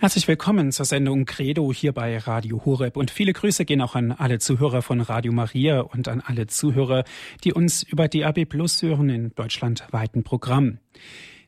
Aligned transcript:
Herzlich 0.00 0.26
willkommen 0.28 0.72
zur 0.72 0.86
Sendung 0.86 1.26
Credo 1.26 1.74
hier 1.74 1.92
bei 1.92 2.16
Radio 2.16 2.64
Horeb 2.64 2.96
und 2.96 3.10
viele 3.10 3.34
Grüße 3.34 3.66
gehen 3.66 3.82
auch 3.82 3.94
an 3.94 4.12
alle 4.12 4.38
Zuhörer 4.38 4.80
von 4.80 5.02
Radio 5.02 5.30
Maria 5.30 5.80
und 5.80 6.08
an 6.08 6.22
alle 6.22 6.46
Zuhörer, 6.46 7.04
die 7.44 7.52
uns 7.52 7.82
über 7.82 8.08
DAB 8.08 8.46
Plus 8.46 8.80
hören 8.80 9.10
in 9.10 9.34
deutschlandweiten 9.34 10.24
Programm. 10.24 10.78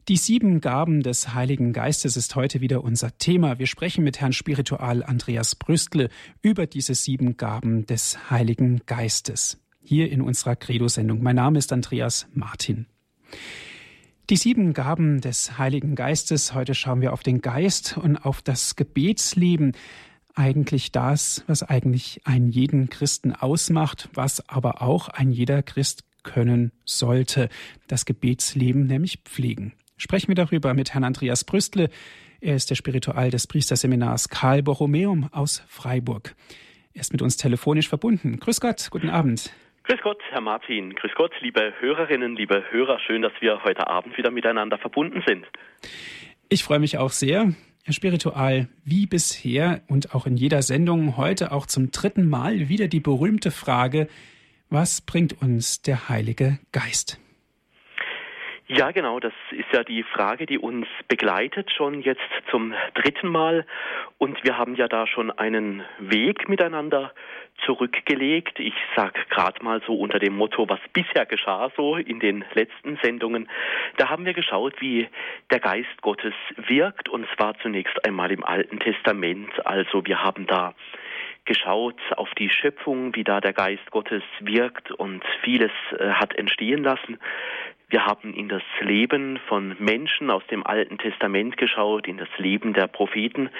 Die 0.06 0.18
sieben 0.18 0.60
Gaben 0.60 1.02
des 1.02 1.32
Heiligen 1.32 1.72
Geistes 1.72 2.18
ist 2.18 2.36
heute 2.36 2.60
wieder 2.60 2.84
unser 2.84 3.16
Thema. 3.16 3.58
Wir 3.58 3.66
sprechen 3.66 4.04
mit 4.04 4.20
Herrn 4.20 4.34
Spiritual 4.34 5.03
Andreas 5.03 5.55
Brüstle 5.55 6.11
über 6.43 6.66
diese 6.66 6.95
sieben 6.95 7.39
Gaben 7.39 7.87
des 7.87 8.30
Heiligen 8.30 8.82
Geistes. 8.84 9.62
Hier 9.82 10.12
in 10.12 10.21
unserer 10.21 10.57
Credo-Sendung. 10.57 11.23
Mein 11.23 11.37
Name 11.37 11.59
ist 11.59 11.73
Andreas 11.73 12.27
Martin. 12.34 12.84
Die 14.30 14.36
sieben 14.36 14.73
Gaben 14.73 15.20
des 15.20 15.59
Heiligen 15.59 15.96
Geistes. 15.96 16.55
Heute 16.55 16.75
schauen 16.75 17.00
wir 17.00 17.12
auf 17.12 17.25
den 17.25 17.41
Geist 17.41 17.98
und 17.98 18.16
auf 18.16 18.41
das 18.41 18.77
Gebetsleben. 18.77 19.73
Eigentlich 20.34 20.92
das, 20.92 21.42
was 21.48 21.65
eigentlich 21.65 22.20
einen 22.24 22.48
jeden 22.48 22.88
Christen 22.88 23.32
ausmacht, 23.32 24.09
was 24.15 24.48
aber 24.48 24.80
auch 24.80 25.09
ein 25.09 25.32
jeder 25.32 25.62
Christ 25.65 26.05
können 26.23 26.70
sollte. 26.84 27.48
Das 27.88 28.05
Gebetsleben 28.05 28.87
nämlich 28.87 29.19
pflegen. 29.24 29.73
Sprechen 29.96 30.29
wir 30.29 30.37
darüber 30.37 30.73
mit 30.73 30.95
Herrn 30.95 31.04
Andreas 31.04 31.43
Brüstle. 31.43 31.91
Er 32.41 32.54
ist 32.54 32.70
der 32.70 32.77
Spiritual 32.77 33.30
des 33.30 33.48
Priesterseminars 33.48 34.29
Karl 34.29 34.62
Borromeum 34.62 35.29
aus 35.32 35.62
Freiburg. 35.66 36.37
Er 36.95 37.01
ist 37.01 37.12
mit 37.12 37.23
uns 37.23 37.37
telefonisch 37.37 37.88
verbunden. 37.88 38.38
Grüß 38.38 38.60
Gott, 38.60 38.88
guten 38.91 39.10
Abend. 39.10 39.51
Grüß 39.84 40.00
Gott, 40.02 40.18
Herr 40.30 40.41
Martin. 40.41 40.95
Grüß 40.95 41.12
Gott, 41.16 41.32
liebe 41.41 41.72
Hörerinnen, 41.80 42.36
liebe 42.36 42.62
Hörer. 42.70 43.00
Schön, 43.00 43.23
dass 43.23 43.32
wir 43.40 43.64
heute 43.64 43.88
Abend 43.88 44.16
wieder 44.16 44.30
miteinander 44.30 44.78
verbunden 44.78 45.24
sind. 45.27 45.45
Ich 46.48 46.62
freue 46.62 46.78
mich 46.78 46.98
auch 46.98 47.10
sehr. 47.10 47.52
Herr 47.84 47.92
Spiritual, 47.92 48.68
wie 48.84 49.06
bisher 49.06 49.82
und 49.88 50.14
auch 50.14 50.26
in 50.26 50.37
jeder 50.37 50.62
Sendung 50.62 51.16
heute 51.16 51.50
auch 51.50 51.66
zum 51.66 51.90
dritten 51.90 52.29
Mal 52.29 52.68
wieder 52.68 52.87
die 52.87 53.01
berühmte 53.01 53.51
Frage, 53.51 54.07
was 54.70 55.01
bringt 55.01 55.42
uns 55.42 55.82
der 55.82 56.09
Heilige 56.09 56.60
Geist? 56.70 57.18
Ja, 58.74 58.90
genau, 58.90 59.20
das 59.20 59.34
ist 59.51 59.70
ja 59.74 59.84
die 59.84 60.02
Frage, 60.02 60.46
die 60.46 60.59
uns 60.59 60.87
begleitet 61.06 61.70
schon 61.70 62.01
jetzt 62.01 62.23
zum 62.51 62.73
dritten 62.95 63.29
Mal. 63.29 63.66
Und 64.16 64.42
wir 64.44 64.56
haben 64.56 64.76
ja 64.76 64.88
da 64.88 65.06
schon 65.06 65.31
einen 65.31 65.82
Weg 65.98 66.48
miteinander 66.48 67.12
zurückgelegt. 67.66 68.59
Ich 68.59 68.72
sag 68.97 69.28
gerade 69.28 69.62
mal 69.62 69.82
so 69.87 69.94
unter 69.94 70.19
dem 70.19 70.34
Motto, 70.34 70.70
was 70.70 70.81
bisher 70.94 71.26
geschah 71.26 71.70
so 71.76 71.97
in 71.97 72.19
den 72.19 72.47
letzten 72.54 72.98
Sendungen. 73.03 73.47
Da 73.98 74.09
haben 74.09 74.25
wir 74.25 74.32
geschaut, 74.32 74.81
wie 74.81 75.06
der 75.50 75.60
Geist 75.60 76.00
Gottes 76.00 76.34
wirkt 76.56 77.10
und 77.10 77.26
zwar 77.36 77.59
zunächst 77.59 78.03
einmal 78.06 78.32
im 78.32 78.42
Alten 78.42 78.78
Testament. 78.78 79.50
Also 79.66 80.06
wir 80.06 80.22
haben 80.22 80.47
da 80.47 80.72
geschaut 81.44 82.00
auf 82.16 82.31
die 82.38 82.48
Schöpfung, 82.48 83.14
wie 83.16 83.25
da 83.25 83.42
der 83.42 83.53
Geist 83.53 83.91
Gottes 83.91 84.22
wirkt 84.41 84.92
und 84.92 85.22
vieles 85.42 85.72
äh, 85.98 86.09
hat 86.10 86.34
entstehen 86.36 86.82
lassen. 86.82 87.19
Wir 87.93 88.06
haben 88.06 88.32
in 88.32 88.48
das 88.48 88.62
Leben 88.81 89.38
von 89.48 89.76
Menschen 89.78 90.31
aus 90.31 90.43
dem 90.47 90.66
Alten 90.66 90.97
Testament 90.97 91.59
geschaut, 91.59 92.09
in 92.09 92.16
das 92.16 92.28
Leben 92.38 92.72
der 92.72 92.87
Propheten. 92.87 93.50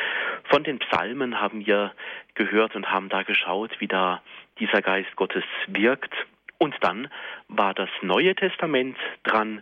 Von 0.45 0.65
den 0.65 0.79
Psalmen 0.79 1.39
haben 1.39 1.67
wir 1.67 1.93
gehört 2.35 2.75
und 2.75 2.91
haben 2.91 3.11
da 3.11 3.25
geschaut, 3.25 3.79
wie 3.79 3.89
da 3.89 4.23
dieser 4.59 4.81
Geist 4.81 5.15
Gottes 5.17 5.45
wirkt. 5.67 6.15
Und 6.57 6.75
dann 6.81 7.09
war 7.49 7.75
das 7.75 7.91
Neue 8.01 8.35
Testament 8.35 8.97
dran, 9.23 9.61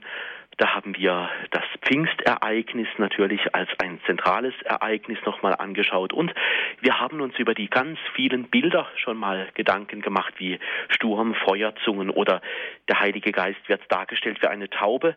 da 0.60 0.74
haben 0.74 0.94
wir 0.94 1.30
das 1.52 1.64
Pfingstereignis 1.80 2.88
natürlich 2.98 3.54
als 3.54 3.70
ein 3.82 3.98
zentrales 4.04 4.52
Ereignis 4.62 5.18
nochmal 5.24 5.54
angeschaut 5.54 6.12
und 6.12 6.34
wir 6.82 7.00
haben 7.00 7.22
uns 7.22 7.38
über 7.38 7.54
die 7.54 7.70
ganz 7.70 7.98
vielen 8.14 8.44
Bilder 8.50 8.86
schon 8.96 9.16
mal 9.16 9.48
Gedanken 9.54 10.02
gemacht, 10.02 10.34
wie 10.36 10.58
Sturm, 10.90 11.34
Feuerzungen 11.34 12.10
oder 12.10 12.42
der 12.90 13.00
Heilige 13.00 13.32
Geist 13.32 13.66
wird 13.68 13.80
dargestellt 13.88 14.42
wie 14.42 14.48
eine 14.48 14.68
Taube 14.68 15.16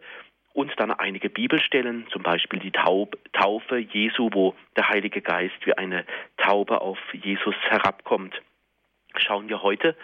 und 0.53 0.71
dann 0.77 0.91
einige 0.91 1.29
Bibelstellen, 1.29 2.07
zum 2.09 2.23
Beispiel 2.23 2.59
die 2.59 2.71
Taub, 2.71 3.17
Taufe 3.33 3.79
Jesu, 3.79 4.29
wo 4.31 4.55
der 4.77 4.87
Heilige 4.87 5.21
Geist 5.21 5.65
wie 5.65 5.77
eine 5.77 6.05
Taube 6.37 6.79
auf 6.79 6.99
Jesus 7.11 7.55
herabkommt. 7.67 8.41
Schauen 9.17 9.49
wir 9.49 9.61
heute 9.61 9.97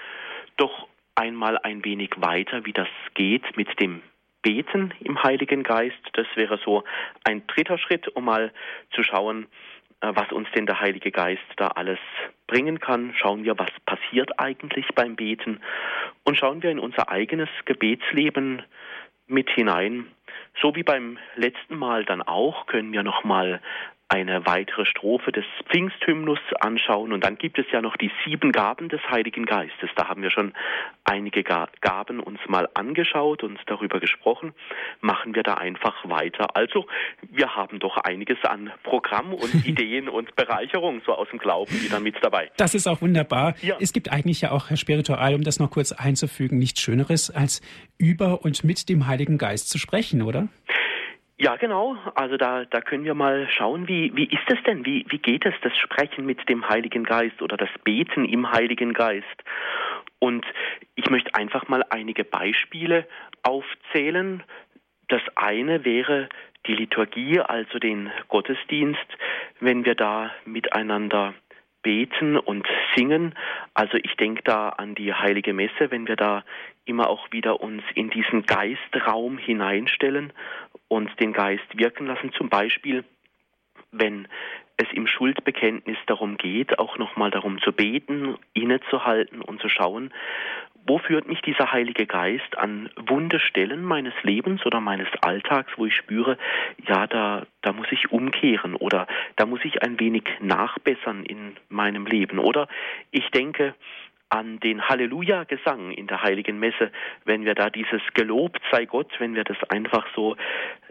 doch 0.57 0.89
einmal 1.15 1.57
ein 1.59 1.85
wenig 1.85 2.11
weiter, 2.17 2.65
wie 2.65 2.73
das 2.73 2.89
geht 3.13 3.55
mit 3.55 3.79
dem 3.79 4.01
Beten 4.41 4.93
im 5.01 5.21
Heiligen 5.21 5.63
Geist. 5.63 5.99
Das 6.13 6.27
wäre 6.35 6.59
so 6.63 6.83
ein 7.23 7.45
dritter 7.47 7.77
Schritt, 7.77 8.07
um 8.09 8.25
mal 8.25 8.51
zu 8.91 9.03
schauen, 9.03 9.47
äh, 10.01 10.11
was 10.13 10.31
uns 10.31 10.47
denn 10.55 10.65
der 10.65 10.79
Heilige 10.79 11.11
Geist 11.11 11.43
da 11.57 11.67
alles 11.67 11.99
bringen 12.47 12.79
kann. 12.79 13.13
Schauen 13.15 13.43
wir, 13.43 13.57
was 13.57 13.71
passiert 13.85 14.39
eigentlich 14.39 14.87
beim 14.95 15.15
Beten 15.15 15.61
und 16.23 16.37
schauen 16.37 16.63
wir 16.63 16.71
in 16.71 16.79
unser 16.79 17.09
eigenes 17.09 17.49
Gebetsleben 17.65 18.63
mit 19.27 19.49
hinein. 19.49 20.07
So 20.61 20.75
wie 20.75 20.83
beim 20.83 21.17
letzten 21.35 21.77
Mal 21.77 22.05
dann 22.05 22.21
auch 22.21 22.65
können 22.65 22.91
wir 22.91 23.03
noch 23.03 23.23
mal 23.23 23.61
eine 24.09 24.45
weitere 24.47 24.85
Strophe 24.85 25.31
des 25.31 25.45
Pfingsthymnus 25.69 26.39
anschauen. 26.59 27.13
Und 27.13 27.23
dann 27.23 27.37
gibt 27.37 27.59
es 27.59 27.65
ja 27.71 27.79
noch 27.79 27.95
die 27.95 28.11
sieben 28.25 28.51
Gaben 28.51 28.89
des 28.89 29.01
Heiligen 29.07 29.45
Geistes. 29.45 29.89
Da 29.95 30.07
haben 30.07 30.23
wir 30.23 30.31
schon 30.31 30.53
einige 31.03 31.43
Gaben 31.43 32.19
uns 32.19 32.39
mal 32.47 32.67
angeschaut 32.73 33.43
und 33.43 33.59
darüber 33.67 33.99
gesprochen. 33.99 34.53
Machen 34.99 35.35
wir 35.35 35.43
da 35.43 35.53
einfach 35.53 36.09
weiter. 36.09 36.55
Also, 36.55 36.87
wir 37.29 37.55
haben 37.55 37.79
doch 37.79 37.97
einiges 37.97 38.43
an 38.43 38.71
Programm 38.81 39.31
und 39.33 39.53
Ideen 39.67 40.09
und 40.09 40.35
Bereicherung 40.35 41.01
so 41.05 41.13
aus 41.13 41.29
dem 41.29 41.37
Glauben 41.37 41.71
wieder 41.83 41.99
mit 41.99 42.15
dabei. 42.21 42.49
Das 42.57 42.73
ist 42.73 42.87
auch 42.87 43.01
wunderbar. 43.01 43.53
Ja. 43.61 43.77
Es 43.79 43.93
gibt 43.93 44.11
eigentlich 44.11 44.41
ja 44.41 44.51
auch, 44.51 44.71
Herr 44.71 44.77
Spiritual, 44.77 45.35
um 45.35 45.43
das 45.43 45.59
noch 45.59 45.69
kurz 45.69 45.91
einzufügen, 45.91 46.57
nichts 46.57 46.81
Schöneres, 46.81 47.29
als 47.29 47.61
über 47.99 48.43
und 48.43 48.63
mit 48.63 48.89
dem 48.89 49.05
Heiligen 49.05 49.37
Geist 49.37 49.69
zu 49.69 49.77
sprechen, 49.77 50.23
oder? 50.23 50.47
Ja, 51.41 51.55
genau. 51.55 51.95
Also 52.15 52.35
da, 52.35 52.65
da 52.65 52.81
können 52.81 53.05
wir 53.05 53.13
mal 53.13 53.47
schauen, 53.49 53.87
wie, 53.87 54.13
wie 54.13 54.25
ist 54.25 54.43
es 54.47 54.61
denn? 54.63 54.85
Wie, 54.85 55.05
wie 55.07 55.19
geht 55.19 55.45
es, 55.45 55.53
das 55.61 55.75
Sprechen 55.77 56.25
mit 56.25 56.49
dem 56.49 56.67
Heiligen 56.67 57.05
Geist 57.05 57.41
oder 57.41 57.55
das 57.55 57.69
Beten 57.85 58.25
im 58.25 58.51
Heiligen 58.51 58.91
Geist? 58.91 59.25
Und 60.19 60.45
ich 60.95 61.09
möchte 61.09 61.33
einfach 61.35 61.69
mal 61.69 61.85
einige 61.91 62.25
Beispiele 62.25 63.07
aufzählen. 63.43 64.43
Das 65.07 65.21
eine 65.35 65.85
wäre 65.85 66.27
die 66.67 66.75
Liturgie, 66.75 67.39
also 67.39 67.79
den 67.79 68.11
Gottesdienst, 68.27 68.99
wenn 69.61 69.85
wir 69.85 69.95
da 69.95 70.31
miteinander 70.43 71.33
beten 71.83 72.37
und 72.37 72.67
singen. 72.97 73.33
Also 73.73 73.97
ich 74.03 74.15
denke 74.17 74.43
da 74.43 74.69
an 74.69 74.93
die 74.93 75.13
heilige 75.13 75.53
Messe, 75.53 75.89
wenn 75.89 76.05
wir 76.05 76.17
da 76.17 76.43
immer 76.83 77.09
auch 77.09 77.31
wieder 77.31 77.61
uns 77.61 77.83
in 77.95 78.09
diesen 78.09 78.45
Geistraum 78.45 79.37
hineinstellen 79.37 80.33
und 80.89 81.17
den 81.21 81.31
Geist 81.31 81.77
wirken 81.77 82.07
lassen. 82.07 82.33
Zum 82.33 82.49
Beispiel, 82.49 83.05
wenn 83.91 84.27
es 84.75 84.87
im 84.93 85.07
Schuldbekenntnis 85.07 85.97
darum 86.07 86.37
geht, 86.37 86.79
auch 86.79 86.97
nochmal 86.97 87.31
darum 87.31 87.61
zu 87.61 87.71
beten, 87.71 88.37
innezuhalten 88.53 89.41
und 89.41 89.61
zu 89.61 89.69
schauen, 89.69 90.13
wo 90.85 90.97
führt 90.97 91.27
mich 91.27 91.41
dieser 91.41 91.71
Heilige 91.71 92.05
Geist 92.05 92.57
an 92.57 92.89
wunde 92.95 93.39
Stellen 93.39 93.83
meines 93.83 94.13
Lebens 94.23 94.65
oder 94.65 94.79
meines 94.79 95.07
Alltags, 95.21 95.71
wo 95.77 95.85
ich 95.85 95.95
spüre, 95.95 96.37
ja, 96.87 97.05
da, 97.07 97.45
da 97.61 97.73
muss 97.73 97.87
ich 97.91 98.11
umkehren 98.11 98.75
oder 98.75 99.05
da 99.35 99.45
muss 99.45 99.59
ich 99.63 99.83
ein 99.83 99.99
wenig 99.99 100.23
nachbessern 100.39 101.25
in 101.25 101.57
meinem 101.67 102.05
Leben. 102.05 102.39
Oder 102.39 102.67
ich 103.11 103.29
denke, 103.31 103.75
an 104.29 104.59
den 104.59 104.87
Halleluja-Gesang 104.87 105.91
in 105.91 106.07
der 106.07 106.21
Heiligen 106.21 106.59
Messe, 106.59 106.91
wenn 107.25 107.45
wir 107.45 107.55
da 107.55 107.69
dieses 107.69 108.01
Gelobt 108.13 108.61
sei 108.71 108.85
Gott, 108.85 109.11
wenn 109.19 109.35
wir 109.35 109.43
das 109.43 109.57
einfach 109.69 110.05
so 110.15 110.35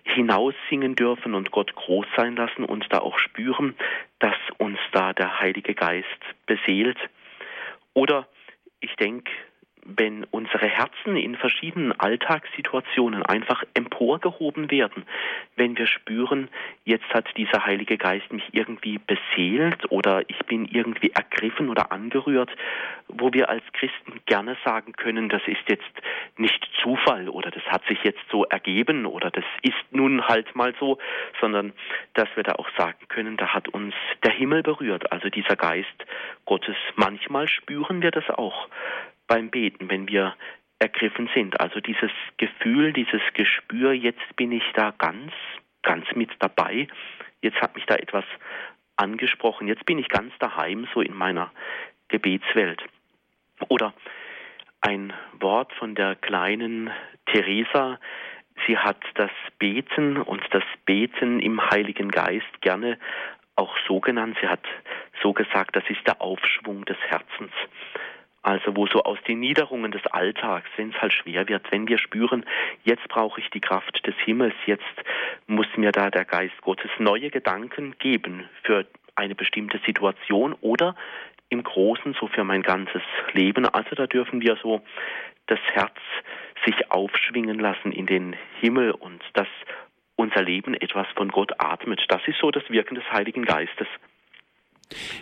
hinaussingen 0.05 0.95
dürfen 0.97 1.35
und 1.35 1.51
Gott 1.51 1.75
groß 1.75 2.07
sein 2.17 2.37
lassen 2.37 2.65
und 2.65 2.87
da 2.93 2.99
auch 2.99 3.19
spüren, 3.19 3.75
dass 4.19 4.37
uns 4.59 4.79
da 4.93 5.13
der 5.13 5.41
Heilige 5.41 5.75
Geist 5.75 6.07
beseelt. 6.47 6.99
Oder 7.95 8.27
ich 8.81 8.95
denke 8.97 9.31
wenn 9.85 10.25
unsere 10.25 10.67
Herzen 10.67 11.17
in 11.17 11.37
verschiedenen 11.37 11.93
Alltagssituationen 11.99 13.23
einfach 13.23 13.63
emporgehoben 13.75 14.71
werden, 14.71 15.05
wenn 15.57 15.77
wir 15.77 15.87
spüren, 15.87 16.49
jetzt 16.85 17.09
hat 17.13 17.27
dieser 17.37 17.65
Heilige 17.65 17.97
Geist 17.97 18.33
mich 18.33 18.45
irgendwie 18.53 18.99
beseelt 18.99 19.91
oder 19.91 20.23
ich 20.29 20.39
bin 20.47 20.67
irgendwie 20.67 21.11
ergriffen 21.11 21.69
oder 21.69 21.93
angerührt, 21.93 22.51
wo 23.09 23.33
wir 23.33 23.49
als 23.49 23.65
Christen 23.73 24.21
gerne 24.27 24.57
sagen 24.65 24.93
können, 24.93 25.29
das 25.29 25.43
ist 25.47 25.69
jetzt 25.69 25.85
nicht 26.37 26.69
Zufall 26.83 27.29
oder 27.29 27.51
das 27.51 27.65
hat 27.65 27.85
sich 27.87 28.03
jetzt 28.05 28.21
so 28.31 28.45
ergeben 28.45 29.07
oder 29.07 29.31
das 29.31 29.45
ist 29.63 29.75
nun 29.91 30.27
halt 30.27 30.55
mal 30.55 30.75
so, 30.79 30.99
sondern 31.41 31.73
dass 32.15 32.29
wir 32.37 32.43
da 32.43 32.53
auch 32.53 32.69
sagen 32.77 33.07
können, 33.09 33.37
da 33.37 33.49
hat 33.49 33.69
uns 33.69 33.95
der 34.23 34.33
Himmel 34.33 34.63
berührt, 34.63 35.11
also 35.13 35.29
dieser 35.29 35.57
Geist 35.57 35.87
Gottes. 36.45 36.77
Manchmal 36.97 37.49
spüren 37.49 38.03
wir 38.03 38.11
das 38.11 38.29
auch 38.31 38.69
beim 39.29 39.51
Beten, 39.51 39.89
wenn 39.89 40.09
wir 40.09 40.35
ergriffen 40.81 41.31
sind. 41.35 41.61
Also 41.61 41.81
dieses 41.81 42.11
Gefühl, 42.37 42.93
dieses 42.93 43.23
Gespür, 43.35 43.93
jetzt 43.93 44.37
bin 44.37 44.53
ich 44.53 44.65
da 44.75 44.93
ganz, 44.99 45.33
ganz 45.83 46.07
mit 46.15 46.31
dabei. 46.41 46.89
Jetzt 47.41 47.61
hat 47.61 47.75
mich 47.75 47.87
da 47.87 47.95
etwas 47.95 48.25
angesprochen. 48.97 49.69
Jetzt 49.69 49.87
bin 49.87 49.99
ich 49.99 50.09
ganz 50.09 50.33
daheim, 50.39 50.89
so 50.93 51.01
in 51.01 51.15
meiner 51.15 51.53
Gebetswelt. 52.09 52.83
Oder 53.69 53.95
ein 54.81 55.13
Wort 55.41 55.73
von 55.75 55.95
der 55.95 56.17
kleinen 56.17 56.91
Theresa. 57.27 57.99
Sie 58.67 58.77
hat 58.77 59.03
das 59.15 59.31
Beten 59.59 60.17
und 60.17 60.43
das 60.51 60.65
Beten 60.85 61.41
im 61.41 61.71
Heiligen 61.71 62.11
Geist 62.11 62.61
gerne 62.61 62.99
auch 63.57 63.77
so 63.87 64.01
genannt. 64.01 64.37
Sie 64.41 64.49
hat 64.49 64.65
so 65.23 65.33
gesagt, 65.33 65.75
das 65.75 65.85
ist 65.89 66.07
der 66.07 66.21
Aufschwung 66.23 66.85
des 66.85 66.99
Herzens. 67.09 67.53
Also 68.43 68.77
wo 68.77 68.87
so 68.87 69.03
aus 69.03 69.19
den 69.27 69.41
Niederungen 69.41 69.91
des 69.91 70.07
Alltags, 70.07 70.69
wenn 70.77 70.91
es 70.91 71.03
halt 71.03 71.13
schwer 71.13 71.49
wird, 71.49 71.71
wenn 71.73 71.89
wir 71.89 71.99
spüren, 71.99 72.47
jetzt 72.85 73.07
brauche 73.09 73.41
ich 73.41 73.51
die 73.51 73.61
Kraft 73.61 74.07
des 74.07 74.15
Himmels, 74.25 74.55
jetzt 74.67 74.85
muss 75.47 75.67
mir 75.77 75.93
da 75.93 76.11
der 76.11 76.25
Geist 76.25 76.61
Gottes 76.63 76.91
neue 76.99 77.31
Gedanken 77.31 77.97
geben 77.99 78.49
für 78.63 78.87
eine 79.17 79.35
bestimmte 79.35 79.81
Situation 79.85 80.55
oder 80.61 80.95
im 81.49 81.63
Großen 81.63 82.15
so 82.21 82.29
für 82.29 82.45
mein 82.45 82.63
ganzes 82.63 83.03
Leben. 83.33 83.67
Also 83.67 83.95
da 83.95 84.07
dürfen 84.07 84.41
wir 84.41 84.57
so 84.63 84.83
das 85.47 85.61
Herz 85.73 85.97
sich 86.65 86.91
aufschwingen 86.91 87.59
lassen 87.59 87.93
in 87.93 88.07
den 88.07 88.37
Himmel 88.61 88.93
und 88.93 89.23
dass 89.33 89.49
unser 90.17 90.43
Leben 90.43 90.75
etwas 90.75 91.07
von 91.17 91.29
Gott 91.29 91.53
atmet. 91.59 92.05
Das 92.09 92.21
ist 92.27 92.39
so 92.39 92.51
das 92.51 92.69
Wirken 92.71 92.97
des 92.97 93.11
Heiligen 93.11 93.45
Geistes. 93.45 93.87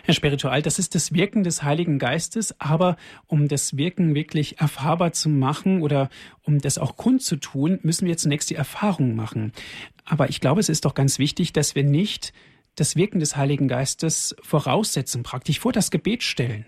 Herr 0.03 0.13
Spiritual, 0.13 0.61
das 0.61 0.79
ist 0.79 0.95
das 0.95 1.13
Wirken 1.13 1.43
des 1.43 1.63
Heiligen 1.63 1.99
Geistes, 1.99 2.59
aber 2.59 2.97
um 3.27 3.47
das 3.47 3.77
Wirken 3.77 4.15
wirklich 4.15 4.59
erfahrbar 4.59 5.11
zu 5.11 5.29
machen 5.29 5.81
oder 5.81 6.09
um 6.43 6.59
das 6.59 6.77
auch 6.77 6.97
kundzutun, 6.97 7.79
müssen 7.83 8.07
wir 8.07 8.17
zunächst 8.17 8.49
die 8.49 8.55
Erfahrung 8.55 9.15
machen. 9.15 9.51
Aber 10.05 10.29
ich 10.29 10.39
glaube, 10.39 10.59
es 10.59 10.69
ist 10.69 10.85
doch 10.85 10.93
ganz 10.93 11.19
wichtig, 11.19 11.53
dass 11.53 11.75
wir 11.75 11.83
nicht 11.83 12.33
das 12.75 12.95
Wirken 12.95 13.19
des 13.19 13.35
Heiligen 13.35 13.67
Geistes 13.67 14.35
voraussetzen, 14.41 15.23
praktisch 15.23 15.59
vor 15.59 15.73
das 15.73 15.91
Gebet 15.91 16.23
stellen. 16.23 16.65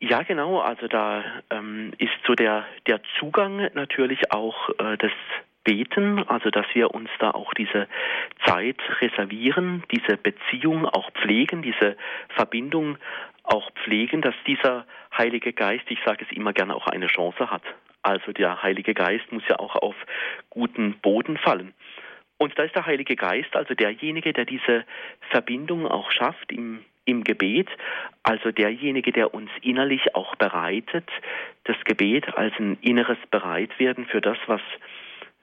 Ja, 0.00 0.22
genau. 0.22 0.60
Also 0.60 0.86
da 0.86 1.24
ähm, 1.50 1.92
ist 1.98 2.12
so 2.26 2.34
der, 2.34 2.64
der 2.86 3.00
Zugang 3.18 3.68
natürlich 3.74 4.30
auch 4.32 4.70
äh, 4.78 4.96
des 4.96 5.10
Beten, 5.68 6.26
also 6.28 6.48
dass 6.48 6.64
wir 6.72 6.94
uns 6.94 7.10
da 7.18 7.32
auch 7.32 7.52
diese 7.52 7.88
Zeit 8.46 8.78
reservieren, 9.02 9.82
diese 9.90 10.16
Beziehung 10.16 10.86
auch 10.86 11.10
pflegen, 11.10 11.60
diese 11.60 11.98
Verbindung 12.30 12.96
auch 13.42 13.70
pflegen, 13.84 14.22
dass 14.22 14.34
dieser 14.46 14.86
Heilige 15.14 15.52
Geist, 15.52 15.84
ich 15.90 15.98
sage 16.06 16.24
es 16.24 16.34
immer 16.34 16.54
gerne, 16.54 16.74
auch 16.74 16.86
eine 16.86 17.08
Chance 17.08 17.50
hat. 17.50 17.60
Also 18.02 18.32
der 18.32 18.62
Heilige 18.62 18.94
Geist 18.94 19.30
muss 19.30 19.42
ja 19.46 19.58
auch 19.58 19.76
auf 19.76 19.94
guten 20.48 20.94
Boden 21.00 21.36
fallen. 21.36 21.74
Und 22.38 22.58
da 22.58 22.62
ist 22.62 22.74
der 22.74 22.86
Heilige 22.86 23.14
Geist 23.14 23.54
also 23.54 23.74
derjenige, 23.74 24.32
der 24.32 24.46
diese 24.46 24.86
Verbindung 25.28 25.86
auch 25.86 26.10
schafft 26.12 26.50
im, 26.50 26.82
im 27.04 27.24
Gebet, 27.24 27.68
also 28.22 28.52
derjenige, 28.52 29.12
der 29.12 29.34
uns 29.34 29.50
innerlich 29.60 30.14
auch 30.14 30.34
bereitet, 30.36 31.10
das 31.64 31.76
Gebet 31.84 32.38
als 32.38 32.54
ein 32.58 32.78
inneres 32.80 33.18
Bereitwerden 33.30 34.06
für 34.06 34.22
das, 34.22 34.38
was, 34.46 34.62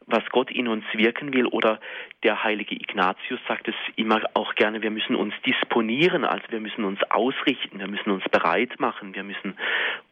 was 0.07 0.23
Gott 0.29 0.51
in 0.51 0.67
uns 0.67 0.83
wirken 0.93 1.33
will. 1.33 1.45
Oder 1.47 1.79
der 2.23 2.43
heilige 2.43 2.75
Ignatius 2.75 3.39
sagt 3.47 3.67
es 3.67 3.75
immer 3.95 4.21
auch 4.33 4.55
gerne, 4.55 4.81
wir 4.81 4.91
müssen 4.91 5.15
uns 5.15 5.33
disponieren, 5.45 6.23
also 6.23 6.45
wir 6.49 6.59
müssen 6.59 6.83
uns 6.83 6.99
ausrichten, 7.09 7.79
wir 7.79 7.87
müssen 7.87 8.11
uns 8.11 8.23
bereit 8.25 8.79
machen, 8.79 9.15
wir 9.15 9.23
müssen 9.23 9.57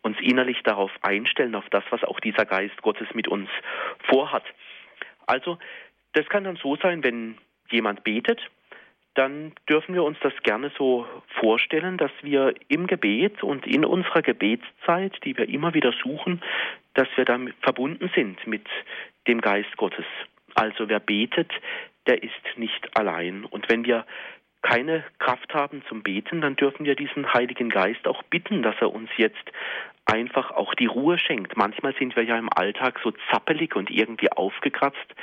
uns 0.01 0.17
innerlich 0.21 0.61
darauf 0.63 0.91
einstellen, 1.01 1.55
auf 1.55 1.69
das, 1.69 1.83
was 1.89 2.03
auch 2.03 2.19
dieser 2.19 2.45
Geist 2.45 2.81
Gottes 2.81 3.07
mit 3.13 3.27
uns 3.27 3.49
vorhat. 4.09 4.43
Also 5.25 5.57
das 6.13 6.27
kann 6.29 6.43
dann 6.43 6.57
so 6.57 6.75
sein, 6.75 7.03
wenn 7.03 7.37
jemand 7.69 8.03
betet, 8.03 8.39
dann 9.15 9.53
dürfen 9.69 9.93
wir 9.93 10.03
uns 10.03 10.17
das 10.21 10.33
gerne 10.43 10.71
so 10.77 11.05
vorstellen, 11.39 11.97
dass 11.97 12.11
wir 12.21 12.55
im 12.67 12.87
Gebet 12.87 13.43
und 13.43 13.67
in 13.67 13.85
unserer 13.85 14.23
Gebetszeit, 14.23 15.13
die 15.23 15.37
wir 15.37 15.47
immer 15.49 15.73
wieder 15.73 15.93
suchen, 16.03 16.41
dass 16.93 17.07
wir 17.15 17.25
damit 17.25 17.55
verbunden 17.61 18.09
sind 18.15 18.45
mit 18.47 18.67
dem 19.27 19.41
Geist 19.41 19.75
Gottes. 19.77 20.05
Also 20.55 20.89
wer 20.89 20.99
betet, 20.99 21.51
der 22.07 22.21
ist 22.21 22.57
nicht 22.57 22.97
allein. 22.97 23.45
Und 23.45 23.69
wenn 23.69 23.85
wir 23.85 24.05
keine 24.61 25.03
Kraft 25.19 25.53
haben 25.53 25.83
zum 25.89 26.03
Beten, 26.03 26.41
dann 26.41 26.55
dürfen 26.55 26.85
wir 26.85 26.95
diesen 26.95 27.33
Heiligen 27.33 27.69
Geist 27.69 28.07
auch 28.07 28.23
bitten, 28.23 28.63
dass 28.63 28.75
er 28.79 28.93
uns 28.93 29.09
jetzt 29.17 29.51
einfach 30.05 30.51
auch 30.51 30.73
die 30.75 30.85
Ruhe 30.85 31.17
schenkt. 31.17 31.55
Manchmal 31.57 31.93
sind 31.95 32.15
wir 32.15 32.23
ja 32.23 32.37
im 32.37 32.49
Alltag 32.53 32.99
so 33.03 33.11
zappelig 33.31 33.75
und 33.75 33.89
irgendwie 33.89 34.31
aufgekratzt, 34.31 35.15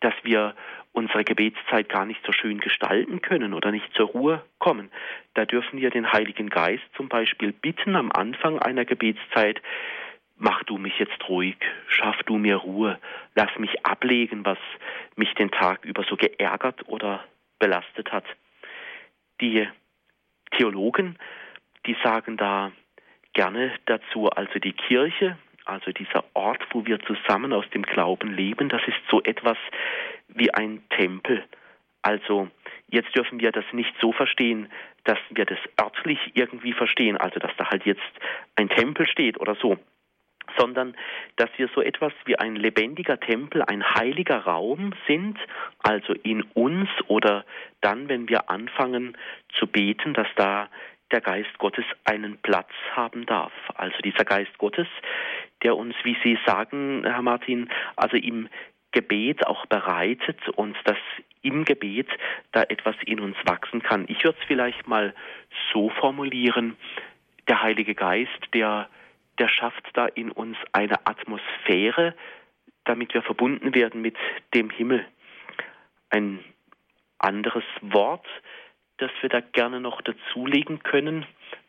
dass 0.00 0.14
wir 0.22 0.54
unsere 0.92 1.24
Gebetszeit 1.24 1.88
gar 1.88 2.06
nicht 2.06 2.20
so 2.24 2.32
schön 2.32 2.58
gestalten 2.60 3.20
können 3.20 3.54
oder 3.54 3.70
nicht 3.70 3.92
zur 3.94 4.06
Ruhe 4.06 4.42
kommen. 4.58 4.90
Da 5.34 5.44
dürfen 5.44 5.80
wir 5.80 5.90
den 5.90 6.12
Heiligen 6.12 6.50
Geist 6.50 6.84
zum 6.96 7.08
Beispiel 7.08 7.52
bitten 7.52 7.94
am 7.94 8.10
Anfang 8.10 8.58
einer 8.58 8.84
Gebetszeit, 8.84 9.60
mach 10.38 10.62
du 10.64 10.78
mich 10.78 10.98
jetzt 10.98 11.28
ruhig, 11.28 11.56
schaff 11.88 12.16
du 12.24 12.38
mir 12.38 12.56
Ruhe, 12.56 12.98
lass 13.34 13.50
mich 13.58 13.84
ablegen, 13.84 14.44
was 14.44 14.58
mich 15.16 15.32
den 15.34 15.50
Tag 15.50 15.84
über 15.84 16.04
so 16.04 16.16
geärgert 16.16 16.88
oder 16.88 17.24
belastet 17.58 18.12
hat. 18.12 18.24
Die 19.40 19.68
Theologen, 20.52 21.18
die 21.86 21.96
sagen 22.02 22.36
da, 22.36 22.72
gerne 23.34 23.72
dazu 23.86 24.30
also 24.30 24.58
die 24.58 24.72
Kirche, 24.72 25.36
also 25.64 25.92
dieser 25.92 26.24
Ort, 26.34 26.64
wo 26.72 26.86
wir 26.86 26.98
zusammen 27.00 27.52
aus 27.52 27.68
dem 27.70 27.82
Glauben 27.82 28.32
leben, 28.32 28.68
das 28.68 28.82
ist 28.86 28.98
so 29.10 29.22
etwas 29.22 29.58
wie 30.28 30.52
ein 30.54 30.82
Tempel. 30.90 31.44
Also 32.02 32.48
jetzt 32.88 33.14
dürfen 33.14 33.40
wir 33.40 33.52
das 33.52 33.64
nicht 33.72 33.94
so 34.00 34.12
verstehen, 34.12 34.70
dass 35.04 35.18
wir 35.30 35.44
das 35.44 35.58
örtlich 35.80 36.18
irgendwie 36.34 36.72
verstehen, 36.72 37.16
also 37.16 37.38
dass 37.38 37.54
da 37.56 37.68
halt 37.70 37.84
jetzt 37.84 38.00
ein 38.56 38.68
Tempel 38.68 39.06
steht 39.06 39.38
oder 39.38 39.56
so, 39.56 39.78
sondern 40.56 40.96
dass 41.36 41.50
wir 41.56 41.68
so 41.74 41.82
etwas 41.82 42.12
wie 42.24 42.38
ein 42.38 42.56
lebendiger 42.56 43.18
Tempel, 43.20 43.62
ein 43.62 43.84
heiliger 43.94 44.38
Raum 44.38 44.92
sind, 45.06 45.38
also 45.82 46.12
in 46.22 46.42
uns 46.54 46.88
oder 47.06 47.44
dann, 47.80 48.08
wenn 48.08 48.28
wir 48.28 48.50
anfangen 48.50 49.16
zu 49.58 49.66
beten, 49.66 50.14
dass 50.14 50.28
da 50.36 50.68
der 51.10 51.20
Geist 51.20 51.58
Gottes 51.58 51.84
einen 52.04 52.38
Platz 52.38 52.70
haben 52.94 53.24
darf. 53.26 53.52
Also 53.74 53.96
dieser 54.04 54.24
Geist 54.24 54.56
Gottes, 54.58 54.86
der 55.62 55.76
uns, 55.76 55.94
wie 56.02 56.16
Sie 56.22 56.38
sagen, 56.46 57.02
Herr 57.04 57.22
Martin, 57.22 57.70
also 57.96 58.16
im 58.16 58.48
Gebet 58.92 59.46
auch 59.46 59.66
bereitet 59.66 60.48
und 60.50 60.76
dass 60.84 60.98
im 61.42 61.64
Gebet 61.64 62.08
da 62.52 62.62
etwas 62.62 62.96
in 63.04 63.20
uns 63.20 63.36
wachsen 63.44 63.82
kann. 63.82 64.06
Ich 64.08 64.24
würde 64.24 64.38
es 64.40 64.46
vielleicht 64.46 64.86
mal 64.88 65.14
so 65.72 65.90
formulieren, 65.90 66.76
der 67.48 67.62
Heilige 67.62 67.94
Geist, 67.94 68.38
der, 68.54 68.88
der 69.38 69.48
schafft 69.48 69.88
da 69.94 70.06
in 70.06 70.30
uns 70.30 70.56
eine 70.72 71.06
Atmosphäre, 71.06 72.14
damit 72.84 73.14
wir 73.14 73.22
verbunden 73.22 73.74
werden 73.74 74.00
mit 74.00 74.16
dem 74.54 74.70
Himmel. 74.70 75.06
Ein 76.10 76.42
anderes 77.18 77.64
Wort, 77.80 78.26
das 78.98 79.10
wir 79.20 79.28
da 79.28 79.40
gerne 79.40 79.80
noch 79.80 80.00
dazulegen 80.02 80.82
können 80.82 81.26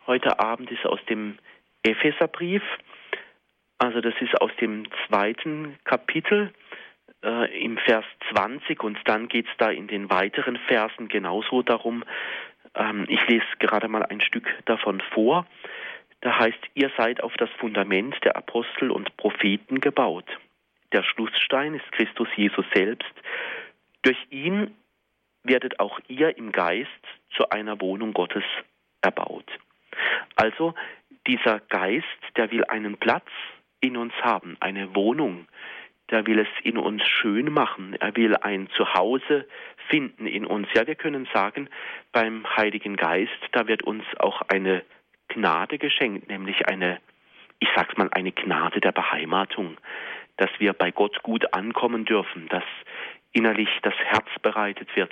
heute 0.09 0.39
Abend 0.39 0.71
ist 0.71 0.85
aus 0.87 0.99
dem 1.07 1.37
Epheserbrief. 1.83 2.63
Also 3.77 4.01
das 4.01 4.15
ist 4.19 4.41
aus 4.41 4.49
dem 4.59 4.87
zweiten 5.05 5.77
Kapitel 5.83 6.51
äh, 7.23 7.63
im 7.63 7.77
Vers 7.77 8.05
20 8.33 8.83
und 8.83 8.97
dann 9.05 9.27
geht 9.27 9.45
es 9.45 9.51
da 9.59 9.69
in 9.69 9.87
den 9.87 10.09
weiteren 10.09 10.57
Versen 10.67 11.09
genauso 11.09 11.61
darum. 11.61 12.03
Ähm, 12.73 13.05
ich 13.07 13.25
lese 13.27 13.45
gerade 13.59 13.87
mal 13.87 14.03
ein 14.03 14.19
Stück 14.19 14.47
davon 14.65 14.99
vor. 15.13 15.45
Da 16.21 16.37
heißt, 16.37 16.59
ihr 16.73 16.91
seid 16.97 17.23
auf 17.23 17.33
das 17.37 17.49
Fundament 17.59 18.15
der 18.23 18.35
Apostel 18.35 18.91
und 18.91 19.15
Propheten 19.17 19.79
gebaut. 19.79 20.25
Der 20.91 21.03
Schlussstein 21.03 21.75
ist 21.75 21.91
Christus 21.91 22.27
Jesus 22.35 22.65
selbst. 22.73 23.13
Durch 24.01 24.17
ihn 24.29 24.75
werdet 25.43 25.79
auch 25.79 25.99
ihr 26.07 26.37
im 26.37 26.51
Geist 26.51 26.89
zu 27.35 27.49
einer 27.49 27.79
Wohnung 27.79 28.13
Gottes 28.13 28.43
erbaut. 29.01 29.45
Also 30.35 30.73
dieser 31.27 31.59
Geist, 31.59 32.05
der 32.35 32.51
will 32.51 32.65
einen 32.65 32.97
Platz 32.97 33.27
in 33.81 33.95
uns 33.95 34.13
haben, 34.21 34.57
eine 34.59 34.95
Wohnung, 34.95 35.47
der 36.09 36.25
will 36.25 36.39
es 36.39 36.47
in 36.63 36.77
uns 36.77 37.03
schön 37.07 37.51
machen, 37.53 37.95
er 37.99 38.15
will 38.15 38.35
ein 38.35 38.67
Zuhause 38.75 39.47
finden 39.89 40.25
in 40.25 40.45
uns. 40.45 40.67
Ja, 40.73 40.87
wir 40.87 40.95
können 40.95 41.27
sagen, 41.33 41.69
beim 42.11 42.45
Heiligen 42.57 42.95
Geist, 42.95 43.31
da 43.51 43.67
wird 43.67 43.83
uns 43.83 44.03
auch 44.17 44.41
eine 44.41 44.83
Gnade 45.29 45.77
geschenkt, 45.77 46.27
nämlich 46.27 46.67
eine, 46.67 46.99
ich 47.59 47.69
sag's 47.75 47.97
mal, 47.97 48.09
eine 48.11 48.31
Gnade 48.31 48.81
der 48.81 48.91
Beheimatung, 48.91 49.77
dass 50.37 50.49
wir 50.59 50.73
bei 50.73 50.91
Gott 50.91 51.23
gut 51.23 51.53
ankommen 51.53 52.05
dürfen, 52.05 52.47
dass 52.49 52.63
innerlich 53.31 53.69
das 53.83 53.95
Herz 53.95 54.27
bereitet 54.41 54.95
wird, 54.95 55.11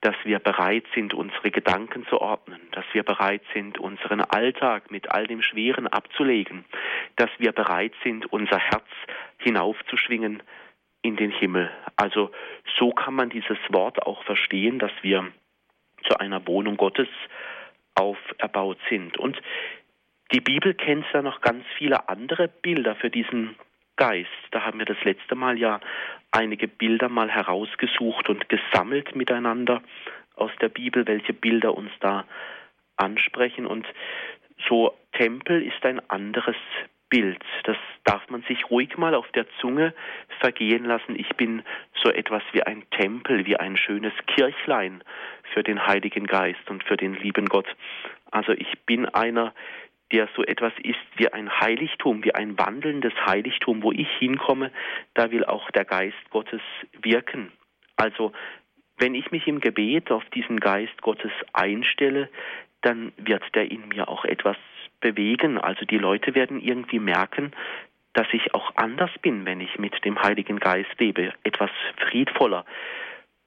dass 0.00 0.16
wir 0.24 0.40
bereit 0.40 0.84
sind, 0.94 1.14
unsere 1.14 1.50
Gedanken 1.50 2.04
zu 2.08 2.20
ordnen, 2.20 2.60
dass 2.72 2.84
wir 2.92 3.04
bereit 3.04 3.42
sind, 3.54 3.78
unseren 3.78 4.20
Alltag 4.20 4.90
mit 4.90 5.10
all 5.12 5.26
dem 5.28 5.42
Schweren 5.42 5.86
abzulegen, 5.86 6.64
dass 7.16 7.30
wir 7.38 7.52
bereit 7.52 7.92
sind, 8.02 8.26
unser 8.32 8.58
Herz 8.58 8.86
hinaufzuschwingen 9.38 10.42
in 11.02 11.16
den 11.16 11.30
Himmel. 11.30 11.70
Also 11.96 12.32
so 12.78 12.90
kann 12.90 13.14
man 13.14 13.30
dieses 13.30 13.58
Wort 13.68 14.02
auch 14.02 14.24
verstehen, 14.24 14.80
dass 14.80 14.92
wir 15.02 15.30
zu 16.08 16.18
einer 16.18 16.46
Wohnung 16.48 16.76
Gottes 16.76 17.08
auferbaut 17.94 18.78
sind. 18.88 19.18
Und 19.18 19.40
die 20.32 20.40
Bibel 20.40 20.74
kennt 20.74 21.04
ja 21.12 21.22
noch 21.22 21.40
ganz 21.40 21.64
viele 21.76 22.08
andere 22.08 22.48
Bilder 22.48 22.96
für 22.96 23.10
diesen 23.10 23.56
Geist. 23.96 24.30
Da 24.50 24.64
haben 24.64 24.78
wir 24.78 24.86
das 24.86 25.02
letzte 25.04 25.34
Mal 25.34 25.58
ja 25.58 25.80
einige 26.30 26.66
Bilder 26.66 27.08
mal 27.08 27.30
herausgesucht 27.30 28.28
und 28.28 28.48
gesammelt 28.48 29.14
miteinander 29.14 29.82
aus 30.34 30.50
der 30.60 30.70
Bibel, 30.70 31.06
welche 31.06 31.34
Bilder 31.34 31.74
uns 31.76 31.90
da 32.00 32.24
ansprechen. 32.96 33.66
Und 33.66 33.86
so 34.68 34.96
Tempel 35.12 35.62
ist 35.62 35.84
ein 35.84 36.00
anderes 36.08 36.56
Bild. 37.12 37.44
Das 37.64 37.76
darf 38.04 38.22
man 38.30 38.42
sich 38.48 38.70
ruhig 38.70 38.96
mal 38.96 39.14
auf 39.14 39.30
der 39.32 39.44
Zunge 39.60 39.92
vergehen 40.40 40.86
lassen. 40.86 41.14
Ich 41.14 41.28
bin 41.36 41.62
so 42.02 42.08
etwas 42.08 42.42
wie 42.52 42.62
ein 42.62 42.84
Tempel, 42.90 43.44
wie 43.44 43.58
ein 43.58 43.76
schönes 43.76 44.14
Kirchlein 44.26 45.04
für 45.52 45.62
den 45.62 45.86
Heiligen 45.86 46.26
Geist 46.26 46.70
und 46.70 46.82
für 46.84 46.96
den 46.96 47.12
lieben 47.14 47.50
Gott. 47.50 47.66
Also 48.30 48.52
ich 48.52 48.78
bin 48.86 49.04
einer, 49.04 49.52
der 50.10 50.26
so 50.34 50.42
etwas 50.42 50.72
ist 50.82 51.04
wie 51.16 51.30
ein 51.30 51.50
Heiligtum, 51.60 52.24
wie 52.24 52.34
ein 52.34 52.58
wandelndes 52.58 53.12
Heiligtum, 53.26 53.82
wo 53.82 53.92
ich 53.92 54.08
hinkomme, 54.18 54.72
da 55.12 55.30
will 55.30 55.44
auch 55.44 55.70
der 55.72 55.84
Geist 55.84 56.30
Gottes 56.30 56.62
wirken. 57.02 57.52
Also 57.96 58.32
wenn 58.96 59.14
ich 59.14 59.30
mich 59.30 59.46
im 59.46 59.60
Gebet 59.60 60.10
auf 60.10 60.24
diesen 60.30 60.60
Geist 60.60 61.02
Gottes 61.02 61.32
einstelle, 61.52 62.30
dann 62.80 63.12
wird 63.18 63.44
der 63.54 63.70
in 63.70 63.88
mir 63.88 64.08
auch 64.08 64.24
etwas 64.24 64.56
bewegen. 65.02 65.58
Also 65.58 65.84
die 65.84 65.98
Leute 65.98 66.34
werden 66.34 66.60
irgendwie 66.60 66.98
merken, 66.98 67.52
dass 68.14 68.26
ich 68.32 68.54
auch 68.54 68.72
anders 68.76 69.10
bin, 69.20 69.44
wenn 69.44 69.60
ich 69.60 69.78
mit 69.78 70.04
dem 70.04 70.20
Heiligen 70.22 70.58
Geist 70.58 70.98
lebe, 70.98 71.32
etwas 71.44 71.70
friedvoller, 72.08 72.64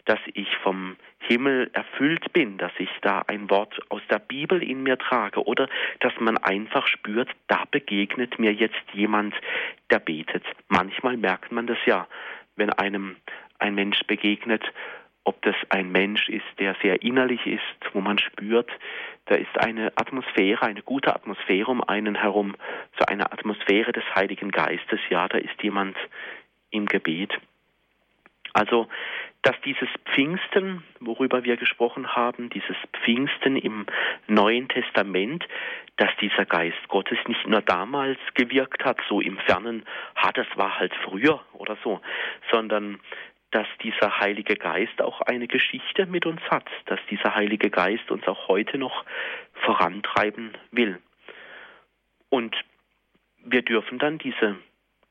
dass 0.05 0.19
ich 0.33 0.47
vom 0.57 0.97
Himmel 1.19 1.71
erfüllt 1.73 2.31
bin, 2.33 2.57
dass 2.57 2.71
ich 2.77 2.89
da 3.01 3.23
ein 3.27 3.49
Wort 3.49 3.79
aus 3.89 4.01
der 4.09 4.19
Bibel 4.19 4.61
in 4.61 4.83
mir 4.83 4.97
trage 4.97 5.43
oder 5.43 5.67
dass 5.99 6.13
man 6.19 6.37
einfach 6.37 6.87
spürt, 6.87 7.29
da 7.47 7.63
begegnet 7.69 8.37
mir 8.37 8.53
jetzt 8.53 8.83
jemand, 8.93 9.33
der 9.89 9.99
betet. 9.99 10.43
Manchmal 10.67 11.17
merkt 11.17 11.51
man 11.51 11.65
das 11.65 11.79
ja, 11.85 12.07
wenn 12.55 12.69
einem 12.69 13.15
ein 13.57 13.73
Mensch 13.73 13.99
begegnet, 14.05 14.63
ob 15.25 15.41
das 15.41 15.55
ein 15.69 15.91
Mensch 15.91 16.29
ist, 16.29 16.45
der 16.59 16.75
sehr 16.81 17.01
innerlich 17.01 17.45
ist, 17.45 17.93
wo 17.93 17.99
man 17.99 18.17
spürt, 18.19 18.71
da 19.25 19.35
ist 19.35 19.57
eine 19.57 19.91
Atmosphäre, 19.95 20.65
eine 20.65 20.81
gute 20.81 21.13
Atmosphäre 21.13 21.69
um 21.69 21.83
einen 21.83 22.15
herum, 22.15 22.55
so 22.97 23.05
eine 23.05 23.31
Atmosphäre 23.31 23.91
des 23.91 24.03
Heiligen 24.15 24.51
Geistes, 24.51 24.99
ja, 25.09 25.27
da 25.27 25.37
ist 25.37 25.61
jemand 25.61 25.97
im 26.69 26.85
Gebet. 26.85 27.33
Also 28.53 28.87
dass 29.45 29.55
dieses 29.63 29.89
Pfingsten, 30.05 30.83
worüber 30.99 31.43
wir 31.43 31.55
gesprochen 31.55 32.15
haben, 32.15 32.49
dieses 32.49 32.75
Pfingsten 33.03 33.57
im 33.57 33.85
Neuen 34.25 34.67
Testament, 34.69 35.45
dass 35.97 36.09
dieser 36.19 36.45
Geist 36.45 36.87
Gottes 36.87 37.19
nicht 37.27 37.45
nur 37.45 37.61
damals 37.61 38.17
gewirkt 38.33 38.83
hat, 38.83 38.97
so 39.07 39.21
im 39.21 39.37
Fernen, 39.37 39.85
ha, 40.15 40.31
das 40.31 40.47
war 40.55 40.79
halt 40.79 40.95
früher 41.03 41.41
oder 41.53 41.77
so, 41.83 42.01
sondern 42.51 42.99
dass 43.55 43.67
dieser 43.81 44.19
Heilige 44.19 44.55
Geist 44.55 45.01
auch 45.01 45.21
eine 45.21 45.47
Geschichte 45.47 46.05
mit 46.05 46.25
uns 46.25 46.41
hat, 46.49 46.67
dass 46.85 46.99
dieser 47.09 47.35
Heilige 47.35 47.69
Geist 47.69 48.11
uns 48.11 48.27
auch 48.27 48.47
heute 48.47 48.77
noch 48.77 49.05
vorantreiben 49.53 50.51
will. 50.71 50.99
Und 52.29 52.55
wir 53.43 53.61
dürfen 53.61 53.97
dann 53.97 54.17
diese 54.17 54.57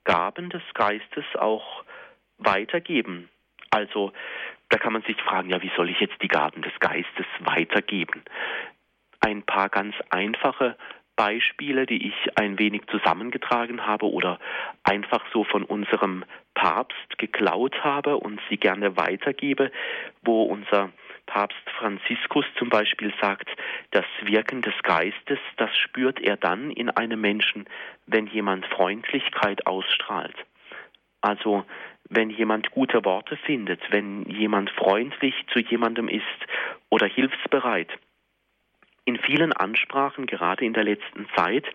Gaben 0.04 0.50
des 0.50 0.62
Geistes 0.74 1.24
auch 1.36 1.84
weitergeben 2.38 3.28
also 3.74 4.12
da 4.68 4.78
kann 4.78 4.92
man 4.92 5.02
sich 5.02 5.20
fragen, 5.20 5.50
ja, 5.50 5.60
wie 5.60 5.70
soll 5.76 5.90
ich 5.90 5.98
jetzt 5.98 6.22
die 6.22 6.28
Gaben 6.28 6.62
des 6.62 6.72
Geistes 6.78 7.26
weitergeben? 7.40 8.22
Ein 9.20 9.42
paar 9.42 9.68
ganz 9.68 9.96
einfache 10.10 10.76
Beispiele, 11.16 11.87
die 11.87 12.09
ich 12.09 12.38
ein 12.38 12.59
wenig 12.59 12.83
zusammengetragen 12.90 13.87
habe 13.87 14.11
oder 14.11 14.38
einfach 14.83 15.25
so 15.33 15.44
von 15.44 15.64
unserem 15.64 16.25
Papst 16.54 17.18
geklaut 17.18 17.85
habe 17.85 18.16
und 18.16 18.40
sie 18.49 18.56
gerne 18.56 18.97
weitergebe, 18.97 19.71
wo 20.23 20.42
unser 20.42 20.90
Papst 21.26 21.71
Franziskus 21.78 22.44
zum 22.59 22.68
Beispiel 22.68 23.12
sagt, 23.21 23.49
das 23.90 24.04
Wirken 24.23 24.62
des 24.62 24.75
Geistes, 24.83 25.38
das 25.56 25.75
spürt 25.76 26.21
er 26.21 26.37
dann 26.37 26.71
in 26.71 26.90
einem 26.90 27.21
Menschen, 27.21 27.66
wenn 28.06 28.26
jemand 28.26 28.66
Freundlichkeit 28.66 29.66
ausstrahlt. 29.66 30.37
Also 31.21 31.64
wenn 32.11 32.28
jemand 32.30 32.71
gute 32.71 33.04
Worte 33.04 33.37
findet, 33.38 33.80
wenn 33.90 34.25
jemand 34.28 34.71
freundlich 34.71 35.35
zu 35.52 35.59
jemandem 35.59 36.09
ist 36.09 36.25
oder 36.90 37.06
hilfsbereit. 37.06 37.88
In 39.06 39.18
vielen 39.18 39.52
Ansprachen, 39.52 40.26
gerade 40.26 40.64
in 40.64 40.73
der 40.73 40.84
letzten 40.84 41.28
Zeit, 41.37 41.66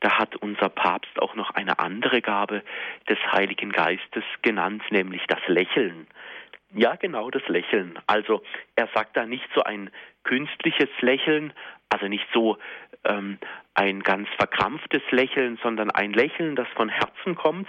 da 0.00 0.18
hat 0.18 0.36
unser 0.36 0.68
Papst 0.68 1.20
auch 1.20 1.34
noch 1.34 1.50
eine 1.50 1.78
andere 1.78 2.20
Gabe 2.20 2.62
des 3.08 3.18
Heiligen 3.32 3.70
Geistes 3.70 4.24
genannt, 4.42 4.82
nämlich 4.90 5.22
das 5.28 5.40
Lächeln. 5.46 6.06
Ja, 6.74 6.96
genau 6.96 7.30
das 7.30 7.46
Lächeln. 7.48 7.98
Also 8.06 8.42
er 8.74 8.88
sagt 8.94 9.16
da 9.16 9.24
nicht 9.24 9.48
so 9.54 9.62
ein 9.62 9.90
künstliches 10.24 10.90
Lächeln, 11.00 11.52
also 11.88 12.08
nicht 12.08 12.26
so 12.34 12.58
ähm, 13.06 13.38
ein 13.74 14.02
ganz 14.02 14.28
verkrampftes 14.36 15.02
Lächeln, 15.10 15.58
sondern 15.62 15.90
ein 15.90 16.12
Lächeln, 16.12 16.56
das 16.56 16.68
von 16.68 16.88
Herzen 16.88 17.34
kommt. 17.34 17.68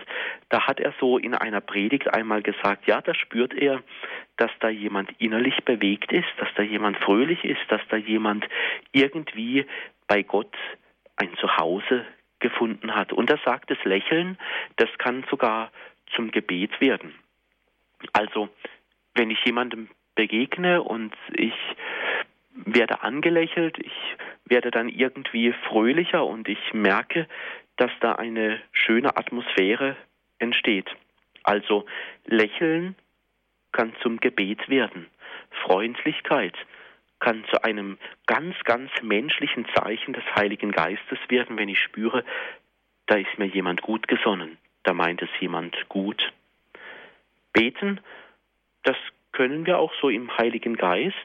Da 0.49 0.65
hat 0.65 0.79
er 0.79 0.93
so 0.99 1.17
in 1.17 1.35
einer 1.35 1.61
Predigt 1.61 2.13
einmal 2.13 2.41
gesagt, 2.41 2.87
ja, 2.87 3.01
da 3.01 3.13
spürt 3.13 3.53
er, 3.53 3.83
dass 4.37 4.51
da 4.59 4.69
jemand 4.69 5.11
innerlich 5.19 5.63
bewegt 5.65 6.11
ist, 6.11 6.27
dass 6.37 6.49
da 6.55 6.63
jemand 6.63 6.97
fröhlich 6.97 7.43
ist, 7.43 7.61
dass 7.69 7.81
da 7.89 7.97
jemand 7.97 8.47
irgendwie 8.91 9.65
bei 10.07 10.23
Gott 10.23 10.55
ein 11.17 11.35
Zuhause 11.37 12.05
gefunden 12.39 12.95
hat. 12.95 13.11
Und 13.11 13.29
er 13.29 13.39
sagt, 13.43 13.69
das 13.71 13.83
Lächeln, 13.83 14.37
das 14.77 14.89
kann 14.99 15.25
sogar 15.29 15.71
zum 16.15 16.31
Gebet 16.31 16.79
werden. 16.79 17.15
Also, 18.13 18.49
wenn 19.15 19.31
ich 19.31 19.43
jemandem 19.43 19.89
begegne 20.15 20.81
und 20.83 21.13
ich 21.33 21.53
werde 22.65 23.01
angelächelt, 23.03 23.77
ich 23.79 24.17
werde 24.45 24.71
dann 24.71 24.89
irgendwie 24.89 25.53
fröhlicher 25.67 26.25
und 26.25 26.47
ich 26.47 26.73
merke, 26.73 27.27
dass 27.77 27.91
da 27.99 28.13
eine 28.13 28.61
schöne 28.71 29.15
Atmosphäre 29.17 29.95
entsteht. 30.39 30.89
Also 31.43 31.85
Lächeln 32.25 32.95
kann 33.71 33.93
zum 34.01 34.19
Gebet 34.19 34.69
werden. 34.69 35.07
Freundlichkeit 35.63 36.55
kann 37.19 37.45
zu 37.51 37.63
einem 37.63 37.97
ganz, 38.25 38.55
ganz 38.63 38.91
menschlichen 39.01 39.65
Zeichen 39.75 40.13
des 40.13 40.23
Heiligen 40.35 40.71
Geistes 40.71 41.19
werden, 41.29 41.57
wenn 41.57 41.69
ich 41.69 41.79
spüre, 41.79 42.23
da 43.07 43.15
ist 43.15 43.37
mir 43.37 43.47
jemand 43.47 43.81
gut 43.81 44.07
gesonnen, 44.07 44.57
da 44.83 44.93
meint 44.93 45.21
es 45.21 45.29
jemand 45.39 45.75
gut. 45.89 46.31
Beten, 47.53 47.99
das 48.83 48.97
können 49.31 49.65
wir 49.65 49.79
auch 49.79 49.93
so 50.01 50.09
im 50.09 50.35
Heiligen 50.37 50.75
Geist, 50.75 51.15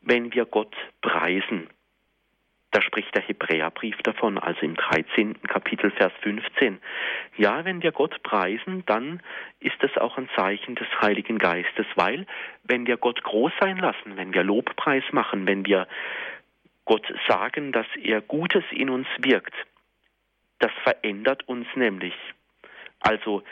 wenn 0.00 0.32
wir 0.34 0.46
Gott 0.46 0.74
preisen. 1.00 1.68
Da 2.72 2.80
spricht 2.82 3.12
der 3.16 3.22
Hebräerbrief 3.22 3.96
davon, 4.04 4.38
also 4.38 4.60
im 4.60 4.76
13. 4.76 5.42
Kapitel, 5.42 5.90
Vers 5.90 6.12
15. 6.22 6.78
Ja, 7.36 7.64
wenn 7.64 7.82
wir 7.82 7.90
Gott 7.90 8.22
preisen, 8.22 8.84
dann 8.86 9.20
ist 9.58 9.82
es 9.82 9.96
auch 9.96 10.16
ein 10.16 10.28
Zeichen 10.36 10.76
des 10.76 10.86
Heiligen 11.00 11.38
Geistes, 11.38 11.86
weil 11.96 12.26
wenn 12.62 12.86
wir 12.86 12.96
Gott 12.96 13.24
groß 13.24 13.52
sein 13.60 13.78
lassen, 13.78 14.16
wenn 14.16 14.32
wir 14.32 14.44
Lobpreis 14.44 15.02
machen, 15.10 15.48
wenn 15.48 15.66
wir 15.66 15.88
Gott 16.84 17.06
sagen, 17.26 17.72
dass 17.72 17.86
er 18.00 18.20
Gutes 18.20 18.64
in 18.70 18.88
uns 18.88 19.08
wirkt, 19.18 19.54
das 20.60 20.72
verändert 20.84 21.48
uns 21.48 21.66
nämlich. 21.74 22.14
Also 23.00 23.42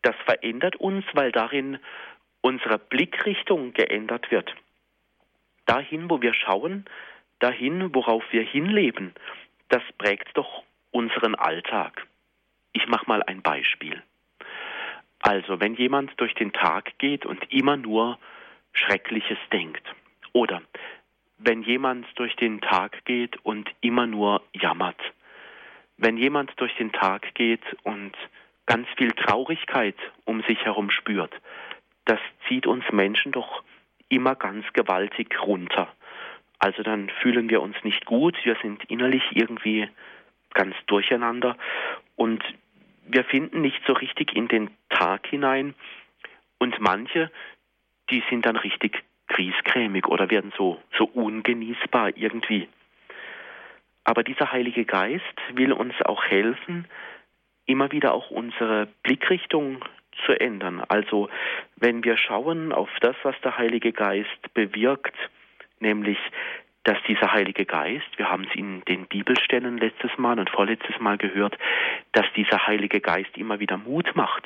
das 0.00 0.16
verändert 0.24 0.76
uns, 0.76 1.04
weil 1.12 1.32
darin 1.32 1.78
unsere 2.40 2.78
Blickrichtung 2.78 3.72
geändert 3.74 4.30
wird. 4.30 4.54
Dahin, 5.66 6.08
wo 6.08 6.22
wir 6.22 6.34
schauen, 6.34 6.84
dahin, 7.40 7.94
worauf 7.94 8.24
wir 8.30 8.42
hinleben, 8.42 9.14
das 9.68 9.82
prägt 9.98 10.36
doch 10.36 10.62
unseren 10.90 11.34
Alltag. 11.34 12.06
Ich 12.72 12.86
mache 12.86 13.06
mal 13.06 13.22
ein 13.22 13.42
Beispiel. 13.42 14.02
Also, 15.20 15.60
wenn 15.60 15.74
jemand 15.74 16.12
durch 16.20 16.34
den 16.34 16.52
Tag 16.52 16.98
geht 16.98 17.26
und 17.26 17.52
immer 17.52 17.76
nur 17.76 18.18
Schreckliches 18.72 19.38
denkt, 19.52 19.82
oder 20.32 20.62
wenn 21.38 21.62
jemand 21.62 22.06
durch 22.16 22.36
den 22.36 22.60
Tag 22.60 23.04
geht 23.04 23.36
und 23.44 23.68
immer 23.80 24.06
nur 24.06 24.42
jammert, 24.52 25.00
wenn 25.96 26.16
jemand 26.16 26.52
durch 26.60 26.74
den 26.76 26.92
Tag 26.92 27.34
geht 27.34 27.64
und 27.82 28.12
ganz 28.66 28.86
viel 28.96 29.12
Traurigkeit 29.12 29.96
um 30.24 30.42
sich 30.42 30.64
herum 30.64 30.90
spürt, 30.90 31.32
das 32.04 32.20
zieht 32.46 32.66
uns 32.66 32.84
Menschen 32.92 33.32
doch 33.32 33.62
immer 34.08 34.34
ganz 34.34 34.64
gewaltig 34.72 35.40
runter. 35.42 35.88
Also 36.58 36.82
dann 36.82 37.10
fühlen 37.20 37.50
wir 37.50 37.60
uns 37.60 37.76
nicht 37.84 38.06
gut, 38.06 38.36
wir 38.44 38.56
sind 38.62 38.84
innerlich 38.84 39.24
irgendwie 39.32 39.88
ganz 40.54 40.74
durcheinander 40.86 41.56
und 42.14 42.42
wir 43.06 43.24
finden 43.24 43.60
nicht 43.60 43.80
so 43.86 43.92
richtig 43.92 44.34
in 44.34 44.48
den 44.48 44.70
Tag 44.88 45.26
hinein 45.26 45.74
und 46.58 46.80
manche, 46.80 47.30
die 48.10 48.22
sind 48.30 48.46
dann 48.46 48.56
richtig 48.56 49.04
griesgrämig 49.28 50.06
oder 50.06 50.30
werden 50.30 50.52
so, 50.56 50.80
so 50.96 51.04
ungenießbar 51.04 52.16
irgendwie. 52.16 52.68
Aber 54.04 54.22
dieser 54.22 54.52
Heilige 54.52 54.84
Geist 54.84 55.24
will 55.52 55.72
uns 55.72 55.94
auch 56.02 56.24
helfen, 56.24 56.86
immer 57.66 57.90
wieder 57.90 58.14
auch 58.14 58.30
unsere 58.30 58.86
Blickrichtung 59.02 59.84
zu 60.24 60.38
ändern. 60.38 60.82
Also 60.88 61.28
wenn 61.76 62.04
wir 62.04 62.16
schauen 62.16 62.72
auf 62.72 62.90
das, 63.00 63.16
was 63.22 63.34
der 63.42 63.58
Heilige 63.58 63.92
Geist 63.92 64.54
bewirkt, 64.54 65.14
nämlich 65.80 66.18
dass 66.86 66.98
dieser 67.08 67.32
Heilige 67.32 67.64
Geist, 67.64 68.06
wir 68.16 68.30
haben 68.30 68.44
es 68.44 68.54
in 68.54 68.80
den 68.84 69.06
Bibelstellen 69.06 69.76
letztes 69.76 70.16
Mal 70.18 70.38
und 70.38 70.48
vorletztes 70.48 71.00
Mal 71.00 71.18
gehört, 71.18 71.58
dass 72.12 72.26
dieser 72.36 72.64
Heilige 72.64 73.00
Geist 73.00 73.36
immer 73.36 73.58
wieder 73.58 73.76
Mut 73.76 74.14
macht, 74.14 74.44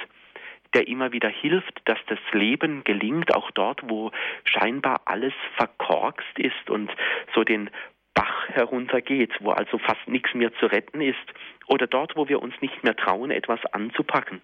der 0.73 0.89
immer 0.89 1.13
wieder 1.13 1.29
hilft, 1.29 1.83
dass 1.85 1.99
das 2.07 2.19
Leben 2.33 2.83
gelingt, 2.85 3.35
auch 3.35 3.51
dort, 3.51 3.83
wo 3.85 4.11
scheinbar 4.45 5.03
alles 5.05 5.35
verkorkst 5.57 6.39
ist 6.39 6.71
und 6.71 6.91
so 7.35 7.45
den 7.45 7.69
Bach 8.15 8.49
heruntergeht, 8.49 9.33
wo 9.41 9.51
also 9.51 9.77
fast 9.77 10.09
nichts 10.09 10.33
mehr 10.33 10.53
zu 10.55 10.67
retten 10.67 11.03
ist, 11.03 11.19
oder 11.67 11.87
dort, 11.87 12.17
wo 12.17 12.29
wir 12.29 12.43
uns 12.43 12.55
nicht 12.63 12.83
mehr 12.83 12.97
trauen, 12.97 13.31
etwas 13.31 13.65
anzupacken. 13.67 14.41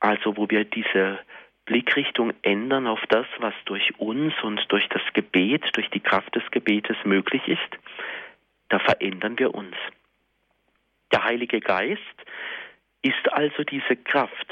Also 0.00 0.36
wo 0.36 0.48
wir 0.48 0.64
diese 0.64 1.18
Blickrichtung 1.64 2.32
ändern 2.42 2.86
auf 2.86 3.00
das, 3.08 3.26
was 3.38 3.54
durch 3.66 3.98
uns 3.98 4.32
und 4.42 4.64
durch 4.68 4.88
das 4.88 5.02
Gebet, 5.12 5.64
durch 5.74 5.90
die 5.90 6.00
Kraft 6.00 6.34
des 6.34 6.50
Gebetes 6.50 6.96
möglich 7.04 7.46
ist, 7.46 7.78
da 8.68 8.78
verändern 8.78 9.38
wir 9.38 9.54
uns. 9.54 9.76
Der 11.12 11.24
Heilige 11.24 11.60
Geist 11.60 12.00
ist 13.02 13.32
also 13.32 13.64
diese 13.64 13.96
Kraft, 13.96 14.46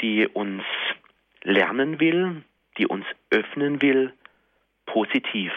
die 0.00 0.26
uns 0.26 0.64
lernen 1.42 2.00
will, 2.00 2.42
die 2.78 2.86
uns 2.86 3.04
öffnen 3.30 3.82
will, 3.82 4.12
positiv 4.86 5.52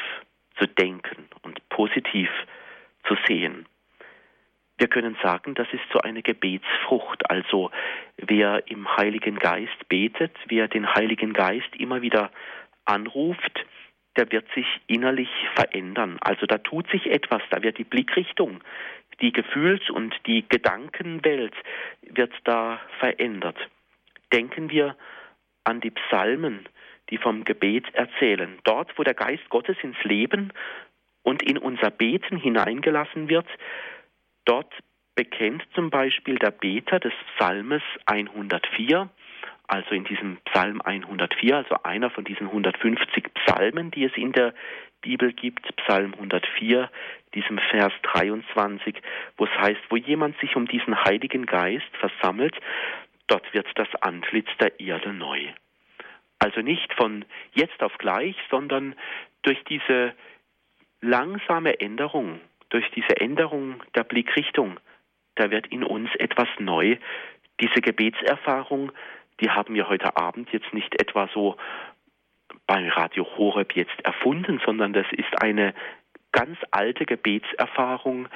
zu 0.58 0.68
denken 0.68 1.30
und 1.44 1.68
positiv 1.70 2.30
zu 3.08 3.16
sehen. 3.28 3.66
Wir 4.82 4.88
können 4.88 5.16
sagen, 5.22 5.54
das 5.54 5.68
ist 5.74 5.84
so 5.94 6.00
eine 6.00 6.24
Gebetsfrucht. 6.24 7.30
Also 7.30 7.70
wer 8.18 8.64
im 8.66 8.98
Heiligen 8.98 9.38
Geist 9.38 9.88
betet, 9.90 10.32
wer 10.48 10.68
den 10.68 10.96
Heiligen 10.96 11.34
Geist 11.34 11.76
immer 11.78 12.02
wieder 12.02 12.32
anruft, 12.86 13.64
der 14.18 14.32
wird 14.32 14.48
sich 14.56 14.66
innerlich 14.88 15.30
verändern. 15.54 16.18
Also 16.22 16.48
da 16.48 16.58
tut 16.58 16.90
sich 16.90 17.06
etwas, 17.12 17.44
da 17.52 17.62
wird 17.62 17.78
die 17.78 17.84
Blickrichtung, 17.84 18.62
die 19.22 19.32
Gefühls- 19.32 19.92
und 19.92 20.16
die 20.26 20.50
Gedankenwelt 20.50 21.54
wird 22.02 22.34
da 22.46 22.82
verändert. 22.98 23.58
Denken 24.34 24.72
wir 24.72 24.96
an 25.64 25.80
die 25.80 25.92
Psalmen, 25.92 26.68
die 27.12 27.20
vom 27.20 27.44
Gebet 27.44 27.86
erzählen. 27.94 28.58
Dort, 28.64 28.98
wo 28.98 29.04
der 29.04 29.14
Geist 29.14 29.48
Gottes 29.50 29.78
ins 29.84 30.04
Leben 30.04 30.52
und 31.22 31.44
in 31.44 31.60
unser 31.60 31.92
Beten 31.92 32.38
hineingelassen 32.38 33.30
wird, 33.30 33.46
Dort 34.46 34.74
bekennt 35.16 35.64
zum 35.76 35.90
Beispiel 35.90 36.36
der 36.36 36.52
Beter 36.52 37.00
des 37.00 37.14
Psalmes 37.36 37.84
104, 38.06 39.10
also 39.68 39.92
in 39.92 40.04
diesem 40.04 40.38
Psalm 40.46 40.82
104, 40.82 41.58
also 41.58 41.76
einer 41.84 42.10
von 42.10 42.24
diesen 42.24 42.48
150 42.48 43.34
Psalmen, 43.34 43.92
die 43.92 44.06
es 44.06 44.16
in 44.16 44.32
der 44.32 44.54
Bibel 45.02 45.34
gibt, 45.34 45.76
Psalm 45.78 46.14
104, 46.14 46.90
diesem 47.34 47.58
Vers 47.70 47.94
23, 48.04 49.02
wo 49.38 49.46
es 49.46 49.52
heißt, 49.52 49.82
wo 49.90 49.96
jemand 49.96 50.38
sich 50.40 50.56
um 50.56 50.68
diesen 50.68 51.04
Heiligen 51.04 51.46
Geist 51.46 51.90
versammelt, 52.00 52.56
dort 53.28 53.54
wird 53.54 53.68
das 53.76 53.88
Antlitz 54.02 54.50
der 54.60 54.80
Erde 54.80 55.14
neu. 55.14 55.40
Also 56.40 56.62
nicht 56.62 56.94
von 56.94 57.26
jetzt 57.54 57.82
auf 57.82 57.98
gleich, 57.98 58.36
sondern 58.50 58.96
durch 59.44 59.64
diese 59.66 60.14
langsame 61.02 61.80
Änderung 61.80 62.42
durch 62.72 62.90
diese 62.92 63.18
Änderung 63.18 63.82
der 63.96 64.04
Blickrichtung, 64.04 64.80
da 65.36 65.52
wird 65.52 65.68
in 65.68 65.84
uns 65.84 66.14
etwas 66.16 66.48
neu. 66.60 66.98
Diese 67.60 67.82
Gebetserfahrung, 67.82 68.92
die 69.40 69.50
haben 69.50 69.76
wir 69.76 69.88
heute 69.88 70.18
Abend 70.18 70.52
jetzt 70.52 70.74
nicht 70.74 71.00
etwa 71.00 71.30
so 71.34 71.58
beim 72.66 72.88
Radio 72.90 73.26
Horeb 73.38 73.76
jetzt 73.76 74.00
erfunden, 74.04 74.60
sondern 74.66 74.94
das 74.94 75.06
ist 75.12 75.42
eine 75.42 75.74
ganz 76.32 76.58
alte 76.72 77.06
Gebetserfahrung, 77.06 78.28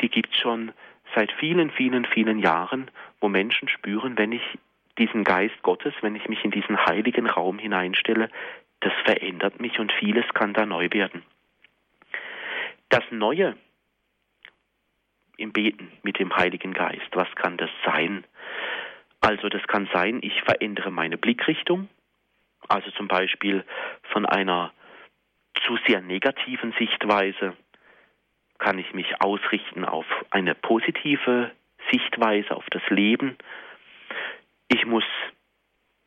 die 0.00 0.08
gibt 0.08 0.34
schon 0.36 0.72
seit 1.14 1.32
vielen, 1.32 1.70
vielen, 1.70 2.04
vielen 2.04 2.38
Jahren, 2.38 2.90
wo 3.20 3.28
Menschen 3.28 3.68
spüren, 3.68 4.18
wenn 4.18 4.32
ich 4.32 4.42
diesen 4.98 5.24
Geist 5.24 5.62
Gottes, 5.62 5.94
wenn 6.02 6.16
ich 6.16 6.28
mich 6.28 6.44
in 6.44 6.50
diesen 6.50 6.84
heiligen 6.84 7.26
Raum 7.26 7.58
hineinstelle, 7.58 8.28
das 8.80 8.92
verändert 9.04 9.60
mich 9.60 9.78
und 9.78 9.92
vieles 9.92 10.26
kann 10.34 10.52
da 10.52 10.66
neu 10.66 10.88
werden. 10.92 11.22
Das 12.90 13.04
Neue, 13.10 13.56
im 15.38 15.52
Beten 15.52 15.90
mit 16.02 16.18
dem 16.18 16.36
Heiligen 16.36 16.74
Geist. 16.74 17.08
Was 17.12 17.32
kann 17.36 17.56
das 17.56 17.70
sein? 17.86 18.24
Also 19.20 19.48
das 19.48 19.66
kann 19.66 19.88
sein, 19.92 20.20
ich 20.22 20.42
verändere 20.42 20.90
meine 20.90 21.16
Blickrichtung, 21.16 21.88
also 22.68 22.90
zum 22.92 23.08
Beispiel 23.08 23.64
von 24.12 24.26
einer 24.26 24.72
zu 25.66 25.78
sehr 25.86 26.00
negativen 26.00 26.72
Sichtweise 26.78 27.56
kann 28.58 28.78
ich 28.78 28.92
mich 28.92 29.20
ausrichten 29.20 29.84
auf 29.84 30.06
eine 30.30 30.54
positive 30.54 31.50
Sichtweise 31.90 32.56
auf 32.56 32.66
das 32.70 32.82
Leben. 32.90 33.36
Ich 34.68 34.84
muss 34.84 35.04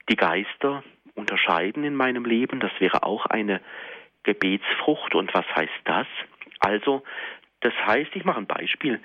die 0.09 0.15
Geister 0.15 0.83
unterscheiden 1.15 1.83
in 1.83 1.95
meinem 1.95 2.25
Leben, 2.25 2.59
das 2.59 2.71
wäre 2.79 3.03
auch 3.03 3.25
eine 3.25 3.61
Gebetsfrucht. 4.23 5.15
Und 5.15 5.33
was 5.33 5.45
heißt 5.55 5.81
das? 5.85 6.07
Also 6.59 7.03
das 7.61 7.73
heißt, 7.85 8.11
ich 8.15 8.25
mache 8.25 8.39
ein 8.39 8.47
Beispiel. 8.47 8.99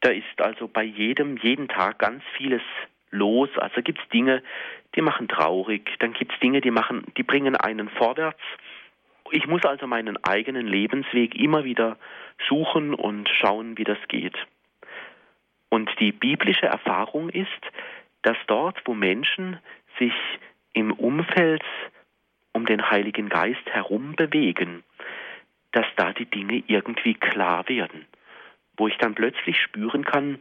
Da 0.00 0.10
ist 0.10 0.40
also 0.40 0.68
bei 0.68 0.84
jedem, 0.84 1.36
jeden 1.38 1.68
Tag 1.68 1.98
ganz 1.98 2.22
vieles 2.36 2.62
los. 3.10 3.48
Also 3.56 3.82
gibt 3.82 4.00
es 4.00 4.08
Dinge, 4.10 4.42
die 4.94 5.02
machen 5.02 5.28
traurig, 5.28 5.90
dann 5.98 6.12
gibt 6.12 6.32
es 6.32 6.40
Dinge, 6.40 6.60
die 6.60 6.70
machen, 6.70 7.04
die 7.16 7.22
bringen 7.22 7.56
einen 7.56 7.88
vorwärts. 7.88 8.40
Ich 9.30 9.46
muss 9.46 9.64
also 9.64 9.86
meinen 9.86 10.22
eigenen 10.24 10.66
Lebensweg 10.66 11.34
immer 11.34 11.64
wieder 11.64 11.98
suchen 12.48 12.94
und 12.94 13.28
schauen, 13.28 13.76
wie 13.76 13.84
das 13.84 13.98
geht. 14.08 14.36
Und 15.68 15.90
die 16.00 16.12
biblische 16.12 16.66
Erfahrung 16.66 17.28
ist, 17.28 17.48
dass 18.22 18.36
dort, 18.46 18.80
wo 18.86 18.94
Menschen 18.94 19.58
sich 19.98 20.14
im 20.72 20.92
Umfeld 20.92 21.64
um 22.52 22.64
den 22.64 22.90
Heiligen 22.90 23.28
Geist 23.28 23.66
herum 23.66 24.14
bewegen, 24.16 24.82
dass 25.72 25.86
da 25.96 26.12
die 26.12 26.26
Dinge 26.26 26.62
irgendwie 26.66 27.14
klar 27.14 27.68
werden, 27.68 28.06
wo 28.76 28.88
ich 28.88 28.96
dann 28.98 29.14
plötzlich 29.14 29.60
spüren 29.60 30.04
kann, 30.04 30.38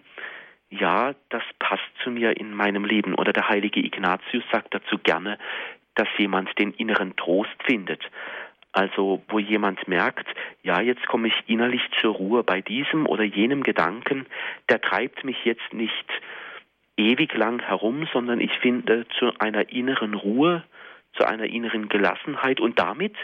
ja, 0.69 1.15
das 1.29 1.43
passt 1.59 1.83
zu 2.03 2.11
mir 2.11 2.37
in 2.37 2.53
meinem 2.53 2.85
Leben. 2.85 3.15
Oder 3.15 3.31
der 3.31 3.47
heilige 3.47 3.79
Ignatius 3.79 4.43
sagt 4.51 4.73
dazu 4.73 4.97
gerne, 4.97 5.37
dass 5.95 6.07
jemand 6.17 6.57
den 6.59 6.73
inneren 6.73 7.15
Trost 7.15 7.55
findet. 7.65 8.03
Also 8.73 9.23
wo 9.29 9.39
jemand 9.39 9.87
merkt, 9.87 10.27
ja, 10.61 10.81
jetzt 10.81 11.07
komme 11.07 11.29
ich 11.29 11.43
innerlich 11.47 11.81
zur 11.99 12.13
Ruhe 12.13 12.43
bei 12.43 12.61
diesem 12.61 13.07
oder 13.07 13.23
jenem 13.23 13.63
Gedanken, 13.63 14.25
der 14.69 14.81
treibt 14.81 15.23
mich 15.23 15.45
jetzt 15.45 15.73
nicht 15.73 16.05
ewig 16.97 17.33
lang 17.33 17.61
herum, 17.61 18.07
sondern 18.11 18.41
ich 18.41 18.51
finde 18.59 19.07
zu 19.17 19.31
einer 19.39 19.69
inneren 19.69 20.13
Ruhe, 20.13 20.63
zu 21.13 21.25
einer 21.25 21.45
inneren 21.45 21.89
Gelassenheit 21.89 22.59
und 22.59 22.77
damit 22.77 23.15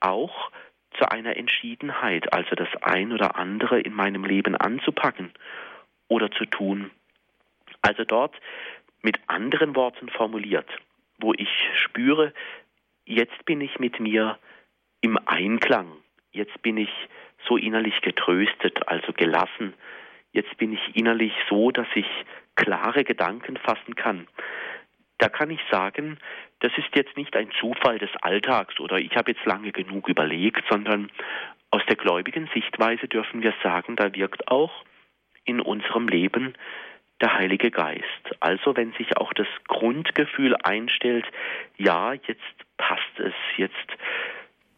auch 0.00 0.50
zu 0.98 1.10
einer 1.10 1.36
Entschiedenheit, 1.36 2.32
also 2.32 2.54
das 2.54 2.68
ein 2.82 3.12
oder 3.12 3.36
andere 3.36 3.80
in 3.80 3.94
meinem 3.94 4.24
Leben 4.24 4.56
anzupacken 4.56 5.32
oder 6.08 6.30
zu 6.30 6.44
tun. 6.44 6.90
Also 7.82 8.04
dort 8.04 8.34
mit 9.02 9.18
anderen 9.28 9.74
Worten 9.76 10.08
formuliert, 10.08 10.68
wo 11.18 11.32
ich 11.32 11.48
spüre, 11.74 12.32
jetzt 13.04 13.44
bin 13.44 13.60
ich 13.60 13.78
mit 13.78 14.00
mir 14.00 14.38
im 15.00 15.18
Einklang, 15.26 15.92
jetzt 16.32 16.60
bin 16.62 16.76
ich 16.76 16.90
so 17.46 17.56
innerlich 17.56 18.00
getröstet, 18.02 18.86
also 18.88 19.12
gelassen, 19.12 19.74
jetzt 20.32 20.56
bin 20.58 20.72
ich 20.72 20.96
innerlich 20.96 21.32
so, 21.48 21.70
dass 21.70 21.88
ich 21.94 22.06
klare 22.56 23.04
Gedanken 23.04 23.56
fassen 23.56 23.94
kann. 23.94 24.26
Da 25.20 25.28
kann 25.28 25.50
ich 25.50 25.60
sagen, 25.70 26.18
das 26.60 26.72
ist 26.76 26.94
jetzt 26.94 27.16
nicht 27.16 27.36
ein 27.36 27.50
Zufall 27.60 27.98
des 27.98 28.10
Alltags 28.22 28.80
oder 28.80 28.98
ich 28.98 29.14
habe 29.16 29.32
jetzt 29.32 29.44
lange 29.44 29.70
genug 29.70 30.08
überlegt, 30.08 30.64
sondern 30.70 31.10
aus 31.70 31.82
der 31.88 31.96
gläubigen 31.96 32.48
Sichtweise 32.54 33.06
dürfen 33.06 33.42
wir 33.42 33.54
sagen, 33.62 33.96
da 33.96 34.14
wirkt 34.14 34.48
auch 34.48 34.72
in 35.44 35.60
unserem 35.60 36.08
Leben 36.08 36.54
der 37.20 37.34
Heilige 37.34 37.70
Geist. 37.70 38.04
Also 38.40 38.76
wenn 38.76 38.92
sich 38.94 39.18
auch 39.18 39.32
das 39.34 39.46
Grundgefühl 39.68 40.56
einstellt, 40.56 41.26
ja, 41.76 42.14
jetzt 42.14 42.40
passt 42.78 43.18
es, 43.18 43.34
jetzt 43.58 43.74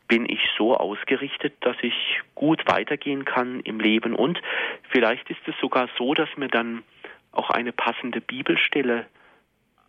bin 0.09 0.29
ich 0.29 0.41
so 0.59 0.77
ausgerichtet, 0.77 1.55
dass 1.61 1.77
ich 1.83 2.21
gut 2.35 2.63
weitergehen 2.67 3.25
kann 3.25 3.61
im 3.61 3.79
Leben 3.79 4.15
und 4.15 4.43
vielleicht 4.91 5.31
ist 5.31 5.47
es 5.47 5.55
sogar 5.61 5.89
so, 5.97 6.15
dass 6.15 6.29
mir 6.37 6.49
dann 6.49 6.83
auch 7.31 7.49
eine 7.51 7.73
passende 7.73 8.21
Bibelstelle 8.21 9.07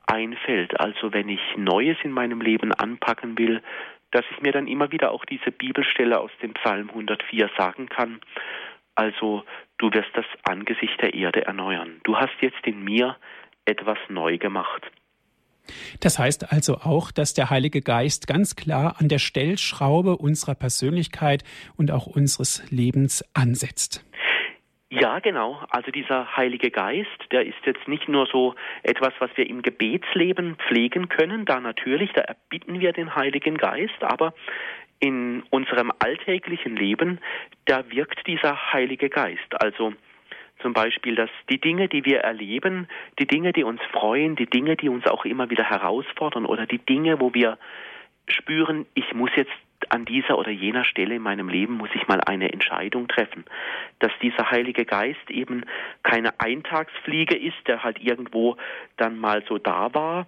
einfällt. 0.08 0.80
Also 0.80 1.14
wenn 1.14 1.30
ich 1.30 1.42
Neues 1.58 1.98
in 2.04 2.12
meinem 2.12 2.42
Leben 2.42 2.74
anpacken 2.74 3.38
will, 3.38 3.62
dass 4.12 4.26
ich 4.32 4.42
mir 4.42 4.52
dann 4.52 4.68
immer 4.68 4.92
wieder 4.92 5.12
auch 5.12 5.26
diese 5.26 5.52
Bibelstelle 5.52 6.20
aus 6.20 6.32
dem 6.42 6.54
Psalm 6.54 6.90
104 6.90 7.50
sagen 7.58 7.90
kann. 7.90 8.22
Also 8.96 9.44
du 9.80 9.92
wirst 9.92 10.12
das 10.14 10.26
Angesicht 10.44 11.02
der 11.02 11.14
Erde 11.14 11.46
erneuern. 11.46 12.00
Du 12.04 12.16
hast 12.16 12.34
jetzt 12.42 12.66
in 12.66 12.84
mir 12.84 13.18
etwas 13.66 13.98
neu 14.10 14.38
gemacht. 14.38 14.84
Das 16.00 16.20
heißt 16.20 16.52
also 16.52 16.78
auch, 16.80 17.12
dass 17.12 17.34
der 17.34 17.50
Heilige 17.50 17.82
Geist 17.82 18.28
ganz 18.28 18.56
klar 18.56 18.98
an 19.00 19.08
der 19.08 19.20
Stellschraube 19.20 20.18
unserer 20.18 20.56
Persönlichkeit 20.56 21.44
und 21.78 21.90
auch 21.90 22.06
unseres 22.06 22.64
Lebens 22.70 23.24
ansetzt. 23.34 24.06
Ja, 25.00 25.18
genau. 25.18 25.60
Also 25.72 25.90
dieser 25.90 26.38
Heilige 26.38 26.70
Geist, 26.70 27.10
der 27.32 27.48
ist 27.48 27.58
jetzt 27.66 27.88
nicht 27.88 28.08
nur 28.08 28.28
so 28.28 28.54
etwas, 28.84 29.12
was 29.18 29.32
wir 29.36 29.50
im 29.50 29.64
Gebetsleben 29.64 30.56
pflegen 30.68 31.10
können, 31.10 31.46
da 31.46 31.60
natürlich, 31.60 32.12
da 32.14 32.22
erbitten 32.22 32.80
wir 32.80 32.94
den 32.94 33.16
Heiligen 33.16 33.58
Geist, 33.58 34.04
aber 34.04 34.36
in 35.00 35.42
unserem 35.50 35.92
alltäglichen 35.98 36.76
Leben, 36.76 37.20
da 37.66 37.90
wirkt 37.90 38.28
dieser 38.28 38.72
Heilige 38.72 39.10
Geist. 39.10 39.60
Also 39.60 39.94
zum 40.62 40.74
Beispiel, 40.74 41.16
dass 41.16 41.32
die 41.50 41.60
Dinge, 41.60 41.88
die 41.88 42.06
wir 42.06 42.20
erleben, 42.20 42.88
die 43.18 43.26
Dinge, 43.26 43.52
die 43.52 43.64
uns 43.64 43.82
freuen, 43.92 44.36
die 44.36 44.46
Dinge, 44.46 44.76
die 44.76 44.90
uns 44.90 45.08
auch 45.08 45.26
immer 45.26 45.50
wieder 45.50 45.64
herausfordern 45.64 46.46
oder 46.46 46.68
die 46.68 46.78
Dinge, 46.78 47.20
wo 47.20 47.34
wir 47.34 47.58
spüren, 48.28 48.86
ich 48.94 49.12
muss 49.16 49.32
jetzt 49.36 49.52
an 49.92 50.06
dieser 50.06 50.38
oder 50.38 50.52
jener 50.52 50.86
Stelle 50.86 51.16
in 51.16 51.22
meinem 51.22 51.50
Leben 51.50 51.76
muss 51.76 51.90
ich 51.94 52.08
mal 52.08 52.22
eine 52.22 52.52
Entscheidung 52.52 53.08
treffen. 53.08 53.46
Dass 54.00 54.12
dieser 54.22 54.50
Heilige 54.52 54.86
Geist 54.86 55.30
eben 55.30 55.66
keine 56.04 56.40
Eintagsfliege 56.40 57.36
ist, 57.36 57.68
der 57.68 57.84
halt 57.84 58.02
irgendwo 58.02 58.58
dann 58.98 59.18
mal 59.18 59.44
so 59.48 59.58
da 59.58 59.94
war 59.94 60.28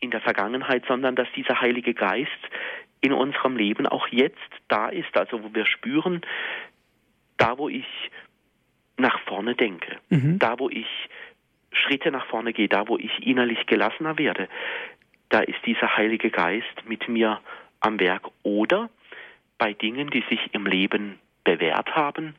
in 0.00 0.10
der 0.10 0.20
Vergangenheit, 0.20 0.84
sondern 0.86 1.16
dass 1.16 1.28
dieser 1.34 1.60
Heilige 1.60 1.94
Geist 1.94 2.30
in 3.00 3.12
unserem 3.12 3.56
Leben 3.56 3.86
auch 3.86 4.08
jetzt 4.08 4.36
da 4.68 4.88
ist, 4.88 5.16
also 5.16 5.42
wo 5.42 5.54
wir 5.54 5.66
spüren, 5.66 6.22
da 7.36 7.58
wo 7.58 7.68
ich 7.68 7.86
nach 8.96 9.20
vorne 9.20 9.54
denke, 9.54 9.96
mhm. 10.08 10.38
da 10.38 10.58
wo 10.58 10.68
ich 10.68 10.88
Schritte 11.72 12.10
nach 12.10 12.26
vorne 12.26 12.52
gehe, 12.52 12.68
da 12.68 12.88
wo 12.88 12.96
ich 12.98 13.24
innerlich 13.24 13.66
gelassener 13.66 14.18
werde, 14.18 14.48
da 15.28 15.40
ist 15.40 15.58
dieser 15.64 15.96
Heilige 15.96 16.30
Geist 16.30 16.88
mit 16.88 17.08
mir 17.08 17.40
am 17.80 18.00
Werk 18.00 18.28
oder 18.42 18.90
bei 19.58 19.72
Dingen, 19.72 20.10
die 20.10 20.24
sich 20.28 20.40
im 20.52 20.66
Leben 20.66 21.18
bewährt 21.44 21.94
haben, 21.94 22.34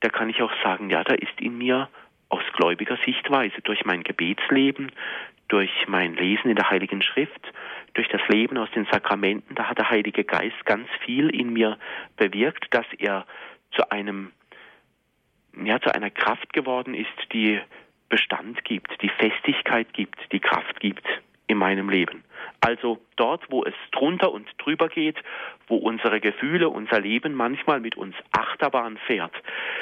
da 0.00 0.08
kann 0.08 0.30
ich 0.30 0.42
auch 0.42 0.52
sagen, 0.62 0.90
ja, 0.90 1.04
da 1.04 1.14
ist 1.14 1.40
in 1.40 1.58
mir 1.58 1.88
aus 2.28 2.42
gläubiger 2.54 2.96
Sichtweise 3.04 3.60
durch 3.62 3.84
mein 3.84 4.02
Gebetsleben, 4.02 4.92
durch 5.48 5.70
mein 5.88 6.14
Lesen 6.14 6.48
in 6.48 6.56
der 6.56 6.70
Heiligen 6.70 7.02
Schrift, 7.02 7.52
durch 7.94 8.08
das 8.08 8.20
Leben 8.28 8.56
aus 8.56 8.70
den 8.70 8.86
Sakramenten, 8.86 9.54
da 9.56 9.68
hat 9.68 9.78
der 9.78 9.90
Heilige 9.90 10.24
Geist 10.24 10.64
ganz 10.64 10.88
viel 11.04 11.28
in 11.28 11.52
mir 11.52 11.76
bewirkt, 12.16 12.72
dass 12.72 12.86
er 12.98 13.26
zu 13.72 13.90
einem, 13.90 14.30
ja, 15.64 15.80
zu 15.80 15.92
einer 15.92 16.10
Kraft 16.10 16.52
geworden 16.52 16.94
ist, 16.94 17.08
die 17.32 17.60
Bestand 18.08 18.64
gibt, 18.64 18.90
die 19.02 19.08
Festigkeit 19.08 19.92
gibt, 19.92 20.18
die 20.32 20.40
Kraft 20.40 20.80
gibt 20.80 21.06
in 21.46 21.58
meinem 21.58 21.90
Leben. 21.90 22.22
Also 22.60 23.00
dort, 23.16 23.50
wo 23.50 23.64
es 23.64 23.74
drunter 23.90 24.32
und 24.32 24.46
drüber 24.58 24.88
geht, 24.88 25.16
wo 25.66 25.76
unsere 25.76 26.20
Gefühle, 26.20 26.68
unser 26.68 27.00
Leben 27.00 27.32
manchmal 27.34 27.80
mit 27.80 27.96
uns 27.96 28.14
Achterbahn 28.32 28.98
fährt, 29.06 29.32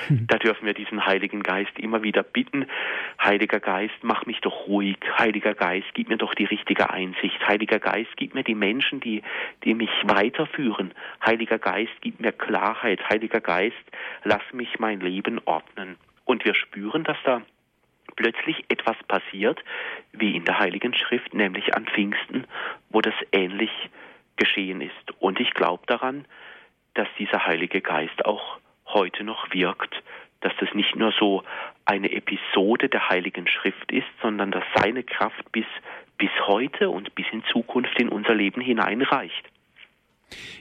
hm. 0.06 0.26
da 0.28 0.38
dürfen 0.38 0.64
wir 0.64 0.74
diesen 0.74 1.04
Heiligen 1.04 1.42
Geist 1.42 1.76
immer 1.78 2.02
wieder 2.04 2.22
bitten, 2.22 2.66
Heiliger 3.22 3.58
Geist, 3.58 3.96
mach 4.02 4.26
mich 4.26 4.40
doch 4.40 4.68
ruhig, 4.68 4.96
Heiliger 5.18 5.54
Geist, 5.54 5.88
gib 5.94 6.08
mir 6.08 6.18
doch 6.18 6.34
die 6.34 6.44
richtige 6.44 6.90
Einsicht, 6.90 7.46
Heiliger 7.48 7.80
Geist, 7.80 8.10
gib 8.16 8.34
mir 8.34 8.44
die 8.44 8.54
Menschen, 8.54 9.00
die, 9.00 9.22
die 9.64 9.74
mich 9.74 9.90
weiterführen, 10.04 10.92
Heiliger 11.24 11.58
Geist, 11.58 11.92
gib 12.00 12.20
mir 12.20 12.32
Klarheit, 12.32 13.00
Heiliger 13.10 13.40
Geist, 13.40 13.76
lass 14.22 14.42
mich 14.52 14.78
mein 14.78 15.00
Leben 15.00 15.40
ordnen. 15.46 15.96
Und 16.24 16.44
wir 16.44 16.54
spüren, 16.54 17.04
dass 17.04 17.16
da 17.24 17.42
plötzlich 18.16 18.64
etwas 18.68 18.96
passiert, 19.06 19.62
wie 20.12 20.36
in 20.36 20.44
der 20.44 20.58
Heiligen 20.58 20.94
Schrift, 20.94 21.34
nämlich 21.34 21.74
an 21.74 21.86
Pfingsten, 21.86 22.46
wo 22.90 23.00
das 23.00 23.14
ähnlich 23.32 23.70
geschehen 24.36 24.80
ist. 24.80 25.20
Und 25.20 25.40
ich 25.40 25.52
glaube 25.54 25.84
daran, 25.86 26.24
dass 26.94 27.08
dieser 27.18 27.46
Heilige 27.46 27.80
Geist 27.80 28.24
auch 28.24 28.58
heute 28.86 29.24
noch 29.24 29.52
wirkt, 29.52 30.02
dass 30.40 30.52
das 30.60 30.72
nicht 30.74 30.96
nur 30.96 31.12
so 31.12 31.42
eine 31.84 32.12
Episode 32.12 32.88
der 32.88 33.08
Heiligen 33.08 33.46
Schrift 33.46 33.90
ist, 33.92 34.06
sondern 34.22 34.50
dass 34.50 34.64
seine 34.74 35.02
Kraft 35.02 35.50
bis, 35.52 35.66
bis 36.16 36.30
heute 36.46 36.90
und 36.90 37.14
bis 37.14 37.26
in 37.32 37.44
Zukunft 37.44 37.98
in 37.98 38.08
unser 38.08 38.34
Leben 38.34 38.60
hineinreicht. 38.60 39.44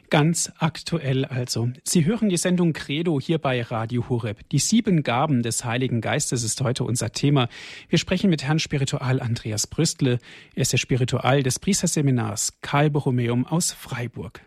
Ganz 0.10 0.51
aktuell 0.58 1.25
also. 1.25 1.69
Sie 1.84 2.06
hören 2.06 2.30
die 2.30 2.38
Sendung 2.38 2.73
Credo 2.73 3.19
hier 3.19 3.39
bei 3.39 3.62
Radio 3.62 4.08
Horeb. 4.10 4.47
Die 4.49 4.60
sieben 4.60 5.03
Gaben 5.03 5.43
des 5.43 5.65
Heiligen 5.65 6.01
Geistes 6.01 6.43
ist 6.43 6.62
heute 6.62 6.84
unser 6.84 7.12
Thema. 7.12 7.49
Wir 7.89 7.99
sprechen 7.99 8.30
mit 8.30 8.43
Herrn 8.43 8.60
Spiritual 8.60 9.19
Andreas 9.19 9.67
Brüstle. 9.67 10.19
Er 10.56 10.62
ist 10.62 10.73
der 10.73 10.77
Spiritual 10.77 11.43
des 11.43 11.60
Priesterseminars 11.60 12.53
Karl 12.62 12.89
Borromeum 12.89 13.45
aus 13.45 13.71
Freiburg. 13.71 14.41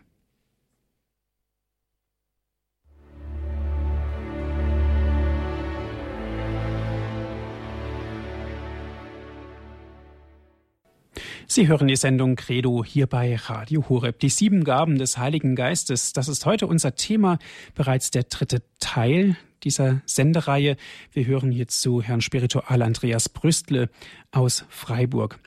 Sie 11.53 11.67
hören 11.67 11.89
die 11.89 11.97
Sendung 11.97 12.37
Credo 12.37 12.81
hier 12.81 13.07
bei 13.07 13.35
Radio 13.35 13.89
Horeb. 13.89 14.19
Die 14.19 14.29
sieben 14.29 14.63
Gaben 14.63 14.97
des 14.97 15.17
Heiligen 15.17 15.57
Geistes, 15.57 16.13
das 16.13 16.29
ist 16.29 16.45
heute 16.45 16.65
unser 16.65 16.95
Thema, 16.95 17.39
bereits 17.75 18.09
der 18.09 18.23
dritte 18.23 18.61
Teil 18.79 19.35
dieser 19.61 20.01
Sendereihe. 20.05 20.77
Wir 21.11 21.25
hören 21.25 21.51
jetzt 21.51 21.81
zu 21.81 22.01
Herrn 22.01 22.21
Spiritual 22.21 22.81
Andreas 22.81 23.27
Brüstle 23.27 23.89
aus 24.31 24.63
Freiburg. 24.69 25.41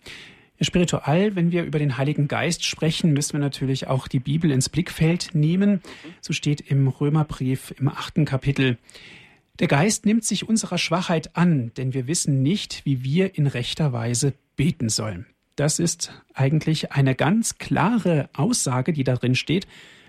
Spiritual, 0.60 1.36
wenn 1.36 1.52
wir 1.52 1.64
über 1.64 1.78
den 1.78 1.96
Heiligen 1.96 2.28
Geist 2.28 2.66
sprechen, 2.66 3.14
müssen 3.14 3.32
wir 3.32 3.40
natürlich 3.40 3.86
auch 3.86 4.06
die 4.06 4.20
Bibel 4.20 4.50
ins 4.50 4.68
Blickfeld 4.68 5.30
nehmen. 5.32 5.80
So 6.20 6.34
steht 6.34 6.60
im 6.60 6.86
Römerbrief 6.86 7.74
im 7.78 7.88
achten 7.88 8.26
Kapitel. 8.26 8.76
Der 9.58 9.68
Geist 9.68 10.04
nimmt 10.04 10.26
sich 10.26 10.46
unserer 10.46 10.76
Schwachheit 10.76 11.34
an, 11.34 11.72
denn 11.78 11.94
wir 11.94 12.06
wissen 12.06 12.42
nicht, 12.42 12.84
wie 12.84 13.02
wir 13.04 13.38
in 13.38 13.46
rechter 13.46 13.94
Weise 13.94 14.34
beten 14.54 14.90
sollen. 14.90 15.24
Das 15.56 15.78
ist 15.78 16.12
eigentlich 16.34 16.92
eine 16.92 17.14
ganz 17.14 17.58
klare 17.58 18.28
Aussage, 18.32 18.92
die 18.92 19.04
darin 19.04 19.34
steht. 19.34 19.66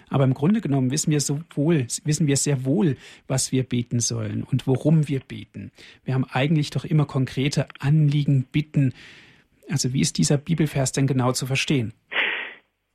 Aber 0.10 0.23
im 0.23 0.34
Grunde 0.34 0.62
genommen 0.62 0.91
wissen 0.91 1.12
wir 1.12 1.19
so 1.19 1.41
wissen 1.55 2.27
wir 2.27 2.38
sehr 2.38 2.63
wohl, 2.63 2.97
was 3.27 3.51
wir 3.51 3.63
beten 3.63 3.99
sollen 3.99 4.43
und 4.43 4.67
worum 4.67 5.08
wir 5.08 5.19
beten. 5.19 5.71
Wir 6.03 6.13
haben 6.13 6.25
eigentlich 6.25 6.69
doch 6.69 6.86
immer 6.86 7.05
konkrete 7.05 7.67
Anliegen, 7.79 8.45
Bitten. 8.51 8.93
Also 9.69 9.93
wie 9.93 10.01
ist 10.01 10.17
dieser 10.17 10.38
Bibelvers 10.38 10.91
denn 10.91 11.08
genau 11.08 11.31
zu 11.31 11.47
verstehen? 11.47 11.93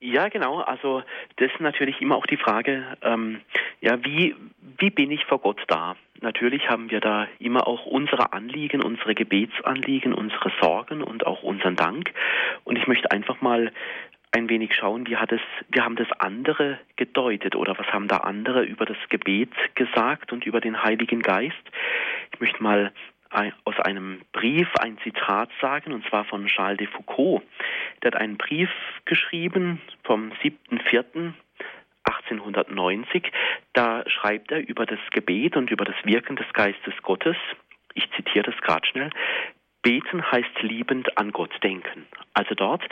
Ja, 0.01 0.29
genau. 0.29 0.61
Also 0.61 1.03
das 1.37 1.53
ist 1.53 1.61
natürlich 1.61 2.01
immer 2.01 2.17
auch 2.17 2.27
die 2.27 2.39
Frage, 2.39 2.97
ähm, 3.03 3.43
ja, 3.83 4.03
wie, 4.03 4.35
wie 4.79 4.91
bin 4.91 5.11
ich 5.11 5.27
vor 5.27 5.41
Gott 5.41 5.63
da? 5.69 5.95
Natürlich 6.23 6.71
haben 6.71 6.91
wir 6.91 7.01
da 7.01 7.29
immer 7.39 7.67
auch 7.67 7.85
unsere 7.85 8.33
Anliegen, 8.33 8.83
unsere 8.83 9.15
Gebetsanliegen, 9.15 10.15
unsere 10.15 10.51
Sorgen 10.61 11.03
und 11.03 11.27
auch 11.27 11.43
unseren 11.43 11.77
Dank. 11.77 12.13
Und 12.65 12.77
ich 12.77 12.87
möchte 12.87 13.11
einfach 13.11 13.43
mal 13.43 13.73
ein 14.33 14.49
wenig 14.49 14.75
schauen, 14.75 15.07
wie 15.07 15.17
hat 15.17 15.33
es, 15.33 15.41
wie 15.69 15.81
haben 15.81 15.97
das 15.97 16.11
andere 16.19 16.79
gedeutet 16.97 17.55
oder 17.55 17.77
was 17.79 17.87
haben 17.89 18.09
da 18.09 18.19
andere 18.19 18.63
über 18.63 18.87
das 18.87 18.99
Gebet 19.11 19.51
gesagt 19.75 20.33
und 20.33 20.47
über 20.47 20.61
den 20.61 20.83
Heiligen 20.83 21.21
Geist. 21.21 21.57
Ich 22.33 22.41
möchte 22.41 22.63
mal 22.63 22.93
aus 23.31 23.79
einem 23.81 24.23
Brief 24.33 24.69
ein 24.81 24.99
Zitat 24.99 25.51
sagen, 25.61 25.93
und 25.93 26.05
zwar 26.09 26.25
von 26.25 26.47
Charles 26.47 26.79
de 26.79 26.87
Foucault. 26.89 27.43
Der 28.03 28.13
hat 28.13 28.21
einen 28.21 28.37
Brief 28.37 28.71
geschrieben 29.05 29.81
vom 30.05 30.33
7.4. 30.43 31.33
1890. 32.05 33.31
Da 33.73 34.05
schreibt 34.09 34.51
er 34.51 34.67
über 34.67 34.87
das 34.87 34.99
Gebet 35.11 35.57
und 35.57 35.71
über 35.71 35.85
das 35.85 35.97
Wirken 36.05 36.37
des 36.37 36.51
Geistes 36.53 36.95
Gottes. 37.03 37.37
Ich 37.95 38.11
zitiere 38.13 38.51
das 38.51 38.61
gerade 38.63 38.87
schnell. 38.87 39.11
Beten 39.83 40.31
heißt 40.31 40.63
liebend 40.63 41.17
an 41.17 41.33
Gott 41.33 41.53
denken. 41.63 42.07
Also 42.35 42.55
dort, 42.55 42.83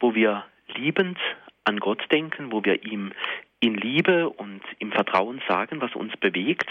wo 0.00 0.14
wir 0.14 0.44
liebend 0.74 1.18
an 1.64 1.78
Gott 1.78 2.02
denken, 2.10 2.50
wo 2.50 2.64
wir 2.64 2.84
ihm 2.84 3.12
in 3.60 3.74
Liebe 3.74 4.28
und 4.28 4.62
im 4.78 4.90
Vertrauen 4.90 5.40
sagen, 5.48 5.80
was 5.80 5.94
uns 5.94 6.16
bewegt, 6.16 6.68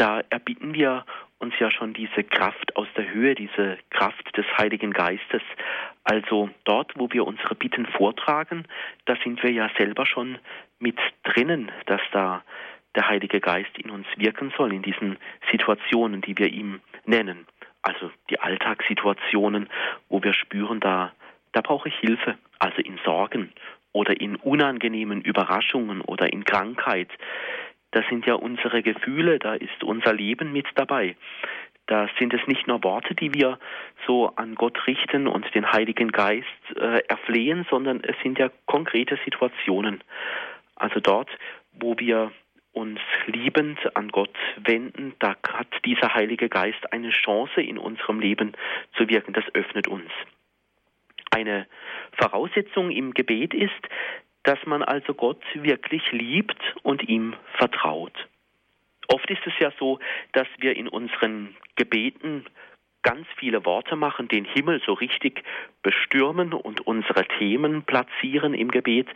da 0.00 0.22
erbitten 0.30 0.72
wir 0.72 1.04
uns 1.38 1.54
ja 1.58 1.70
schon 1.70 1.92
diese 1.92 2.24
Kraft 2.24 2.74
aus 2.76 2.88
der 2.96 3.12
Höhe, 3.12 3.34
diese 3.34 3.78
Kraft 3.90 4.34
des 4.36 4.46
Heiligen 4.56 4.92
Geistes. 4.92 5.42
Also 6.04 6.48
dort, 6.64 6.92
wo 6.96 7.10
wir 7.12 7.26
unsere 7.26 7.54
Bitten 7.54 7.86
vortragen, 7.86 8.64
da 9.04 9.14
sind 9.22 9.42
wir 9.42 9.50
ja 9.50 9.70
selber 9.78 10.06
schon 10.06 10.38
mit 10.78 10.98
drinnen, 11.24 11.70
dass 11.84 12.00
da 12.12 12.42
der 12.94 13.08
Heilige 13.08 13.40
Geist 13.40 13.76
in 13.78 13.90
uns 13.90 14.06
wirken 14.16 14.52
soll, 14.56 14.72
in 14.72 14.82
diesen 14.82 15.18
Situationen, 15.50 16.22
die 16.22 16.36
wir 16.38 16.48
ihm 16.48 16.80
nennen. 17.04 17.46
Also 17.82 18.10
die 18.30 18.40
Alltagssituationen, 18.40 19.68
wo 20.08 20.22
wir 20.22 20.32
spüren, 20.32 20.80
da, 20.80 21.12
da 21.52 21.60
brauche 21.60 21.88
ich 21.88 21.96
Hilfe, 21.96 22.36
also 22.58 22.78
in 22.78 22.98
Sorgen 23.04 23.52
oder 23.92 24.18
in 24.20 24.36
unangenehmen 24.36 25.20
Überraschungen 25.20 26.00
oder 26.00 26.32
in 26.32 26.44
Krankheit. 26.44 27.10
Da 27.92 28.02
sind 28.08 28.26
ja 28.26 28.34
unsere 28.34 28.82
Gefühle, 28.82 29.38
da 29.38 29.54
ist 29.54 29.82
unser 29.82 30.12
Leben 30.12 30.52
mit 30.52 30.66
dabei. 30.74 31.16
Da 31.86 32.08
sind 32.20 32.32
es 32.32 32.46
nicht 32.46 32.68
nur 32.68 32.84
Worte, 32.84 33.16
die 33.16 33.34
wir 33.34 33.58
so 34.06 34.28
an 34.36 34.54
Gott 34.54 34.86
richten 34.86 35.26
und 35.26 35.52
den 35.54 35.72
Heiligen 35.72 36.12
Geist 36.12 36.46
äh, 36.76 37.00
erflehen, 37.08 37.66
sondern 37.68 38.00
es 38.04 38.14
sind 38.22 38.38
ja 38.38 38.48
konkrete 38.66 39.18
Situationen. 39.24 40.04
Also 40.76 41.00
dort, 41.00 41.28
wo 41.72 41.98
wir 41.98 42.30
uns 42.72 43.00
liebend 43.26 43.78
an 43.96 44.08
Gott 44.10 44.36
wenden, 44.56 45.14
da 45.18 45.34
hat 45.52 45.66
dieser 45.84 46.14
Heilige 46.14 46.48
Geist 46.48 46.92
eine 46.92 47.10
Chance 47.10 47.60
in 47.60 47.78
unserem 47.78 48.20
Leben 48.20 48.52
zu 48.96 49.08
wirken. 49.08 49.32
Das 49.32 49.44
öffnet 49.54 49.88
uns. 49.88 50.10
Eine 51.32 51.66
Voraussetzung 52.12 52.90
im 52.90 53.14
Gebet 53.14 53.52
ist, 53.52 53.88
dass 54.44 54.58
man 54.66 54.82
also 54.82 55.14
Gott 55.14 55.42
wirklich 55.54 56.10
liebt 56.12 56.60
und 56.82 57.08
ihm 57.08 57.34
vertraut. 57.58 58.28
Oft 59.08 59.28
ist 59.30 59.46
es 59.46 59.52
ja 59.58 59.72
so, 59.78 59.98
dass 60.32 60.46
wir 60.58 60.76
in 60.76 60.88
unseren 60.88 61.56
Gebeten 61.76 62.46
ganz 63.02 63.26
viele 63.36 63.64
Worte 63.64 63.96
machen, 63.96 64.28
den 64.28 64.44
Himmel 64.44 64.80
so 64.84 64.92
richtig 64.92 65.42
bestürmen 65.82 66.52
und 66.52 66.86
unsere 66.86 67.26
Themen 67.38 67.82
platzieren 67.82 68.54
im 68.54 68.70
Gebet, 68.70 69.08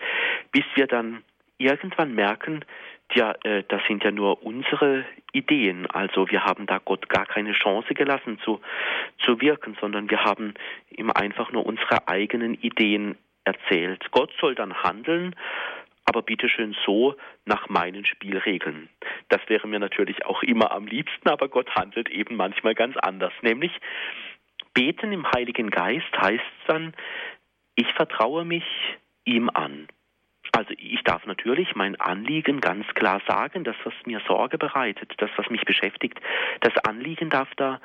bis 0.53 0.65
wir 0.75 0.87
dann 0.87 1.23
irgendwann 1.59 2.15
merken, 2.15 2.65
ja, 3.13 3.35
äh, 3.45 3.63
das 3.69 3.83
sind 3.87 4.03
ja 4.03 4.11
nur 4.11 4.43
unsere 4.43 5.05
Ideen. 5.33 5.87
Also 5.87 6.29
wir 6.31 6.45
haben 6.45 6.67
da 6.67 6.79
Gott 6.79 7.09
gar 7.09 7.27
keine 7.27 7.53
Chance 7.53 7.95
gelassen 7.95 8.39
zu, 8.45 8.61
zu 9.19 9.41
wirken, 9.41 9.77
sondern 9.81 10.11
wir 10.11 10.25
haben 10.25 10.55
ihm 10.91 11.11
einfach 11.11 11.53
nur 11.53 11.67
unsere 11.67 12.09
eigenen 12.09 12.55
Ideen 12.55 13.17
erzählt. 13.45 14.11
Gott 14.11 14.31
soll 14.41 14.55
dann 14.55 14.83
handeln, 14.83 15.35
aber 16.05 16.23
bitteschön 16.23 16.77
so 16.85 17.17
nach 17.45 17.69
meinen 17.69 18.05
Spielregeln. 18.05 18.89
Das 19.29 19.41
wäre 19.49 19.67
mir 19.67 19.79
natürlich 19.79 20.25
auch 20.27 20.43
immer 20.43 20.73
am 20.73 20.87
liebsten, 20.87 21.29
aber 21.29 21.49
Gott 21.49 21.75
handelt 21.75 22.09
eben 22.11 22.37
manchmal 22.37 22.75
ganz 22.75 22.97
anders. 22.97 23.33
Nämlich 23.43 23.73
beten 24.75 25.13
im 25.13 25.27
Heiligen 25.35 25.71
Geist 25.71 26.13
heißt 26.21 26.43
dann, 26.67 26.95
ich 27.75 27.91
vertraue 27.95 28.45
mich 28.45 28.65
ihm 29.25 29.51
an. 29.53 29.89
Also 30.53 30.75
ich 30.77 31.03
darf 31.03 31.27
natürlich 31.27 31.75
mein 31.75 32.01
Anliegen 32.01 32.61
ganz 32.61 32.87
klar 32.95 33.21
sagen, 33.27 33.65
das, 33.65 33.77
was 33.85 33.95
mir 34.05 34.21
Sorge 34.29 34.59
bereitet, 34.59 35.13
das, 35.19 35.31
was 35.37 35.49
mich 35.51 35.65
beschäftigt, 35.65 36.21
das 36.61 36.77
Anliegen 36.85 37.31
darf 37.31 37.49
da 37.57 37.81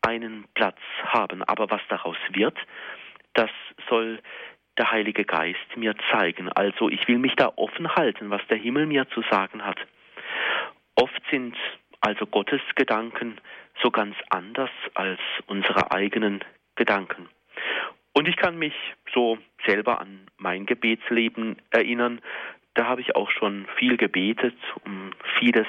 einen 0.00 0.46
Platz 0.54 0.78
haben. 1.02 1.42
Aber 1.42 1.70
was 1.70 1.82
daraus 1.88 2.16
wird, 2.30 2.56
das 3.34 3.50
soll 3.88 4.20
der 4.78 4.90
Heilige 4.90 5.24
Geist 5.24 5.76
mir 5.76 5.94
zeigen. 6.10 6.48
Also 6.50 6.88
ich 6.88 7.06
will 7.08 7.18
mich 7.18 7.36
da 7.36 7.52
offen 7.56 7.94
halten, 7.94 8.30
was 8.30 8.46
der 8.48 8.56
Himmel 8.56 8.86
mir 8.86 9.08
zu 9.10 9.22
sagen 9.30 9.64
hat. 9.64 9.78
Oft 10.96 11.22
sind 11.30 11.56
also 12.00 12.26
Gottes 12.26 12.60
Gedanken 12.74 13.38
so 13.82 13.90
ganz 13.90 14.16
anders 14.30 14.70
als 14.94 15.20
unsere 15.46 15.90
eigenen 15.92 16.44
Gedanken. 16.76 17.28
Und 18.12 18.28
ich 18.28 18.36
kann 18.36 18.58
mich 18.58 18.74
so 19.12 19.38
selber 19.66 20.00
an 20.00 20.26
mein 20.36 20.66
Gebetsleben 20.66 21.56
erinnern. 21.70 22.20
Da 22.74 22.86
habe 22.86 23.00
ich 23.00 23.16
auch 23.16 23.30
schon 23.30 23.66
viel 23.76 23.96
gebetet, 23.96 24.56
um 24.84 25.12
vieles 25.38 25.66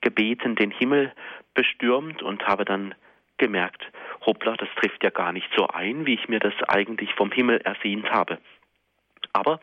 gebeten, 0.00 0.54
den 0.54 0.70
Himmel 0.70 1.12
bestürmt 1.54 2.22
und 2.22 2.46
habe 2.46 2.64
dann 2.64 2.94
gemerkt, 3.38 3.82
hoppla, 4.26 4.56
das 4.56 4.68
trifft 4.76 5.02
ja 5.02 5.10
gar 5.10 5.32
nicht 5.32 5.48
so 5.56 5.68
ein, 5.68 6.06
wie 6.06 6.14
ich 6.14 6.28
mir 6.28 6.40
das 6.40 6.54
eigentlich 6.68 7.14
vom 7.14 7.30
Himmel 7.30 7.58
ersehnt 7.58 8.10
habe. 8.10 8.38
Aber 9.32 9.60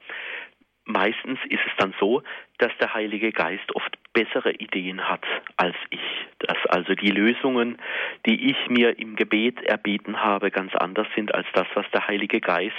meistens 0.85 1.39
ist 1.49 1.61
es 1.65 1.73
dann 1.77 1.93
so, 1.99 2.23
dass 2.57 2.71
der 2.79 2.93
Heilige 2.93 3.31
Geist 3.31 3.75
oft 3.75 3.97
bessere 4.13 4.51
Ideen 4.53 5.07
hat 5.09 5.25
als 5.57 5.75
ich. 5.89 6.01
Dass 6.39 6.57
also 6.67 6.93
die 6.95 7.11
Lösungen, 7.11 7.77
die 8.25 8.51
ich 8.51 8.69
mir 8.69 8.97
im 8.99 9.15
Gebet 9.15 9.61
erbeten 9.63 10.21
habe, 10.21 10.51
ganz 10.51 10.73
anders 10.75 11.07
sind 11.15 11.33
als 11.33 11.47
das, 11.53 11.67
was 11.73 11.89
der 11.91 12.07
Heilige 12.07 12.39
Geist 12.39 12.73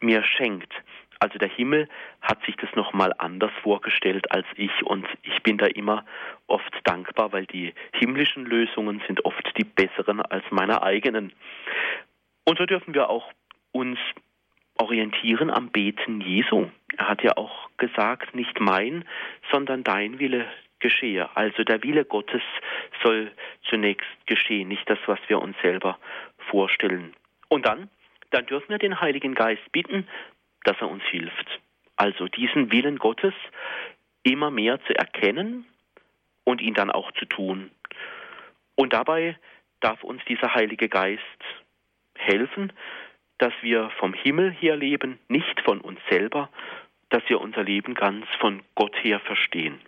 mir 0.00 0.24
schenkt. 0.24 0.72
Also 1.22 1.38
der 1.38 1.48
Himmel 1.48 1.88
hat 2.20 2.44
sich 2.46 2.56
das 2.56 2.74
nochmal 2.74 3.14
anders 3.18 3.52
vorgestellt 3.62 4.32
als 4.32 4.44
ich 4.56 4.72
und 4.82 5.06
ich 5.22 5.40
bin 5.44 5.56
da 5.56 5.66
immer 5.66 6.04
oft 6.48 6.76
dankbar, 6.82 7.32
weil 7.32 7.46
die 7.46 7.74
himmlischen 7.92 8.44
Lösungen 8.44 9.00
sind 9.06 9.24
oft 9.24 9.48
die 9.56 9.62
besseren 9.62 10.20
als 10.20 10.44
meine 10.50 10.82
eigenen. 10.82 11.32
Und 12.44 12.58
so 12.58 12.66
dürfen 12.66 12.92
wir 12.92 13.08
auch 13.08 13.30
uns 13.70 14.00
orientieren 14.80 15.48
am 15.52 15.68
Beten 15.68 16.20
Jesu. 16.22 16.66
Er 16.96 17.10
hat 17.10 17.22
ja 17.22 17.36
auch 17.36 17.70
gesagt, 17.76 18.34
nicht 18.34 18.58
mein, 18.58 19.04
sondern 19.52 19.84
dein 19.84 20.18
Wille 20.18 20.46
geschehe. 20.80 21.28
Also 21.36 21.62
der 21.62 21.84
Wille 21.84 22.04
Gottes 22.04 22.42
soll 23.04 23.30
zunächst 23.70 24.08
geschehen, 24.26 24.66
nicht 24.66 24.90
das, 24.90 24.98
was 25.06 25.20
wir 25.28 25.40
uns 25.40 25.56
selber 25.62 26.00
vorstellen. 26.50 27.14
Und 27.48 27.64
dann, 27.64 27.88
dann 28.30 28.44
dürfen 28.46 28.70
wir 28.70 28.78
den 28.78 29.00
Heiligen 29.00 29.36
Geist 29.36 29.70
bitten, 29.70 30.08
dass 30.64 30.76
er 30.80 30.88
uns 30.88 31.04
hilft. 31.04 31.60
Also 31.96 32.28
diesen 32.28 32.72
Willen 32.72 32.98
Gottes 32.98 33.34
immer 34.22 34.50
mehr 34.50 34.82
zu 34.84 34.94
erkennen 34.94 35.66
und 36.44 36.60
ihn 36.60 36.74
dann 36.74 36.90
auch 36.90 37.12
zu 37.12 37.26
tun. 37.26 37.70
Und 38.74 38.92
dabei 38.92 39.38
darf 39.80 40.02
uns 40.02 40.24
dieser 40.24 40.54
Heilige 40.54 40.88
Geist 40.88 41.20
helfen, 42.16 42.72
dass 43.38 43.52
wir 43.60 43.90
vom 43.98 44.14
Himmel 44.14 44.52
her 44.52 44.76
leben, 44.76 45.18
nicht 45.28 45.60
von 45.60 45.80
uns 45.80 45.98
selber, 46.08 46.48
dass 47.08 47.22
wir 47.28 47.40
unser 47.40 47.64
Leben 47.64 47.94
ganz 47.94 48.26
von 48.38 48.62
Gott 48.74 48.94
her 49.02 49.20
verstehen. 49.20 49.80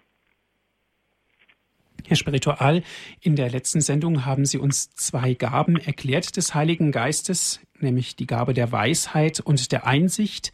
Herr 2.06 2.16
Spiritual, 2.16 2.82
in 3.22 3.34
der 3.34 3.48
letzten 3.48 3.80
Sendung 3.80 4.26
haben 4.26 4.44
Sie 4.44 4.58
uns 4.58 4.90
zwei 4.90 5.32
Gaben 5.32 5.76
erklärt 5.76 6.36
des 6.36 6.54
Heiligen 6.54 6.92
Geistes, 6.92 7.64
nämlich 7.80 8.14
die 8.14 8.26
Gabe 8.26 8.52
der 8.52 8.72
Weisheit 8.72 9.40
und 9.40 9.72
der 9.72 9.86
Einsicht. 9.86 10.52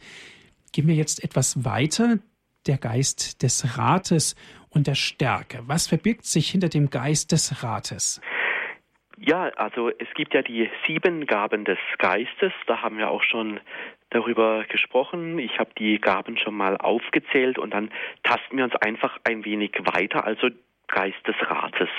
Gehen 0.71 0.87
wir 0.87 0.95
jetzt 0.95 1.21
etwas 1.21 1.65
weiter, 1.65 2.19
der 2.67 2.77
Geist 2.77 3.43
des 3.43 3.77
Rates 3.77 4.35
und 4.69 4.87
der 4.87 4.95
Stärke. 4.95 5.59
Was 5.67 5.87
verbirgt 5.87 6.23
sich 6.25 6.49
hinter 6.49 6.69
dem 6.69 6.89
Geist 6.89 7.33
des 7.33 7.61
Rates? 7.61 8.21
Ja, 9.17 9.49
also 9.57 9.89
es 9.89 10.07
gibt 10.15 10.33
ja 10.33 10.41
die 10.43 10.69
sieben 10.87 11.25
Gaben 11.25 11.65
des 11.65 11.77
Geistes, 11.97 12.53
da 12.65 12.81
haben 12.81 12.97
wir 12.97 13.09
auch 13.09 13.23
schon 13.23 13.59
darüber 14.09 14.63
gesprochen. 14.69 15.37
Ich 15.37 15.59
habe 15.59 15.71
die 15.77 15.99
Gaben 15.99 16.37
schon 16.37 16.55
mal 16.55 16.77
aufgezählt 16.77 17.59
und 17.59 17.73
dann 17.73 17.91
tasten 18.23 18.57
wir 18.57 18.63
uns 18.63 18.75
einfach 18.75 19.19
ein 19.25 19.43
wenig 19.43 19.73
weiter, 19.93 20.25
also 20.25 20.49
Geist 20.91 21.25
des 21.27 21.35
Rates. 21.41 21.89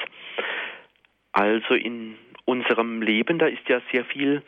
Also 1.32 1.74
in 1.74 2.16
unserem 2.44 3.02
Leben, 3.02 3.38
da 3.38 3.46
ist 3.46 3.68
ja 3.68 3.80
sehr 3.90 4.04
viel 4.04 4.42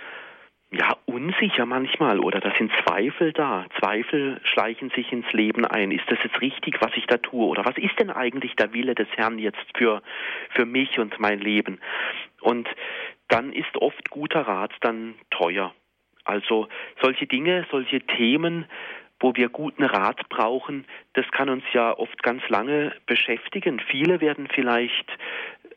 ja, 0.71 0.97
unsicher 1.07 1.67
manchmal 1.67 2.19
oder 2.19 2.41
da 2.41 2.53
sind 2.57 2.73
Zweifel 2.85 3.33
da. 3.33 3.67
Zweifel 3.79 4.41
schleichen 4.45 4.91
sich 4.91 5.13
ins 5.13 5.31
Leben 5.33 5.65
ein. 5.65 5.91
Ist 5.91 6.11
das 6.11 6.19
jetzt 6.25 6.41
richtig, 6.41 6.81
was 6.81 6.91
ich 6.97 7.07
da 7.07 7.19
tue? 7.19 7.47
Oder 7.47 7.65
was 7.65 7.77
ist 7.77 7.99
denn 7.99 8.11
eigentlich 8.11 8.57
der 8.57 8.73
Wille 8.73 8.95
des 8.95 9.09
Herrn 9.17 9.39
jetzt 9.39 9.65
für, 9.77 10.03
für 10.51 10.67
mich 10.67 10.99
und 10.99 11.19
mein 11.21 11.39
Leben? 11.39 11.81
Und 12.41 12.69
dann 13.29 13.53
ist 13.53 13.77
oft 13.77 14.11
guter 14.11 14.43
Rat 14.43 14.73
dann 14.81 15.15
teuer. 15.31 15.73
Also 16.25 16.69
solche 17.01 17.27
Dinge, 17.27 17.67
solche 17.71 18.01
Themen, 18.01 18.65
wo 19.25 19.35
wir 19.35 19.49
guten 19.49 19.85
Rat 19.85 20.29
brauchen, 20.29 20.85
das 21.15 21.25
kann 21.31 21.49
uns 21.49 21.65
ja 21.73 21.97
oft 21.97 22.23
ganz 22.23 22.47
lange 22.51 22.93
beschäftigen. 23.07 23.81
Viele 23.81 24.21
werden 24.21 24.49
vielleicht 24.55 25.11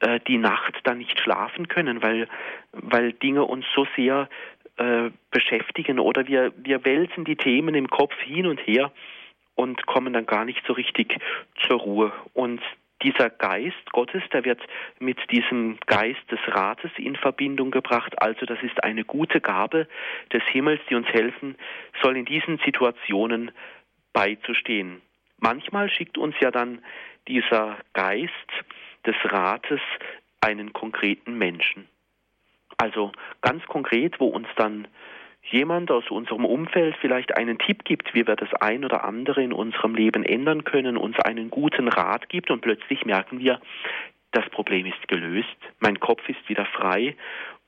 äh, 0.01 0.19
die 0.27 0.37
Nacht 0.37 0.73
dann 0.83 0.97
nicht 0.97 1.17
schlafen 1.21 1.69
können, 1.69 2.03
weil, 2.03 2.27
weil 2.73 3.13
Dinge 3.13 3.45
uns 3.45 3.65
so 3.73 3.87
sehr 3.95 4.27
äh, 4.75 5.11
beschäftigen 5.31 5.97
oder 5.97 6.27
wir, 6.27 6.51
wir 6.57 6.83
wälzen 6.83 7.23
die 7.23 7.37
Themen 7.37 7.73
im 7.73 7.89
Kopf 7.89 8.13
hin 8.19 8.47
und 8.47 8.59
her 8.67 8.91
und 9.55 9.85
kommen 9.85 10.11
dann 10.11 10.25
gar 10.25 10.43
nicht 10.43 10.61
so 10.67 10.73
richtig 10.73 11.17
zur 11.65 11.79
Ruhe. 11.79 12.11
Und 12.33 12.59
dieser 13.03 13.29
Geist 13.29 13.91
Gottes, 13.91 14.23
der 14.33 14.43
wird 14.45 14.61
mit 14.99 15.19
diesem 15.31 15.77
Geist 15.85 16.21
des 16.31 16.39
Rates 16.47 16.91
in 16.97 17.15
Verbindung 17.15 17.71
gebracht. 17.71 18.21
Also 18.21 18.45
das 18.45 18.61
ist 18.63 18.83
eine 18.83 19.03
gute 19.03 19.41
Gabe 19.41 19.87
des 20.33 20.43
Himmels, 20.51 20.81
die 20.89 20.95
uns 20.95 21.07
helfen 21.07 21.55
soll, 22.01 22.17
in 22.17 22.25
diesen 22.25 22.57
Situationen 22.59 23.51
beizustehen. 24.13 25.01
Manchmal 25.39 25.89
schickt 25.89 26.17
uns 26.17 26.35
ja 26.39 26.49
dann 26.49 26.83
dieser 27.27 27.77
Geist 27.93 28.31
des 29.05 29.15
Rates 29.25 29.81
einen 30.41 30.73
konkreten 30.73 31.37
Menschen. 31.37 31.87
Also 32.77 33.11
ganz 33.41 33.63
konkret, 33.65 34.19
wo 34.19 34.27
uns 34.27 34.47
dann 34.55 34.87
jemand 35.51 35.91
aus 35.91 36.09
unserem 36.09 36.45
Umfeld 36.45 36.95
vielleicht 36.99 37.37
einen 37.37 37.57
Tipp 37.57 37.83
gibt, 37.85 38.13
wie 38.13 38.27
wir 38.27 38.35
das 38.35 38.53
ein 38.55 38.83
oder 38.85 39.03
andere 39.03 39.43
in 39.43 39.53
unserem 39.53 39.95
Leben 39.95 40.23
ändern 40.23 40.63
können, 40.63 40.97
uns 40.97 41.19
einen 41.19 41.49
guten 41.49 41.87
Rat 41.87 42.29
gibt 42.29 42.51
und 42.51 42.61
plötzlich 42.61 43.05
merken 43.05 43.39
wir, 43.39 43.59
das 44.31 44.47
Problem 44.49 44.85
ist 44.85 45.07
gelöst, 45.07 45.57
mein 45.79 45.99
Kopf 45.99 46.27
ist 46.29 46.49
wieder 46.49 46.65
frei 46.65 47.15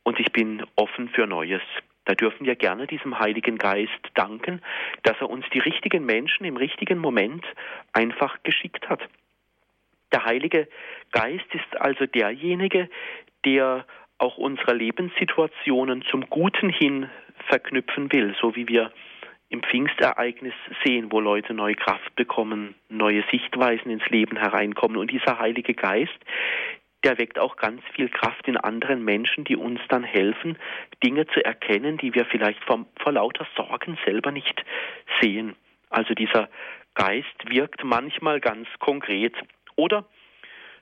und 0.04 0.20
ich 0.20 0.32
bin 0.32 0.64
offen 0.76 1.10
für 1.10 1.26
Neues. 1.26 1.62
Da 2.06 2.16
dürfen 2.16 2.46
wir 2.46 2.56
gerne 2.56 2.88
diesem 2.88 3.20
Heiligen 3.20 3.58
Geist 3.58 3.92
danken, 4.16 4.62
dass 5.04 5.16
er 5.20 5.30
uns 5.30 5.46
die 5.54 5.60
richtigen 5.60 6.06
Menschen 6.06 6.46
im 6.46 6.58
richtigen 6.58 6.98
Moment 6.98 7.46
einfach 7.94 8.42
geschickt 8.44 8.90
hat. 8.90 9.02
Der 10.12 10.26
Heilige 10.26 10.68
Geist 11.12 11.46
ist 11.54 11.80
also 11.80 12.08
derjenige, 12.08 12.90
der 13.46 13.86
auch 14.18 14.38
unsere 14.38 14.74
Lebenssituationen 14.74 16.04
zum 16.04 16.30
Guten 16.30 16.70
hin 16.70 17.10
verknüpfen 17.50 18.12
will, 18.14 18.36
so 18.40 18.56
wie 18.56 18.68
wir 18.68 18.92
im 19.50 19.64
Pfingstereignis 19.64 20.54
sehen, 20.86 21.12
wo 21.12 21.20
Leute 21.20 21.54
neue 21.54 21.76
Kraft 21.76 22.16
bekommen, 22.16 22.76
neue 22.88 23.24
Sichtweisen 23.32 23.92
ins 23.92 24.08
Leben 24.10 24.38
hereinkommen. 24.38 24.98
Und 24.98 25.12
dieser 25.12 25.40
Heilige 25.40 25.74
Geist, 25.74 26.18
der 27.04 27.18
weckt 27.18 27.40
auch 27.40 27.56
ganz 27.56 27.82
viel 27.96 28.10
Kraft 28.10 28.48
in 28.48 28.58
anderen 28.58 29.04
Menschen, 29.04 29.46
die 29.46 29.56
uns 29.56 29.80
dann 29.90 30.04
helfen, 30.04 30.58
Dinge 31.04 31.26
zu 31.28 31.44
erkennen, 31.44 31.98
die 31.98 32.14
wir 32.14 32.26
vielleicht 32.26 32.64
vor, 32.64 32.86
vor 33.02 33.12
lauter 33.12 33.48
Sorgen 33.56 33.98
selber 34.06 34.32
nicht 34.32 34.64
sehen. 35.20 35.56
Also 35.90 36.14
dieser 36.14 36.50
Geist 36.94 37.50
wirkt 37.50 37.84
manchmal 37.84 38.40
ganz 38.40 38.68
konkret. 38.80 39.34
Oder 39.76 40.06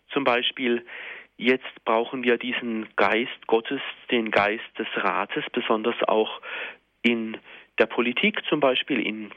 zum 0.10 0.24
Beispiel, 0.24 0.86
jetzt 1.38 1.86
brauchen 1.86 2.24
wir 2.24 2.38
diesen 2.38 2.88
Geist 2.96 3.48
Gottes, 3.48 3.82
den 4.12 4.32
Geist 4.32 4.66
des 4.78 4.88
Rates, 4.96 5.44
besonders 5.54 5.96
auch 6.08 6.42
in 7.02 7.38
der 7.80 7.86
Politik 7.86 8.42
zum 8.50 8.60
Beispiel, 8.60 9.30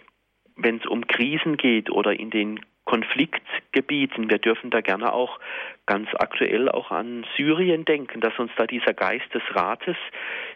wenn 0.57 0.77
es 0.79 0.87
um 0.87 1.07
Krisen 1.07 1.57
geht 1.57 1.91
oder 1.91 2.19
in 2.19 2.31
den 2.31 2.61
Konfliktgebieten. 2.85 4.31
Wir 4.31 4.39
dürfen 4.39 4.71
da 4.71 4.81
gerne 4.81 5.13
auch 5.13 5.39
ganz 5.87 6.09
aktuell 6.19 6.69
auch 6.69 6.91
an 6.91 7.25
Syrien 7.37 7.85
denken, 7.85 8.21
dass 8.21 8.37
uns 8.39 8.51
da 8.57 8.67
dieser 8.67 8.95
Geist 8.95 9.33
des 9.33 9.43
Rates 9.51 9.97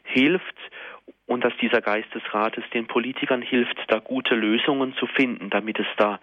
hilft 0.02 0.56
und 1.26 1.44
dass 1.44 1.52
dieser 1.60 1.80
Geist 1.80 2.12
des 2.14 2.22
Rates 2.32 2.64
den 2.72 2.86
Politikern 2.86 3.42
hilft, 3.42 3.76
da 3.88 3.98
gute 3.98 4.34
Lösungen 4.34 4.94
zu 4.94 5.06
finden, 5.06 5.50
damit 5.50 5.78
es 5.78 5.86
da 5.96 6.18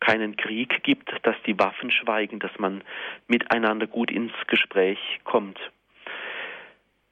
keinen 0.00 0.36
Krieg 0.36 0.82
gibt, 0.82 1.10
dass 1.22 1.36
die 1.46 1.58
Waffen 1.58 1.90
schweigen, 1.90 2.38
dass 2.38 2.56
man 2.58 2.82
miteinander 3.28 3.86
gut 3.86 4.10
ins 4.10 4.32
Gespräch 4.46 4.98
kommt. 5.24 5.58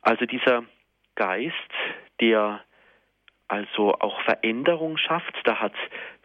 Also 0.03 0.27
dieser 0.27 0.65
Geist, 1.15 1.55
der 2.21 2.63
also 3.49 3.95
auch 3.95 4.21
Veränderung 4.23 4.97
schafft, 4.97 5.35
da 5.45 5.61
hat 5.61 5.75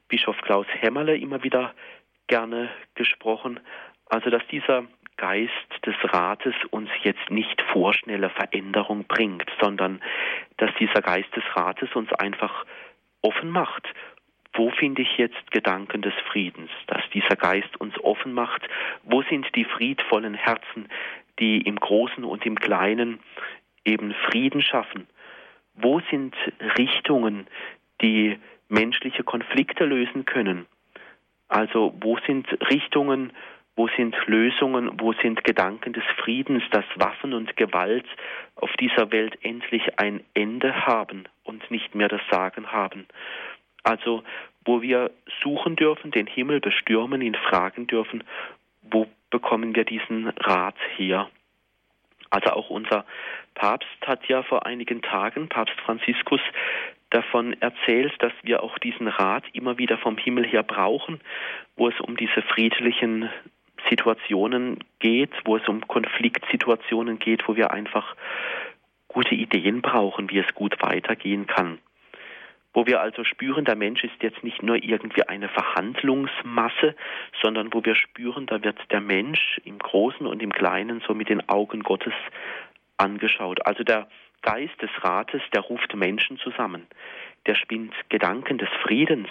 Bischof 0.08 0.38
Klaus 0.42 0.68
Hämmerle 0.70 1.18
immer 1.18 1.44
wieder 1.44 1.74
gerne 2.28 2.70
gesprochen, 2.96 3.60
also 4.06 4.30
dass 4.30 4.46
dieser 4.48 4.86
Geist 5.18 5.52
des 5.86 5.96
Rates 6.04 6.56
uns 6.72 6.90
jetzt 7.04 7.30
nicht 7.30 7.62
vorschnelle 7.74 8.30
Veränderung 8.30 9.06
bringt, 9.06 9.50
sondern 9.62 10.02
dass 10.58 10.72
dieser 10.80 11.02
Geist 11.02 11.36
des 11.36 11.44
Rates 11.56 11.94
uns 11.94 12.12
einfach 12.14 12.66
offen 13.22 13.50
macht 13.50 13.88
wo 14.60 14.70
finde 14.72 15.04
ich 15.04 15.18
jetzt 15.18 15.52
Gedanken 15.52 16.02
des 16.02 16.14
Friedens, 16.30 16.70
dass 16.88 17.02
dieser 17.14 17.38
Geist 17.38 17.80
uns 17.80 17.98
offen 18.04 18.34
macht, 18.34 18.62
wo 19.04 19.22
sind 19.22 19.48
die 19.56 19.64
friedvollen 19.64 20.34
Herzen, 20.34 20.90
die 21.40 21.62
im 21.62 21.78
Großen 21.78 22.26
und 22.26 22.46
im 22.46 22.60
Kleinen 22.60 23.20
eben 23.86 24.14
Frieden 24.30 24.62
schaffen, 24.62 25.08
wo 25.76 26.02
sind 26.12 26.36
Richtungen, 26.78 27.48
die 28.02 28.38
menschliche 28.68 29.24
Konflikte 29.24 29.86
lösen 29.86 30.26
können, 30.26 30.66
also 31.48 31.96
wo 32.02 32.18
sind 32.28 32.46
Richtungen, 32.70 33.32
wo 33.78 33.88
sind 33.96 34.14
Lösungen, 34.28 35.00
wo 35.00 35.14
sind 35.14 35.42
Gedanken 35.46 35.94
des 35.94 36.04
Friedens, 36.18 36.64
dass 36.72 36.84
Waffen 36.98 37.34
und 37.34 37.56
Gewalt 37.56 38.08
auf 38.56 38.72
dieser 38.78 39.10
Welt 39.14 39.38
endlich 39.42 39.98
ein 39.98 40.22
Ende 40.34 40.86
haben 40.86 41.30
und 41.46 41.72
nicht 41.72 41.96
mehr 41.96 42.10
das 42.10 42.22
Sagen 42.30 42.74
haben. 42.74 43.08
Also 43.84 44.24
wo 44.66 44.82
wir 44.82 45.12
suchen 45.44 45.76
dürfen, 45.76 46.12
den 46.12 46.28
Himmel 46.28 46.60
bestürmen, 46.60 47.22
ihn 47.22 47.36
fragen 47.36 47.88
dürfen, 47.88 48.24
wo 48.82 49.08
bekommen 49.30 49.76
wir 49.76 49.86
diesen 49.86 50.28
Rat 50.28 50.76
her? 50.96 51.30
Also 52.30 52.52
auch 52.52 52.70
unser 52.70 53.06
Papst 53.56 53.88
hat 54.06 54.28
ja 54.28 54.44
vor 54.44 54.66
einigen 54.66 55.02
Tagen, 55.02 55.50
Papst 55.50 55.80
Franziskus, 55.82 56.42
davon 57.10 57.60
erzählt, 57.60 58.14
dass 58.20 58.34
wir 58.44 58.62
auch 58.62 58.78
diesen 58.78 59.08
Rat 59.08 59.44
immer 59.54 59.80
wieder 59.80 59.98
vom 59.98 60.18
Himmel 60.18 60.46
her 60.46 60.62
brauchen, 60.62 61.20
wo 61.76 61.88
es 61.88 62.00
um 62.00 62.16
diese 62.16 62.44
friedlichen 62.44 63.30
Situationen 63.90 64.84
geht, 65.00 65.32
wo 65.46 65.58
es 65.58 65.68
um 65.68 65.88
Konfliktsituationen 65.88 67.18
geht, 67.18 67.48
wo 67.48 67.56
wir 67.56 67.72
einfach 67.72 68.16
gute 69.08 69.34
Ideen 69.34 69.82
brauchen, 69.82 70.30
wie 70.30 70.38
es 70.38 70.54
gut 70.54 70.76
weitergehen 70.84 71.48
kann 71.48 71.80
wo 72.74 72.86
wir 72.86 73.02
also 73.02 73.24
spüren, 73.24 73.66
der 73.66 73.76
Mensch 73.76 74.04
ist 74.04 74.22
jetzt 74.22 74.44
nicht 74.44 74.62
nur 74.62 74.76
irgendwie 74.76 75.24
eine 75.24 75.50
Verhandlungsmasse, 75.50 76.96
sondern 77.42 77.74
wo 77.74 77.84
wir 77.84 77.96
spüren, 77.96 78.46
da 78.46 78.64
wird 78.64 78.80
der 78.92 79.02
Mensch 79.02 79.60
im 79.66 79.80
Großen 79.80 80.26
und 80.26 80.42
im 80.42 80.52
Kleinen 80.52 81.02
so 81.08 81.14
mit 81.14 81.30
den 81.30 81.48
Augen 81.50 81.82
Gottes 81.82 82.14
angeschaut. 82.98 83.66
Also 83.66 83.84
der 83.84 84.08
Geist 84.42 84.82
des 84.82 84.92
Rates, 85.02 85.42
der 85.54 85.62
ruft 85.62 85.96
Menschen 85.96 86.38
zusammen, 86.38 86.88
der 87.46 87.56
spinnt 87.56 87.94
Gedanken 88.10 88.58
des 88.58 88.70
Friedens. 88.84 89.30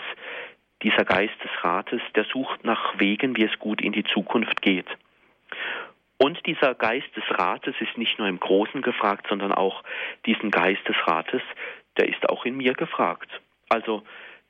Dieser 0.83 1.05
Geist 1.05 1.35
des 1.43 1.51
Rates, 1.65 2.01
der 2.15 2.25
sucht 2.25 2.65
nach 2.65 2.99
Wegen, 2.99 3.37
wie 3.37 3.45
es 3.45 3.59
gut 3.59 3.81
in 3.81 3.93
die 3.93 4.05
Zukunft 4.05 4.63
geht. 4.63 4.87
Und 6.19 6.45
dieser 6.47 6.75
Geist 6.75 7.09
des 7.17 7.25
Rates 7.31 7.75
ist 7.81 7.97
nicht 7.97 8.19
nur 8.19 8.27
im 8.27 8.41
Großen 8.41 8.83
gefragt, 8.83 9.27
sondern 9.29 9.53
auch 9.53 9.85
diesen 10.27 10.51
Geist 10.51 10.87
des 10.89 10.97
Rates, 11.07 11.43
der 11.99 12.09
ist 12.09 12.29
auch 12.29 12.45
in 12.45 12.57
mir 12.57 12.73
gefragt. 12.75 13.29
Also 13.69 14.03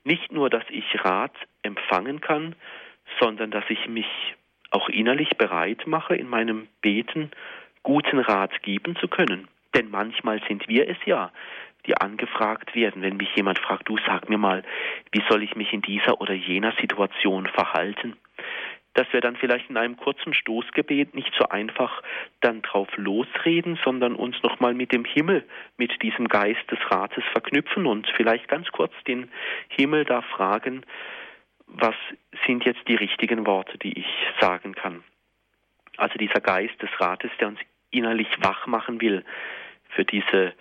nicht 0.03 0.31
nur, 0.31 0.49
dass 0.49 0.63
ich 0.69 0.85
Rat 1.03 1.33
empfangen 1.61 2.21
kann, 2.21 2.55
sondern 3.19 3.51
dass 3.51 3.65
ich 3.69 3.87
mich 3.87 4.07
auch 4.71 4.87
innerlich 4.89 5.37
bereit 5.37 5.87
mache, 5.87 6.15
in 6.15 6.29
meinem 6.29 6.67
Beten 6.81 7.31
guten 7.83 8.19
Rat 8.19 8.61
geben 8.61 8.95
zu 8.97 9.07
können. 9.07 9.47
Denn 9.75 9.89
manchmal 9.89 10.41
sind 10.47 10.67
wir 10.67 10.87
es 10.87 10.97
ja, 11.05 11.31
die 11.85 11.95
angefragt 11.95 12.75
werden, 12.75 13.01
wenn 13.01 13.17
mich 13.17 13.33
jemand 13.35 13.59
fragt, 13.59 13.87
du 13.89 13.97
sag 14.05 14.29
mir 14.29 14.37
mal, 14.37 14.63
wie 15.11 15.23
soll 15.29 15.43
ich 15.43 15.55
mich 15.55 15.73
in 15.73 15.81
dieser 15.81 16.21
oder 16.21 16.33
jener 16.33 16.73
Situation 16.79 17.47
verhalten? 17.47 18.15
Dass 18.99 19.13
wir 19.13 19.21
dann 19.21 19.37
vielleicht 19.37 19.69
in 19.69 19.77
einem 19.77 19.95
kurzen 19.95 20.33
Stoßgebet 20.33 21.15
nicht 21.15 21.33
so 21.37 21.47
einfach 21.47 22.03
dann 22.41 22.61
drauf 22.61 22.89
losreden, 22.97 23.79
sondern 23.85 24.13
uns 24.13 24.35
nochmal 24.43 24.73
mit 24.73 24.91
dem 24.91 25.05
Himmel, 25.05 25.47
mit 25.77 26.03
diesem 26.03 26.27
Geist 26.27 26.69
des 26.69 26.79
Rates 26.91 27.23
verknüpfen 27.31 27.85
und 27.85 28.11
vielleicht 28.17 28.49
ganz 28.49 28.67
kurz 28.73 28.91
den 29.07 29.31
Himmel 29.69 30.03
da 30.03 30.21
fragen, 30.21 30.85
was 31.67 31.95
sind 32.45 32.65
jetzt 32.65 32.85
die 32.89 32.95
richtigen 32.95 33.45
Worte, 33.45 33.77
die 33.77 33.97
ich 33.99 34.07
sagen 34.41 34.75
kann. 34.75 35.01
Also 35.95 36.17
dieser 36.17 36.41
Geist 36.41 36.81
des 36.81 36.89
Rates, 36.99 37.31
der 37.39 37.47
uns 37.47 37.59
innerlich 37.91 38.27
wach 38.41 38.67
machen 38.67 38.99
will 38.99 39.23
für 39.91 40.03
diese 40.03 40.53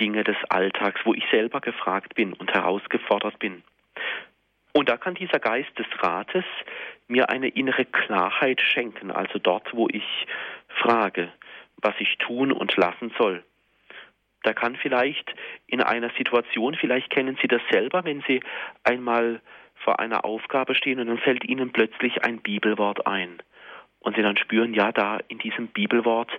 Dinge 0.00 0.24
des 0.24 0.36
Alltags, 0.48 1.00
wo 1.04 1.14
ich 1.14 1.24
selber 1.30 1.60
gefragt 1.60 2.16
bin 2.16 2.32
und 2.32 2.52
herausgefordert 2.52 3.38
bin. 3.38 3.62
Und 4.76 4.88
da 4.88 4.96
kann 4.96 5.14
dieser 5.14 5.38
Geist 5.38 5.70
des 5.78 5.86
Rates 6.02 6.44
mir 7.06 7.30
eine 7.30 7.48
innere 7.48 7.84
Klarheit 7.84 8.60
schenken, 8.60 9.12
also 9.12 9.38
dort, 9.38 9.72
wo 9.72 9.88
ich 9.88 10.26
frage, 10.82 11.32
was 11.76 11.94
ich 12.00 12.18
tun 12.18 12.50
und 12.50 12.76
lassen 12.76 13.12
soll. 13.16 13.44
Da 14.42 14.52
kann 14.52 14.76
vielleicht 14.76 15.32
in 15.68 15.80
einer 15.80 16.10
Situation, 16.18 16.74
vielleicht 16.74 17.08
kennen 17.10 17.38
Sie 17.40 17.46
das 17.46 17.62
selber, 17.70 18.04
wenn 18.04 18.22
Sie 18.26 18.40
einmal 18.82 19.40
vor 19.76 20.00
einer 20.00 20.24
Aufgabe 20.24 20.74
stehen 20.74 20.98
und 20.98 21.06
dann 21.06 21.18
fällt 21.18 21.44
Ihnen 21.44 21.72
plötzlich 21.72 22.24
ein 22.24 22.40
Bibelwort 22.40 23.06
ein. 23.06 23.38
Und 24.00 24.16
Sie 24.16 24.22
dann 24.22 24.36
spüren, 24.36 24.74
ja, 24.74 24.90
da 24.90 25.20
in 25.28 25.38
diesem 25.38 25.68
Bibelwort 25.68 26.30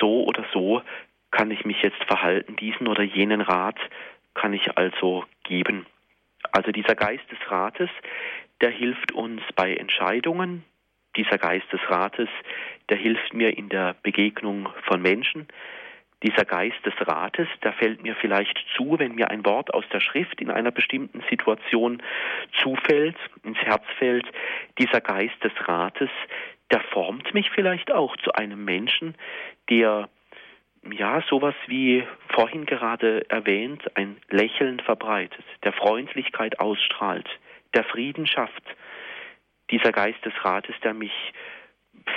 so 0.00 0.24
oder 0.24 0.44
so 0.52 0.82
kann 1.30 1.52
ich 1.52 1.64
mich 1.64 1.80
jetzt 1.82 2.02
verhalten, 2.04 2.56
diesen 2.56 2.88
oder 2.88 3.02
jenen 3.04 3.40
Rat 3.40 3.78
kann 4.34 4.52
ich 4.52 4.76
also 4.76 5.24
geben. 5.44 5.86
Also 6.54 6.70
dieser 6.70 6.94
Geist 6.94 7.24
des 7.32 7.50
Rates, 7.50 7.90
der 8.60 8.70
hilft 8.70 9.10
uns 9.10 9.42
bei 9.56 9.74
Entscheidungen. 9.74 10.64
Dieser 11.16 11.36
Geist 11.36 11.70
des 11.72 11.80
Rates, 11.88 12.28
der 12.88 12.96
hilft 12.96 13.34
mir 13.34 13.58
in 13.58 13.68
der 13.68 13.96
Begegnung 14.04 14.68
von 14.84 15.02
Menschen. 15.02 15.48
Dieser 16.22 16.44
Geist 16.44 16.78
des 16.86 16.94
Rates, 17.00 17.48
der 17.64 17.72
fällt 17.72 18.04
mir 18.04 18.14
vielleicht 18.14 18.56
zu, 18.76 19.00
wenn 19.00 19.16
mir 19.16 19.32
ein 19.32 19.44
Wort 19.44 19.74
aus 19.74 19.84
der 19.92 19.98
Schrift 19.98 20.40
in 20.40 20.48
einer 20.48 20.70
bestimmten 20.70 21.22
Situation 21.28 22.00
zufällt, 22.62 23.16
ins 23.42 23.58
Herz 23.58 23.84
fällt. 23.98 24.26
Dieser 24.78 25.00
Geist 25.00 25.42
des 25.42 25.52
Rates, 25.66 26.10
der 26.70 26.80
formt 26.80 27.34
mich 27.34 27.50
vielleicht 27.50 27.90
auch 27.90 28.16
zu 28.18 28.32
einem 28.32 28.64
Menschen, 28.64 29.16
der 29.68 30.08
ja, 30.92 31.22
sowas 31.28 31.54
wie 31.66 32.04
vorhin 32.28 32.66
gerade 32.66 33.28
erwähnt, 33.30 33.82
ein 33.96 34.16
Lächeln 34.28 34.80
verbreitet, 34.80 35.44
der 35.62 35.72
Freundlichkeit 35.72 36.60
ausstrahlt, 36.60 37.28
der 37.74 37.84
Frieden 37.84 38.26
schafft. 38.26 38.64
Dieser 39.70 39.92
Geist 39.92 40.24
des 40.24 40.34
Rates, 40.44 40.74
der 40.82 40.94
mich 40.94 41.12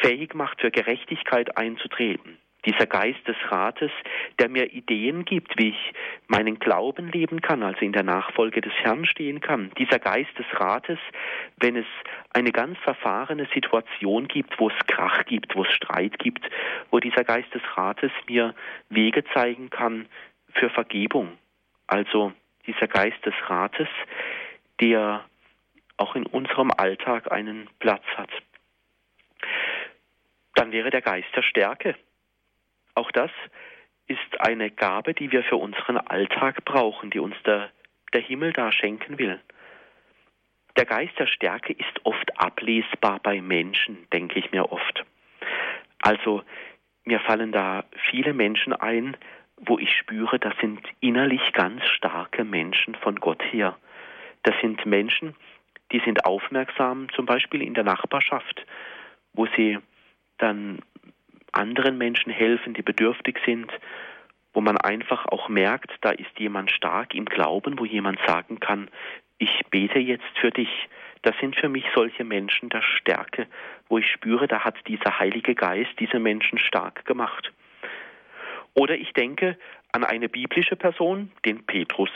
fähig 0.01 0.33
macht, 0.33 0.59
für 0.61 0.71
Gerechtigkeit 0.71 1.57
einzutreten, 1.57 2.37
dieser 2.65 2.85
Geist 2.85 3.25
des 3.27 3.37
Rates, 3.49 3.91
der 4.39 4.49
mir 4.49 4.73
Ideen 4.73 5.25
gibt, 5.25 5.57
wie 5.57 5.69
ich 5.69 5.93
meinen 6.27 6.59
Glauben 6.59 7.09
leben 7.11 7.41
kann, 7.41 7.63
also 7.63 7.79
in 7.81 7.93
der 7.93 8.03
Nachfolge 8.03 8.61
des 8.61 8.73
Herrn 8.81 9.05
stehen 9.05 9.39
kann. 9.39 9.71
Dieser 9.77 9.99
Geist 9.99 10.37
des 10.37 10.45
Rates, 10.53 10.99
wenn 11.57 11.75
es 11.75 11.85
eine 12.33 12.51
ganz 12.51 12.77
verfahrene 12.79 13.47
Situation 13.53 14.27
gibt, 14.27 14.59
wo 14.59 14.69
es 14.69 14.75
Krach 14.87 15.25
gibt, 15.25 15.55
wo 15.55 15.63
es 15.63 15.71
Streit 15.71 16.19
gibt, 16.19 16.49
wo 16.91 16.99
dieser 16.99 17.23
Geist 17.23 17.53
des 17.53 17.61
Rates 17.75 18.11
mir 18.27 18.53
Wege 18.89 19.23
zeigen 19.33 19.69
kann 19.69 20.07
für 20.53 20.69
Vergebung. 20.69 21.37
Also 21.87 22.33
dieser 22.65 22.87
Geist 22.87 23.25
des 23.25 23.35
Rates, 23.47 23.87
der 24.81 25.23
auch 25.97 26.15
in 26.15 26.25
unserem 26.25 26.71
Alltag 26.71 27.31
einen 27.31 27.69
Platz 27.79 28.03
hat. 28.15 28.29
Dann 30.55 30.71
wäre 30.71 30.89
der 30.89 31.01
Geist 31.01 31.27
der 31.35 31.43
Stärke. 31.43 31.95
Auch 32.97 33.11
das 33.11 33.29
ist 34.07 34.41
eine 34.41 34.71
Gabe, 34.71 35.13
die 35.13 35.31
wir 35.31 35.43
für 35.43 35.57
unseren 35.57 35.97
Alltag 35.97 36.65
brauchen, 36.65 37.11
die 37.11 37.19
uns 37.19 37.35
der, 37.45 37.69
der 38.11 38.21
Himmel 38.21 38.53
da 38.53 38.71
schenken 38.71 39.19
will. 39.19 39.39
Der 40.77 40.85
Geist 40.85 41.13
der 41.19 41.27
Stärke 41.27 41.73
ist 41.73 42.05
oft 42.05 42.39
ablesbar 42.39 43.19
bei 43.21 43.39
Menschen, 43.39 44.07
denke 44.11 44.39
ich 44.39 44.51
mir 44.51 44.71
oft. 44.71 45.05
Also 46.01 46.41
mir 47.03 47.19
fallen 47.19 47.51
da 47.51 47.83
viele 48.09 48.33
Menschen 48.33 48.73
ein, 48.73 49.15
wo 49.57 49.77
ich 49.77 49.95
spüre, 49.95 50.39
das 50.39 50.57
sind 50.59 50.81
innerlich 50.99 51.53
ganz 51.53 51.85
starke 51.85 52.43
Menschen 52.43 52.95
von 52.95 53.17
Gott 53.17 53.43
her. 53.51 53.77
Das 54.41 54.55
sind 54.59 54.83
Menschen, 54.87 55.35
die 55.91 55.99
sind 55.99 56.25
aufmerksam, 56.25 57.09
zum 57.13 57.27
Beispiel 57.27 57.61
in 57.61 57.75
der 57.75 57.83
Nachbarschaft, 57.83 58.65
wo 59.33 59.45
sie 59.55 59.77
dann 60.39 60.79
anderen 61.57 61.97
Menschen 61.97 62.31
helfen, 62.31 62.73
die 62.73 62.81
bedürftig 62.81 63.39
sind, 63.45 63.71
wo 64.53 64.61
man 64.61 64.77
einfach 64.77 65.25
auch 65.27 65.49
merkt, 65.49 65.91
da 66.01 66.11
ist 66.11 66.39
jemand 66.39 66.71
stark 66.71 67.13
im 67.13 67.25
Glauben, 67.25 67.77
wo 67.79 67.85
jemand 67.85 68.19
sagen 68.25 68.59
kann, 68.59 68.89
ich 69.37 69.61
bete 69.69 69.99
jetzt 69.99 70.37
für 70.39 70.51
dich. 70.51 70.89
Das 71.21 71.35
sind 71.39 71.55
für 71.55 71.69
mich 71.69 71.85
solche 71.93 72.23
Menschen 72.23 72.69
der 72.69 72.81
Stärke, 72.81 73.47
wo 73.89 73.97
ich 73.97 74.07
spüre, 74.09 74.47
da 74.47 74.63
hat 74.63 74.75
dieser 74.87 75.19
Heilige 75.19 75.55
Geist 75.55 75.91
diese 75.99 76.19
Menschen 76.19 76.57
stark 76.57 77.05
gemacht. 77.05 77.51
Oder 78.73 78.95
ich 78.95 79.13
denke 79.13 79.57
an 79.91 80.03
eine 80.03 80.29
biblische 80.29 80.75
Person, 80.75 81.31
den 81.45 81.65
Petrus. 81.65 82.11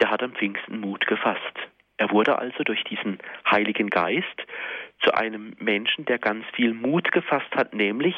Der 0.00 0.10
hat 0.10 0.22
am 0.22 0.32
Pfingsten 0.32 0.80
Mut 0.80 1.06
gefasst. 1.06 1.58
Er 1.96 2.10
wurde 2.10 2.38
also 2.38 2.64
durch 2.64 2.82
diesen 2.84 3.18
Heiligen 3.50 3.90
Geist 3.90 4.46
zu 5.02 5.14
einem 5.14 5.54
Menschen, 5.58 6.04
der 6.04 6.18
ganz 6.18 6.44
viel 6.54 6.74
Mut 6.74 7.10
gefasst 7.12 7.50
hat, 7.54 7.74
nämlich 7.74 8.14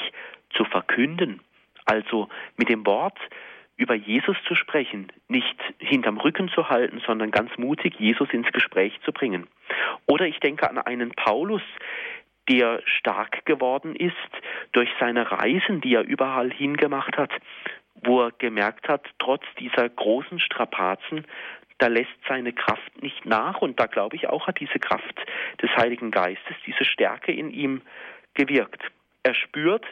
zu 0.51 0.64
verkünden, 0.64 1.41
also 1.85 2.28
mit 2.57 2.68
dem 2.68 2.85
Wort 2.87 3.18
über 3.76 3.95
Jesus 3.95 4.37
zu 4.47 4.55
sprechen, 4.55 5.09
nicht 5.28 5.57
hinterm 5.78 6.18
Rücken 6.18 6.49
zu 6.49 6.68
halten, 6.68 7.03
sondern 7.07 7.30
ganz 7.30 7.51
mutig 7.57 7.95
Jesus 7.99 8.28
ins 8.30 8.51
Gespräch 8.53 8.99
zu 9.05 9.12
bringen. 9.12 9.49
Oder 10.07 10.26
ich 10.26 10.39
denke 10.41 10.68
an 10.68 10.78
einen 10.78 11.11
Paulus, 11.12 11.62
der 12.49 12.83
stark 12.85 13.45
geworden 13.47 13.97
ist 13.97 14.12
durch 14.72 14.91
seine 15.01 15.30
Reisen, 15.30 15.80
die 15.80 15.95
er 15.95 16.03
überall 16.03 16.51
hingemacht 16.51 17.16
hat, 17.16 17.30
wo 18.05 18.22
er 18.22 18.33
gemerkt 18.33 18.89
hat, 18.89 19.07
trotz 19.18 19.45
dieser 19.59 19.89
großen 19.89 20.41
Strapazen, 20.41 21.24
da 21.83 21.89
lässt 21.89 22.14
seine 22.28 22.53
Kraft 22.53 23.03
nicht 23.03 23.26
nach 23.26 23.61
und 23.61 23.80
da 23.80 23.87
glaube 23.87 24.14
ich 24.14 24.28
auch 24.28 24.47
hat 24.47 24.61
diese 24.61 24.78
Kraft 24.78 25.20
des 25.61 25.68
Heiligen 25.76 26.12
Geistes, 26.12 26.55
diese 26.64 26.85
Stärke 26.85 27.33
in 27.33 27.51
ihm 27.51 27.83
gewirkt. 28.35 28.85
Er 29.24 29.35
spürt, 29.35 29.85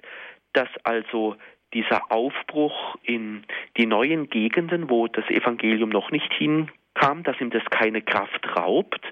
dass 0.53 0.69
also 0.85 1.35
dieser 1.75 2.13
Aufbruch 2.13 2.95
in 3.03 3.43
die 3.77 3.87
neuen 3.87 4.31
Gegenden, 4.31 4.89
wo 4.89 5.09
das 5.09 5.29
Evangelium 5.31 5.89
noch 5.91 6.13
nicht 6.13 6.33
hinkam, 6.33 7.25
dass 7.25 7.41
ihm 7.41 7.51
das 7.51 7.65
keine 7.71 8.03
Kraft 8.03 8.47
raubt, 8.57 9.05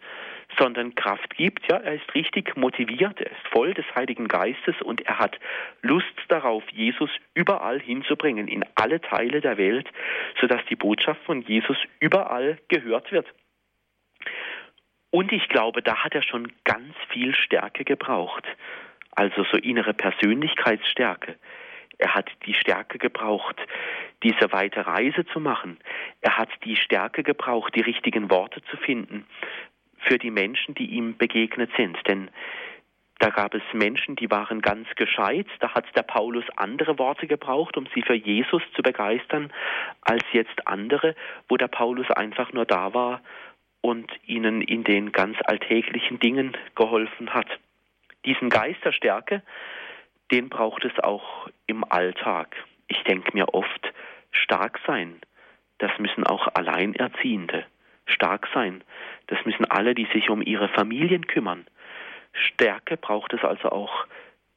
sondern 0.58 0.94
Kraft 0.94 1.36
gibt. 1.36 1.70
Ja, 1.70 1.78
er 1.78 1.94
ist 1.94 2.14
richtig 2.14 2.56
motiviert, 2.56 3.20
er 3.20 3.30
ist 3.30 3.48
voll 3.52 3.74
des 3.74 3.86
Heiligen 3.94 4.28
Geistes 4.28 4.74
und 4.82 5.00
er 5.02 5.18
hat 5.18 5.38
Lust 5.82 6.06
darauf, 6.28 6.62
Jesus 6.70 7.10
überall 7.34 7.80
hinzubringen, 7.80 8.48
in 8.48 8.64
alle 8.74 9.00
Teile 9.00 9.40
der 9.40 9.56
Welt, 9.56 9.88
sodass 10.40 10.64
die 10.68 10.76
Botschaft 10.76 11.22
von 11.24 11.42
Jesus 11.42 11.76
überall 12.00 12.58
gehört 12.68 13.12
wird. 13.12 13.26
Und 15.10 15.32
ich 15.32 15.48
glaube, 15.48 15.82
da 15.82 16.04
hat 16.04 16.14
er 16.14 16.22
schon 16.22 16.52
ganz 16.64 16.94
viel 17.10 17.34
Stärke 17.34 17.84
gebraucht, 17.84 18.44
also 19.12 19.44
so 19.44 19.56
innere 19.56 19.94
Persönlichkeitsstärke. 19.94 21.36
Er 21.98 22.14
hat 22.14 22.30
die 22.46 22.54
Stärke 22.54 22.98
gebraucht, 22.98 23.56
diese 24.22 24.52
weite 24.52 24.86
Reise 24.86 25.26
zu 25.26 25.40
machen. 25.40 25.78
Er 26.20 26.36
hat 26.36 26.50
die 26.64 26.76
Stärke 26.76 27.24
gebraucht, 27.24 27.74
die 27.74 27.80
richtigen 27.80 28.30
Worte 28.30 28.62
zu 28.70 28.76
finden, 28.76 29.26
für 30.00 30.18
die 30.18 30.30
Menschen, 30.30 30.74
die 30.74 30.86
ihm 30.86 31.16
begegnet 31.16 31.70
sind. 31.76 31.96
Denn 32.06 32.30
da 33.18 33.30
gab 33.30 33.54
es 33.54 33.62
Menschen, 33.72 34.14
die 34.14 34.30
waren 34.30 34.60
ganz 34.60 34.88
gescheit. 34.94 35.46
Da 35.58 35.74
hat 35.74 35.84
der 35.96 36.02
Paulus 36.02 36.44
andere 36.56 36.98
Worte 36.98 37.26
gebraucht, 37.26 37.76
um 37.76 37.86
sie 37.94 38.02
für 38.02 38.14
Jesus 38.14 38.62
zu 38.76 38.82
begeistern, 38.82 39.52
als 40.02 40.22
jetzt 40.32 40.66
andere, 40.66 41.16
wo 41.48 41.56
der 41.56 41.68
Paulus 41.68 42.08
einfach 42.10 42.52
nur 42.52 42.64
da 42.64 42.94
war 42.94 43.20
und 43.80 44.10
ihnen 44.24 44.62
in 44.62 44.84
den 44.84 45.10
ganz 45.10 45.36
alltäglichen 45.44 46.20
Dingen 46.20 46.56
geholfen 46.76 47.34
hat. 47.34 47.48
Diesen 48.24 48.50
Geist 48.50 48.84
der 48.84 48.92
Stärke, 48.92 49.42
den 50.30 50.48
braucht 50.48 50.84
es 50.84 50.96
auch 51.00 51.48
im 51.66 51.84
Alltag. 51.90 52.54
Ich 52.86 53.02
denke 53.02 53.30
mir 53.32 53.52
oft, 53.52 53.92
stark 54.30 54.78
sein, 54.86 55.20
das 55.78 55.90
müssen 55.98 56.24
auch 56.24 56.48
Alleinerziehende 56.54 57.64
stark 58.08 58.48
sein. 58.52 58.82
Das 59.28 59.44
müssen 59.44 59.64
alle, 59.64 59.94
die 59.94 60.08
sich 60.12 60.30
um 60.30 60.42
ihre 60.42 60.68
Familien 60.68 61.26
kümmern. 61.26 61.66
Stärke 62.32 62.96
braucht 62.96 63.32
es 63.32 63.44
also 63.44 63.70
auch 63.70 64.06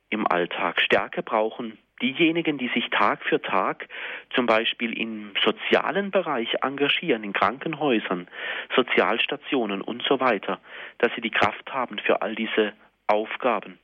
im 0.10 0.28
Alltag. 0.28 0.82
Stärke 0.82 1.24
brauchen 1.24 1.78
diejenigen, 2.02 2.58
die 2.58 2.70
sich 2.70 2.90
Tag 2.90 3.24
für 3.24 3.42
Tag 3.42 3.88
zum 4.34 4.46
Beispiel 4.46 4.98
im 4.98 5.34
sozialen 5.44 6.12
Bereich 6.12 6.56
engagieren, 6.62 7.24
in 7.24 7.34
Krankenhäusern, 7.34 8.28
Sozialstationen 8.76 9.82
und 9.82 10.04
so 10.04 10.20
weiter, 10.20 10.60
dass 10.98 11.14
sie 11.16 11.22
die 11.22 11.30
Kraft 11.30 11.72
haben 11.72 12.00
für 12.00 12.22
all 12.22 12.36
diese 12.36 12.74
Aufgaben. 13.08 13.78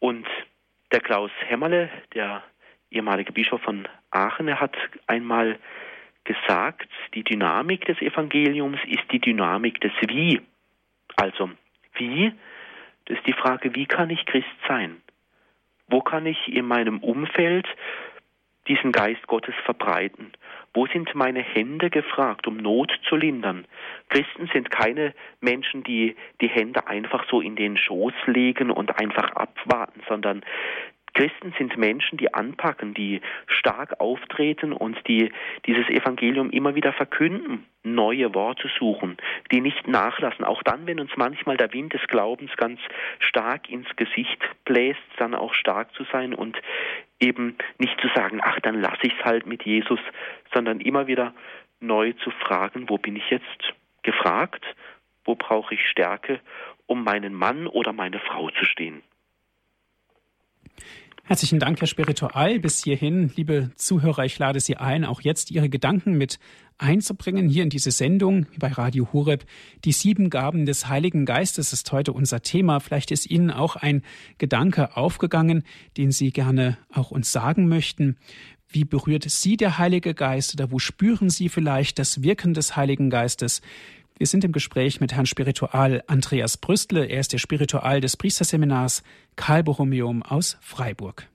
Und 0.00 0.26
der 0.92 1.00
Klaus 1.00 1.30
Hämmerle, 1.46 1.90
der 2.14 2.42
ehemalige 2.90 3.32
Bischof 3.32 3.60
von 3.62 3.86
Aachen, 4.10 4.48
er 4.48 4.60
hat 4.60 4.76
einmal 5.06 5.58
gesagt, 6.28 6.88
die 7.14 7.24
Dynamik 7.24 7.86
des 7.86 8.00
Evangeliums 8.00 8.78
ist 8.86 9.10
die 9.10 9.18
Dynamik 9.18 9.80
des 9.80 9.92
Wie. 10.06 10.40
Also, 11.16 11.50
wie? 11.94 12.32
Das 13.06 13.16
ist 13.16 13.26
die 13.26 13.32
Frage, 13.32 13.74
wie 13.74 13.86
kann 13.86 14.10
ich 14.10 14.24
Christ 14.26 14.46
sein? 14.68 15.00
Wo 15.88 16.00
kann 16.00 16.26
ich 16.26 16.48
in 16.48 16.66
meinem 16.66 16.98
Umfeld 16.98 17.66
diesen 18.68 18.92
Geist 18.92 19.26
Gottes 19.26 19.54
verbreiten? 19.64 20.32
Wo 20.74 20.86
sind 20.86 21.14
meine 21.14 21.40
Hände 21.40 21.88
gefragt, 21.88 22.46
um 22.46 22.58
Not 22.58 22.92
zu 23.08 23.16
lindern? 23.16 23.66
Christen 24.10 24.48
sind 24.52 24.70
keine 24.70 25.14
Menschen, 25.40 25.82
die 25.82 26.14
die 26.42 26.48
Hände 26.48 26.86
einfach 26.86 27.24
so 27.30 27.40
in 27.40 27.56
den 27.56 27.78
Schoß 27.78 28.12
legen 28.26 28.70
und 28.70 29.00
einfach 29.00 29.32
abwarten, 29.32 30.02
sondern 30.06 30.44
Christen 31.18 31.52
sind 31.58 31.76
Menschen, 31.76 32.16
die 32.16 32.32
anpacken, 32.32 32.94
die 32.94 33.20
stark 33.48 33.98
auftreten 33.98 34.72
und 34.72 34.96
die 35.08 35.32
dieses 35.66 35.88
Evangelium 35.88 36.50
immer 36.50 36.76
wieder 36.76 36.92
verkünden, 36.92 37.66
neue 37.82 38.32
Worte 38.36 38.70
suchen, 38.78 39.16
die 39.50 39.60
nicht 39.60 39.88
nachlassen. 39.88 40.44
Auch 40.44 40.62
dann, 40.62 40.86
wenn 40.86 41.00
uns 41.00 41.10
manchmal 41.16 41.56
der 41.56 41.72
Wind 41.72 41.92
des 41.92 42.06
Glaubens 42.06 42.56
ganz 42.56 42.78
stark 43.18 43.68
ins 43.68 43.88
Gesicht 43.96 44.38
bläst, 44.64 45.00
dann 45.16 45.34
auch 45.34 45.54
stark 45.54 45.92
zu 45.94 46.04
sein 46.12 46.34
und 46.34 46.56
eben 47.18 47.56
nicht 47.78 48.00
zu 48.00 48.06
sagen, 48.14 48.38
ach, 48.40 48.60
dann 48.60 48.80
lasse 48.80 49.02
ich 49.02 49.14
es 49.18 49.24
halt 49.24 49.44
mit 49.44 49.64
Jesus, 49.64 49.98
sondern 50.54 50.78
immer 50.78 51.08
wieder 51.08 51.34
neu 51.80 52.12
zu 52.12 52.30
fragen, 52.30 52.88
wo 52.88 52.96
bin 52.96 53.16
ich 53.16 53.28
jetzt 53.28 53.74
gefragt, 54.04 54.64
wo 55.24 55.34
brauche 55.34 55.74
ich 55.74 55.84
Stärke, 55.88 56.38
um 56.86 57.02
meinen 57.02 57.34
Mann 57.34 57.66
oder 57.66 57.92
meine 57.92 58.20
Frau 58.20 58.50
zu 58.50 58.64
stehen. 58.64 59.02
Herzlichen 61.28 61.58
Dank, 61.58 61.78
Herr 61.78 61.86
Spiritual. 61.86 62.58
Bis 62.58 62.82
hierhin, 62.82 63.30
liebe 63.36 63.70
Zuhörer, 63.76 64.24
ich 64.24 64.38
lade 64.38 64.60
Sie 64.60 64.78
ein, 64.78 65.04
auch 65.04 65.20
jetzt 65.20 65.50
Ihre 65.50 65.68
Gedanken 65.68 66.14
mit 66.16 66.38
einzubringen 66.78 67.50
hier 67.50 67.64
in 67.64 67.68
diese 67.68 67.90
Sendung 67.90 68.46
bei 68.58 68.68
Radio 68.68 69.12
Horeb. 69.12 69.44
Die 69.84 69.92
sieben 69.92 70.30
Gaben 70.30 70.64
des 70.64 70.88
Heiligen 70.88 71.26
Geistes 71.26 71.74
ist 71.74 71.92
heute 71.92 72.14
unser 72.14 72.40
Thema. 72.40 72.80
Vielleicht 72.80 73.10
ist 73.10 73.30
Ihnen 73.30 73.50
auch 73.50 73.76
ein 73.76 74.00
Gedanke 74.38 74.96
aufgegangen, 74.96 75.64
den 75.98 76.12
Sie 76.12 76.30
gerne 76.30 76.78
auch 76.90 77.10
uns 77.10 77.30
sagen 77.30 77.68
möchten. 77.68 78.16
Wie 78.66 78.86
berührt 78.86 79.24
Sie 79.28 79.58
der 79.58 79.76
Heilige 79.76 80.14
Geist 80.14 80.54
oder 80.54 80.70
wo 80.70 80.78
spüren 80.78 81.28
Sie 81.28 81.50
vielleicht 81.50 81.98
das 81.98 82.22
Wirken 82.22 82.54
des 82.54 82.74
Heiligen 82.74 83.10
Geistes? 83.10 83.60
Wir 84.18 84.26
sind 84.26 84.42
im 84.42 84.50
Gespräch 84.50 85.00
mit 85.00 85.12
Herrn 85.12 85.26
Spiritual 85.26 86.02
Andreas 86.08 86.56
Brüstle. 86.56 87.04
Er 87.04 87.20
ist 87.20 87.32
der 87.32 87.38
Spiritual 87.38 88.00
des 88.00 88.16
Priesterseminars 88.16 89.04
Karl 89.36 89.62
Borromeum 89.62 90.24
aus 90.24 90.58
Freiburg. 90.60 91.28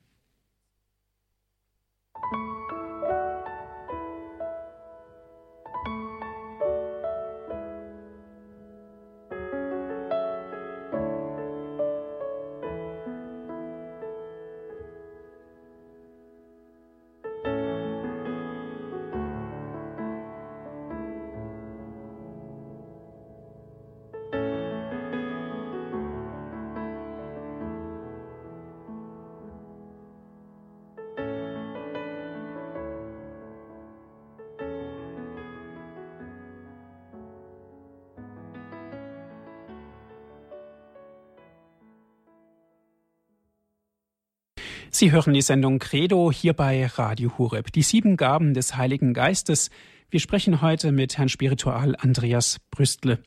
Sie 44.95 45.11
hören 45.11 45.33
die 45.33 45.41
Sendung 45.41 45.79
Credo 45.79 46.31
hier 46.31 46.53
bei 46.53 46.85
Radio 46.85 47.35
Hureb. 47.39 47.71
Die 47.71 47.81
sieben 47.81 48.15
Gaben 48.15 48.53
des 48.53 48.77
Heiligen 48.77 49.15
Geistes. 49.15 49.71
Wir 50.11 50.19
sprechen 50.19 50.61
heute 50.61 50.91
mit 50.91 51.17
Herrn 51.17 51.29
Spiritual 51.29 51.95
Andreas 51.99 52.59
Brüstle. 52.69 53.17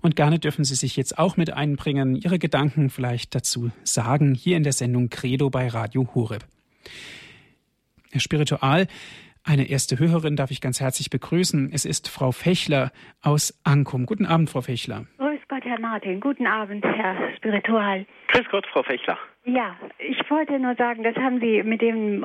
Und 0.00 0.16
gerne 0.16 0.40
dürfen 0.40 0.64
Sie 0.64 0.74
sich 0.74 0.96
jetzt 0.96 1.20
auch 1.20 1.36
mit 1.36 1.52
einbringen, 1.52 2.16
Ihre 2.16 2.40
Gedanken 2.40 2.90
vielleicht 2.90 3.36
dazu 3.36 3.70
sagen, 3.84 4.34
hier 4.34 4.56
in 4.56 4.64
der 4.64 4.72
Sendung 4.72 5.10
Credo 5.10 5.48
bei 5.48 5.68
Radio 5.68 6.08
Hureb. 6.12 6.44
Herr 8.10 8.20
Spiritual, 8.20 8.88
eine 9.44 9.70
erste 9.70 10.00
Hörerin 10.00 10.34
darf 10.34 10.50
ich 10.50 10.60
ganz 10.60 10.80
herzlich 10.80 11.08
begrüßen. 11.08 11.70
Es 11.72 11.84
ist 11.84 12.08
Frau 12.08 12.32
Fechler 12.32 12.90
aus 13.22 13.56
Ankum. 13.62 14.06
Guten 14.06 14.26
Abend, 14.26 14.50
Frau 14.50 14.62
Fechler. 14.62 15.06
Grüß 15.18 15.38
Gott, 15.46 15.64
Herr 15.64 15.78
Martin. 15.78 16.18
Guten 16.18 16.48
Abend, 16.48 16.84
Herr 16.84 17.16
Spiritual. 17.36 18.06
Grüß 18.32 18.48
Gott, 18.50 18.66
Frau 18.72 18.82
Fechler. 18.82 19.16
Ja, 19.44 19.74
ich 19.98 20.30
wollte 20.30 20.56
nur 20.60 20.76
sagen, 20.76 21.02
das 21.02 21.16
haben 21.16 21.40
Sie 21.40 21.64
mit 21.64 21.82
dem 21.82 22.24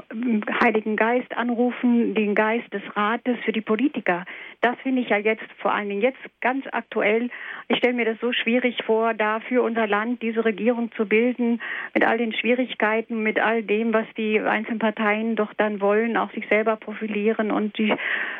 Heiligen 0.61 0.95
Geist 0.95 1.35
anrufen, 1.35 2.13
den 2.13 2.35
Geist 2.35 2.71
des 2.71 2.83
Rates 2.95 3.37
für 3.43 3.51
die 3.51 3.61
Politiker. 3.61 4.23
Das 4.61 4.75
finde 4.83 5.01
ich 5.01 5.09
ja 5.09 5.17
jetzt 5.17 5.45
vor 5.57 5.73
allen 5.73 5.89
Dingen 5.89 6.03
jetzt 6.03 6.19
ganz 6.41 6.63
aktuell. 6.71 7.31
Ich 7.69 7.77
stelle 7.77 7.95
mir 7.95 8.05
das 8.05 8.19
so 8.19 8.33
schwierig 8.33 8.83
vor, 8.85 9.15
da 9.15 9.39
für 9.39 9.63
unser 9.63 9.87
Land 9.87 10.21
diese 10.21 10.45
Regierung 10.45 10.91
zu 10.91 11.07
bilden, 11.07 11.59
mit 11.95 12.05
all 12.05 12.19
den 12.19 12.33
Schwierigkeiten, 12.33 13.23
mit 13.23 13.39
all 13.39 13.63
dem, 13.63 13.93
was 13.93 14.05
die 14.15 14.39
einzelnen 14.39 14.79
Parteien 14.79 15.35
doch 15.35 15.55
dann 15.55 15.81
wollen, 15.81 16.17
auch 16.17 16.31
sich 16.33 16.47
selber 16.49 16.75
profilieren 16.75 17.49
und 17.49 17.79
die 17.79 17.95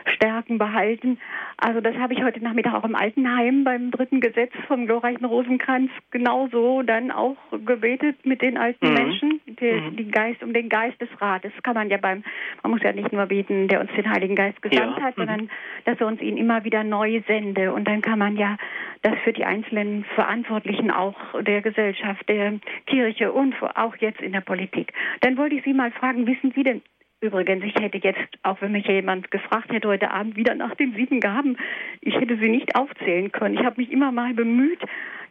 Stärken 0.05 0.59
behalten. 0.59 1.19
Also 1.57 1.81
das 1.81 1.95
habe 1.95 2.13
ich 2.13 2.23
heute 2.23 2.43
Nachmittag 2.43 2.75
auch 2.75 2.83
im 2.83 2.95
Altenheim 2.95 3.63
beim 3.63 3.89
dritten 3.89 4.21
Gesetz 4.21 4.53
vom 4.67 4.85
glorreichen 4.85 5.25
Rosenkranz 5.25 5.89
genauso 6.11 6.83
dann 6.83 7.09
auch 7.09 7.37
gebetet 7.65 8.23
mit 8.23 8.43
den 8.43 8.57
alten 8.67 8.87
mhm. 8.87 8.93
Menschen, 8.93 9.41
die, 9.45 9.71
mhm. 9.71 9.95
die, 9.95 10.11
Geist, 10.11 10.43
um 10.43 10.53
den 10.53 10.69
Geist 10.69 10.99
des 11.01 11.09
Rates. 11.19 11.51
Das 11.53 11.63
kann 11.63 11.75
man 11.75 11.89
ja 11.89 11.97
beim, 11.97 12.23
man 12.63 12.71
muss 12.71 12.83
ja 12.83 12.91
nicht 12.91 13.11
nur 13.11 13.25
beten, 13.25 13.67
der 13.67 13.81
uns 13.81 13.91
den 13.95 14.09
Heiligen 14.09 14.35
Geist 14.35 14.61
gesandt 14.61 14.97
ja. 14.97 15.03
hat, 15.03 15.17
mhm. 15.17 15.21
sondern 15.21 15.49
dass 15.85 15.99
er 15.99 16.07
uns 16.07 16.21
ihn 16.21 16.37
immer 16.37 16.63
wieder 16.63 16.83
neu 16.83 17.21
sende. 17.27 17.73
Und 17.73 17.87
dann 17.87 18.01
kann 18.01 18.19
man 18.19 18.37
ja 18.37 18.57
das 19.01 19.13
für 19.23 19.33
die 19.33 19.45
einzelnen 19.45 20.03
Verantwortlichen 20.15 20.91
auch 20.91 21.15
der 21.41 21.61
Gesellschaft, 21.61 22.27
der 22.27 22.59
Kirche 22.85 23.31
und 23.31 23.55
auch 23.75 23.95
jetzt 23.97 24.21
in 24.21 24.33
der 24.33 24.41
Politik. 24.41 24.93
Dann 25.21 25.37
wollte 25.37 25.55
ich 25.55 25.63
Sie 25.63 25.73
mal 25.73 25.91
fragen, 25.91 26.27
wissen 26.27 26.51
Sie 26.55 26.63
denn 26.63 26.81
Übrigens, 27.19 27.63
ich 27.65 27.73
hätte 27.73 27.97
jetzt, 27.97 28.37
auch 28.43 28.61
wenn 28.61 28.73
mich 28.73 28.85
jemand 28.85 29.31
gefragt 29.31 29.71
hätte 29.71 29.87
heute 29.87 30.11
Abend 30.11 30.35
wieder 30.35 30.53
nach 30.53 30.75
den 30.75 30.93
sieben 30.93 31.19
Gaben, 31.19 31.57
ich 31.99 32.13
hätte 32.13 32.37
sie 32.37 32.47
nicht 32.47 32.75
aufzählen 32.75 33.31
können. 33.31 33.55
Ich 33.57 33.65
habe 33.65 33.81
mich 33.81 33.91
immer 33.91 34.11
mal 34.11 34.35
bemüht, 34.35 34.79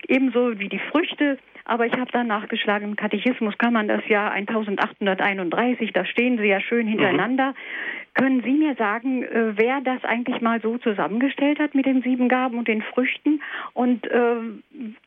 ebenso 0.09 0.59
wie 0.59 0.69
die 0.69 0.81
Früchte, 0.91 1.39
aber 1.65 1.87
ich 1.87 1.93
habe 1.95 2.13
dann 2.13 2.29
nachgeschlagen, 2.29 2.91
im 2.91 2.97
Katechismus 2.97 3.59
kann 3.59 3.73
man 3.73 3.89
das 3.89 4.07
Jahr 4.07 4.31
1831, 4.31 5.93
da 5.93 6.05
stehen 6.05 6.39
sie 6.39 6.47
ja 6.47 6.61
schön 6.61 6.87
hintereinander. 6.87 7.51
Mhm. 7.51 7.55
Können 8.15 8.43
Sie 8.43 8.53
mir 8.53 8.75
sagen, 8.77 9.25
äh, 9.25 9.59
wer 9.59 9.81
das 9.83 10.03
eigentlich 10.05 10.41
mal 10.41 10.61
so 10.63 10.79
zusammengestellt 10.79 11.59
hat 11.59 11.75
mit 11.75 11.85
den 11.85 12.03
sieben 12.03 12.29
Gaben 12.29 12.57
und 12.57 12.69
den 12.69 12.83
Früchten 12.83 13.43
und 13.75 14.07
äh, 14.07 14.37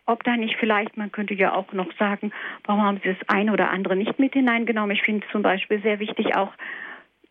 ob 0.06 0.24
da 0.26 0.36
nicht 0.36 0.58
vielleicht, 0.60 0.98
man 0.98 1.12
könnte 1.12 1.34
ja 1.34 1.54
auch 1.54 1.72
noch 1.74 1.92
sagen, 1.98 2.32
warum 2.66 2.84
haben 2.84 3.00
Sie 3.04 3.10
das 3.10 3.30
eine 3.30 3.54
oder 3.54 3.72
andere 3.72 3.96
nicht 3.96 4.20
mit 4.20 4.34
hineingenommen? 4.34 4.96
Ich 4.96 5.02
finde 5.02 5.26
zum 5.32 5.42
Beispiel 5.42 5.82
sehr 5.82 6.00
wichtig 6.00 6.36
auch 6.36 6.52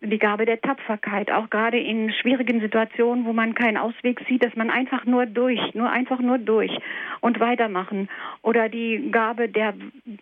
die 0.00 0.18
Gabe 0.18 0.46
der 0.46 0.60
Tapferkeit, 0.60 1.30
auch 1.30 1.50
gerade 1.50 1.78
in 1.78 2.12
schwierigen 2.12 2.60
Situationen, 2.60 3.24
wo 3.24 3.32
man 3.32 3.54
keinen 3.54 3.76
Ausweg 3.76 4.20
sieht, 4.28 4.44
dass 4.44 4.54
man 4.54 4.70
einfach 4.70 5.04
nur 5.06 5.26
durch, 5.26 5.74
nur 5.74 5.90
einfach 5.90 6.20
nur 6.20 6.38
durch 6.38 6.70
und 7.20 7.40
weitermachen. 7.40 8.08
Oder 8.42 8.68
die 8.68 9.10
Gabe 9.10 9.48
der, 9.48 9.74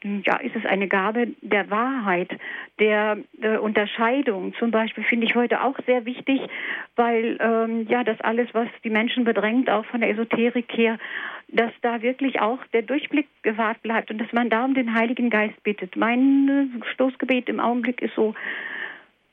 ja, 0.02 0.36
ist 0.38 0.56
es 0.56 0.64
eine 0.64 0.88
Gabe 0.88 1.28
der 1.42 1.70
Wahrheit, 1.70 2.30
der 2.78 3.18
äh, 3.42 3.58
Unterscheidung. 3.58 4.54
Zum 4.58 4.70
Beispiel 4.70 5.04
finde 5.04 5.26
ich 5.26 5.34
heute 5.34 5.62
auch 5.62 5.76
sehr 5.84 6.06
wichtig, 6.06 6.40
weil 6.96 7.36
ähm, 7.38 7.86
ja 7.88 8.02
das 8.02 8.18
alles, 8.22 8.48
was 8.54 8.68
die 8.82 8.90
Menschen 8.90 9.24
bedrängt, 9.24 9.68
auch 9.68 9.84
von 9.86 10.00
der 10.00 10.08
Esoterik 10.08 10.72
her, 10.72 10.98
dass 11.48 11.70
da 11.82 12.00
wirklich 12.00 12.40
auch 12.40 12.58
der 12.72 12.82
Durchblick 12.82 13.28
gewahrt 13.42 13.82
bleibt 13.82 14.10
und 14.10 14.18
dass 14.18 14.32
man 14.32 14.48
da 14.48 14.64
um 14.64 14.74
den 14.74 14.94
Heiligen 14.94 15.28
Geist 15.28 15.62
bittet. 15.62 15.96
Mein 15.96 16.82
Stoßgebet 16.94 17.50
im 17.50 17.60
Augenblick 17.60 18.00
ist 18.00 18.14
so, 18.14 18.34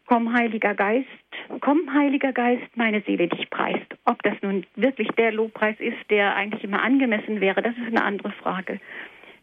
Komm, 0.06 0.34
Heiliger 0.34 0.76
Geist, 0.76 1.08
komm, 1.62 1.94
Heiliger 1.94 2.34
Geist, 2.34 2.76
meine 2.76 3.02
Seele 3.02 3.28
dich 3.28 3.50
preist. 3.50 3.86
Ob 4.06 4.22
das 4.24 4.36
nun 4.42 4.66
wirklich 4.76 5.08
der 5.18 5.32
Lobpreis 5.32 5.80
ist, 5.80 6.10
der 6.10 6.36
eigentlich 6.36 6.64
immer 6.64 6.82
angemessen 6.82 7.40
wäre, 7.42 7.62
das 7.62 7.74
ist 7.78 7.88
eine 7.88 8.04
andere 8.04 8.32
Frage. 8.32 8.80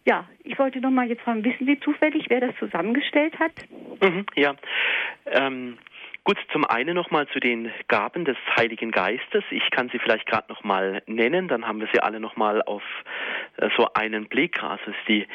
Ja, 0.07 0.29
ich 0.45 0.59
wollte 0.59 0.81
noch 0.81 0.91
mal 0.91 1.09
jetzt 1.09 1.23
fragen, 1.23 1.45
wissen 1.45 1.67
Sie 1.67 1.79
zufällig, 1.81 2.27
wer 2.29 2.41
das 2.41 2.57
zusammengestellt 2.59 3.39
hat? 3.39 3.53
Mhm, 4.03 4.25
ja, 4.35 4.55
ähm, 5.27 5.79
Gut, 6.23 6.37
zum 6.53 6.67
einen 6.67 6.95
nochmal 6.95 7.27
zu 7.29 7.41
den 7.41 7.73
Gaben 7.89 8.27
des 8.27 8.37
Heiligen 8.57 8.91
Geistes. 8.91 9.43
Ich 9.51 9.71
kann 9.71 9.89
sie 9.89 9.99
vielleicht 9.99 10.27
gerade 10.27 10.53
nochmal 10.53 11.03
nennen, 11.07 11.49
dann 11.49 11.67
haben 11.67 11.81
wir 11.81 11.89
sie 11.93 12.01
alle 12.01 12.21
nochmal 12.21 12.63
auf 12.63 12.83
äh, 13.57 13.69
so 13.77 13.89
einen 13.95 14.29
Blick. 14.29 14.63
Also 14.63 14.91
ist 14.91 15.09
die, 15.09 15.27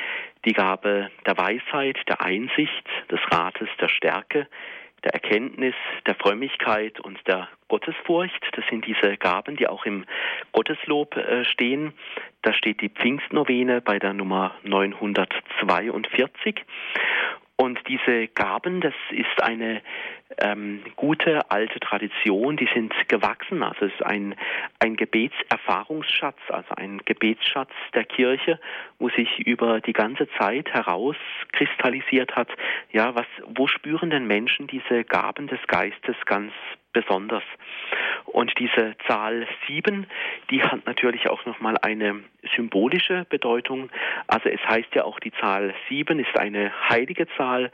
die 0.46 0.54
Gabe 0.54 1.10
der 1.26 1.38
Weisheit, 1.38 1.98
der 2.08 2.22
Einsicht, 2.22 2.88
des 3.10 3.20
Rates, 3.32 3.68
der 3.82 3.90
Stärke, 3.90 4.48
der 5.06 5.14
Erkenntnis, 5.14 5.76
der 6.06 6.16
Frömmigkeit 6.16 7.00
und 7.00 7.20
der 7.28 7.48
Gottesfurcht. 7.70 8.44
Das 8.54 8.66
sind 8.70 8.86
diese 8.86 9.16
Gaben, 9.18 9.56
die 9.56 9.68
auch 9.68 9.86
im 9.86 10.06
Gotteslob 10.52 11.16
äh, 11.16 11.46
stehen. 11.46 11.94
Da 12.42 12.54
steht 12.54 12.82
die 12.82 12.90
Pfingstnovene 12.90 13.82
bei 13.82 14.00
der 14.00 14.14
Nummer 14.14 14.56
942. 14.64 16.66
Und 17.58 17.80
diese 17.88 18.28
Gaben, 18.28 18.82
das 18.82 18.94
ist 19.12 19.42
eine 19.42 19.82
ähm, 20.38 20.82
gute 20.96 21.50
alte 21.52 21.80
Tradition, 21.80 22.58
die 22.58 22.68
sind 22.74 22.94
gewachsen. 23.08 23.64
Also 23.64 23.86
es 23.86 23.94
ist 23.94 24.04
ein, 24.04 24.36
ein 24.80 24.96
Gebetserfahrungsschatz, 24.96 26.38
also 26.50 26.74
ein 26.76 27.02
Gebetsschatz 27.06 27.72
der 27.94 28.06
Kirche, 28.06 28.60
wo 29.00 29.10
sich 29.10 29.40
über 29.40 29.82
die 29.82 29.94
ganze 29.94 30.28
Zeit 30.40 30.74
herauskristallisiert 30.74 32.36
hat, 32.36 32.50
ja, 32.92 33.14
was, 33.16 33.28
wo 33.48 33.68
spüren 33.68 34.10
denn 34.10 34.26
Menschen 34.26 34.68
diese 34.68 35.04
Gaben 35.04 35.48
des 35.48 35.60
Geistes 35.68 36.16
ganz 36.26 36.52
besonders? 36.92 37.44
Und 38.26 38.58
diese 38.58 38.96
Zahl 39.08 39.48
sieben, 39.68 40.08
die 40.50 40.64
hat 40.64 40.86
natürlich 40.86 41.30
auch 41.30 41.46
nochmal 41.46 41.78
eine 41.82 42.24
symbolische 42.56 43.26
Bedeutung. 43.30 43.90
Also 44.28 44.50
es 44.50 44.62
heißt 44.68 44.96
ja 44.96 45.04
auch, 45.04 45.20
die 45.20 45.32
Zahl 45.34 45.74
sieben 45.88 46.20
ist 46.20 46.38
eine 46.38 46.72
heilige 46.90 47.28
Zahl. 47.38 47.72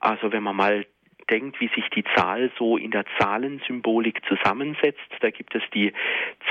Also 0.00 0.32
wenn 0.32 0.42
man 0.42 0.56
mal 0.56 0.84
denkt, 1.32 1.60
wie 1.60 1.68
sich 1.68 1.88
die 1.88 2.04
Zahl 2.14 2.50
so 2.58 2.76
in 2.76 2.90
der 2.90 3.04
Zahlensymbolik 3.18 4.20
zusammensetzt, 4.28 5.00
da 5.20 5.30
gibt 5.30 5.54
es 5.54 5.62
die 5.72 5.92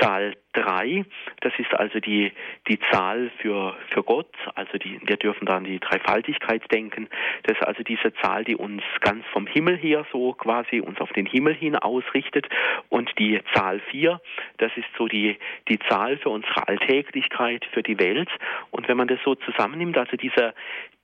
Zahl 0.00 0.36
drei, 0.52 1.04
das 1.40 1.52
ist 1.58 1.72
also 1.74 2.00
die, 2.00 2.32
die 2.68 2.78
Zahl 2.90 3.30
für, 3.38 3.76
für 3.90 4.02
Gott, 4.02 4.30
also 4.54 4.78
die, 4.78 5.00
wir 5.04 5.16
dürfen 5.16 5.46
da 5.46 5.56
an 5.56 5.64
die 5.64 5.78
Dreifaltigkeit 5.80 6.62
denken, 6.72 7.08
das 7.44 7.56
ist 7.56 7.66
also 7.66 7.82
diese 7.82 8.12
Zahl, 8.14 8.44
die 8.44 8.56
uns 8.56 8.82
ganz 9.00 9.24
vom 9.32 9.46
Himmel 9.46 9.76
her 9.76 10.06
so 10.12 10.32
quasi 10.34 10.80
uns 10.80 11.00
auf 11.00 11.12
den 11.12 11.26
Himmel 11.26 11.54
hin 11.54 11.76
ausrichtet. 11.76 12.48
Und 12.88 13.10
die 13.18 13.40
Zahl 13.54 13.80
vier, 13.90 14.20
das 14.58 14.72
ist 14.76 14.86
so 14.96 15.06
die, 15.06 15.38
die 15.68 15.78
Zahl 15.88 16.18
für 16.18 16.30
unsere 16.30 16.68
Alltäglichkeit, 16.68 17.64
für 17.72 17.82
die 17.82 17.98
Welt. 17.98 18.28
Und 18.70 18.88
wenn 18.88 18.96
man 18.96 19.08
das 19.08 19.18
so 19.24 19.34
zusammennimmt, 19.34 19.96
also 19.96 20.16
dieser, 20.16 20.54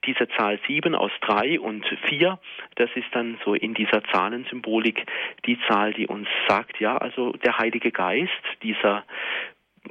diese 0.07 0.29
Zahl 0.37 0.59
7 0.67 0.95
aus 0.95 1.11
3 1.23 1.61
und 1.61 1.85
4, 2.09 2.39
das 2.77 2.91
ist 2.95 3.09
dann 3.13 3.39
so 3.45 3.55
in 3.55 3.75
dieser 3.75 4.03
Zahlensymbolik 4.13 5.05
die 5.47 5.59
Zahl, 5.69 5.93
die 5.93 6.07
uns 6.07 6.29
sagt, 6.49 6.79
ja, 6.81 6.97
also 6.97 7.33
der 7.33 7.59
Heilige 7.59 7.91
Geist, 7.91 8.31
dieser 8.63 9.05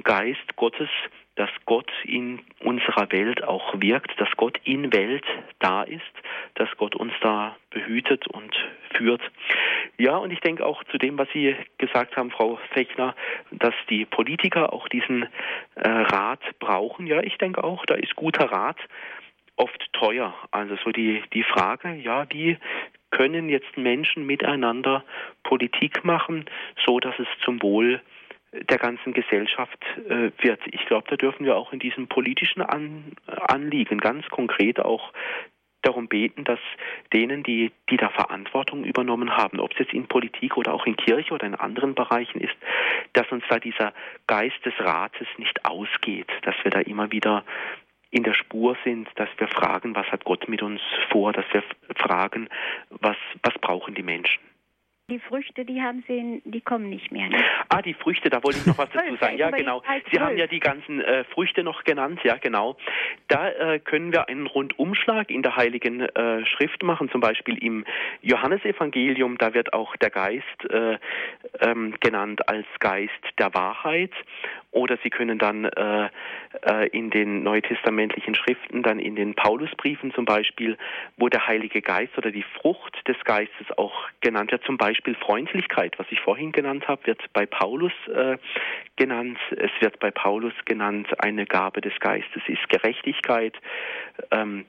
Geist 0.04 0.56
Gottes, 0.56 0.90
dass 1.36 1.50
Gott 1.66 1.92
in 2.04 2.40
unserer 2.62 3.12
Welt 3.12 3.44
auch 3.44 3.74
wirkt, 3.80 4.20
dass 4.20 4.30
Gott 4.38 4.60
in 4.64 4.92
Welt 4.92 5.26
da 5.60 5.84
ist, 5.84 6.02
dass 6.56 6.70
Gott 6.78 6.96
uns 6.96 7.14
da 7.22 7.56
behütet 7.70 8.28
und 8.28 8.56
führt. 8.96 9.22
Ja, 9.98 10.18
und 10.18 10.32
ich 10.32 10.40
denke 10.40 10.66
auch 10.66 10.84
zu 10.86 10.98
dem, 10.98 11.18
was 11.18 11.28
Sie 11.34 11.56
gesagt 11.78 12.18
haben, 12.18 12.32
Frau 12.32 12.60
Fechner, 12.72 13.16
dass 13.52 13.76
die 13.90 14.06
Politiker 14.06 14.74
auch 14.74 14.88
diesen 14.88 15.28
äh, 15.76 15.88
Rat 15.88 16.42
brauchen. 16.60 17.06
Ja, 17.06 17.22
ich 17.22 17.38
denke 17.38 17.64
auch, 17.64 17.86
da 17.86 17.96
ist 17.96 18.16
guter 18.16 18.52
Rat 18.52 18.78
oft 19.58 19.92
teuer. 19.94 20.34
Also 20.52 20.76
so 20.84 20.92
die, 20.92 21.24
die 21.34 21.44
Frage, 21.44 21.94
ja, 21.94 22.26
wie 22.32 22.58
können 23.12 23.50
jetzt 23.50 23.78
Menschen 23.78 24.26
miteinander 24.26 25.04
Politik 25.44 26.04
machen, 26.04 26.46
so 26.86 27.00
dass 27.00 27.18
es 27.20 27.28
zum 27.44 27.62
Wohl 27.62 28.02
der 28.70 28.78
ganzen 28.78 29.14
Gesellschaft 29.14 29.84
äh, 30.10 30.32
wird. 30.40 30.62
Ich 30.72 30.86
glaube, 30.86 31.08
da 31.10 31.16
dürfen 31.16 31.46
wir 31.46 31.56
auch 31.56 31.74
in 31.74 31.80
diesem 31.80 32.08
politischen 32.08 32.62
An 32.62 33.14
Anliegen 33.26 34.00
ganz 34.00 34.28
konkret 34.30 34.80
auch 34.80 35.14
darum 35.82 36.08
beten, 36.08 36.44
dass 36.44 36.60
denen, 37.14 37.44
die, 37.44 37.72
die 37.90 37.98
da 37.98 38.10
Verantwortung 38.10 38.84
übernommen 38.84 39.38
haben, 39.38 39.60
ob 39.60 39.72
es 39.72 39.80
jetzt 39.80 39.94
in 39.94 40.08
Politik 40.08 40.58
oder 40.58 40.74
auch 40.74 40.86
in 40.86 40.98
Kirche 40.98 41.34
oder 41.34 41.46
in 41.46 41.56
anderen 41.56 41.96
Bereichen 41.96 42.42
ist, 42.42 42.56
dass 43.14 43.32
uns 43.32 43.44
da 43.50 43.60
dieser 43.60 43.94
Geist 44.28 44.66
des 44.66 44.74
Rates 44.80 45.28
nicht 45.38 45.66
ausgeht, 45.66 46.30
dass 46.44 46.56
wir 46.64 46.72
da 46.72 46.80
immer 46.82 47.12
wieder 47.12 47.44
in 48.10 48.24
der 48.24 48.34
Spur 48.34 48.76
sind, 48.84 49.08
dass 49.16 49.30
wir 49.38 49.48
fragen, 49.48 49.96
was 49.96 50.08
hat 50.08 50.24
Gott 50.24 50.48
mit 50.48 50.62
uns 50.62 50.82
vor, 51.12 51.34
dass 51.34 51.46
wir 51.52 51.64
fragen, 51.96 52.50
was, 52.90 53.18
was 53.44 53.54
brauchen 53.60 53.96
die 53.96 54.04
Menschen. 54.04 54.42
Die 55.10 55.20
Früchte, 55.20 55.64
die 55.64 55.82
haben 55.82 56.04
Sie, 56.06 56.42
die 56.44 56.60
kommen 56.60 56.90
nicht 56.90 57.14
mehr. 57.14 57.30
Ne? 57.30 57.38
Ah, 57.70 57.82
die 57.82 57.94
Früchte, 57.94 58.30
da 58.30 58.44
wollte 58.44 58.60
ich 58.60 58.66
noch 58.66 58.78
was 58.78 58.90
dazu 58.94 59.16
sagen. 59.16 59.38
Ja, 59.38 59.50
genau. 59.52 59.82
Sie 60.12 60.20
haben 60.20 60.36
ja 60.36 60.48
die 60.48 60.60
ganzen 60.60 61.00
äh, 61.00 61.24
Früchte 61.24 61.64
noch 61.64 61.86
genannt, 61.86 62.20
ja, 62.26 62.36
genau. 62.36 62.76
Da 63.30 63.50
äh, 63.50 63.80
können 63.80 64.12
wir 64.12 64.28
einen 64.28 64.48
Rundumschlag 64.48 65.32
in 65.32 65.44
der 65.44 65.56
Heiligen 65.56 66.02
äh, 66.02 66.46
Schrift 66.46 66.84
machen, 66.84 67.10
zum 67.10 67.22
Beispiel 67.22 67.58
im 67.58 67.86
Johannesevangelium, 68.22 69.38
da 69.38 69.54
wird 69.54 69.72
auch 69.72 69.96
der 69.96 70.10
Geist 70.10 70.44
äh, 70.70 70.98
ähm, 71.62 71.96
genannt 72.02 72.50
als 72.50 72.66
Geist 72.80 73.14
der 73.40 73.54
Wahrheit. 73.54 74.12
Oder 74.72 74.98
Sie 75.02 75.10
können 75.10 75.40
dann 75.40 75.64
äh, 75.64 76.10
äh, 76.64 76.88
in 76.90 77.10
den 77.12 77.44
neutestamentlichen 77.44 78.36
Schriften, 78.36 78.84
dann 78.84 79.00
in 79.00 79.16
den 79.16 79.36
Paulusbriefen 79.36 80.14
zum 80.14 80.26
Beispiel, 80.26 80.78
wo 81.16 81.30
der 81.30 81.48
Heilige 81.48 81.82
Geist 81.82 82.18
oder 82.18 82.30
die 82.30 82.44
Frucht 82.60 83.08
des 83.08 83.18
Geistes 83.24 83.66
auch 83.78 83.94
genannt 84.20 84.52
wird, 84.52 84.66
zum 84.66 84.78
Beispiel 84.78 84.97
Freundlichkeit, 85.16 85.98
was 85.98 86.08
ich 86.10 86.20
vorhin 86.20 86.52
genannt 86.52 86.88
habe, 86.88 87.08
wird 87.08 87.22
bei 87.34 87.46
Paulus 87.46 87.94
äh, 88.14 88.38
genannt. 88.96 89.38
Es 89.52 89.72
wird 89.80 90.00
bei 90.00 90.12
Paulus 90.12 90.54
genannt, 90.66 91.08
eine 91.20 91.46
Gabe 91.46 91.82
des 91.82 91.98
Geistes 92.00 92.42
ist 92.48 92.68
Gerechtigkeit. 92.70 93.56
Ähm, 94.32 94.66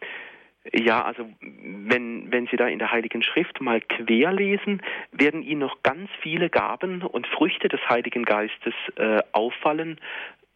ja, 0.72 1.02
also 1.02 1.28
wenn, 1.40 2.30
wenn 2.30 2.46
Sie 2.48 2.56
da 2.56 2.66
in 2.66 2.78
der 2.78 2.92
Heiligen 2.92 3.22
Schrift 3.22 3.60
mal 3.60 3.80
quer 3.80 4.32
lesen, 4.32 4.82
werden 5.12 5.42
Ihnen 5.42 5.60
noch 5.60 5.82
ganz 5.82 6.10
viele 6.20 6.50
Gaben 6.50 7.02
und 7.02 7.26
Früchte 7.26 7.68
des 7.68 7.80
Heiligen 7.88 8.24
Geistes 8.24 8.74
äh, 8.96 9.22
auffallen, 9.32 9.98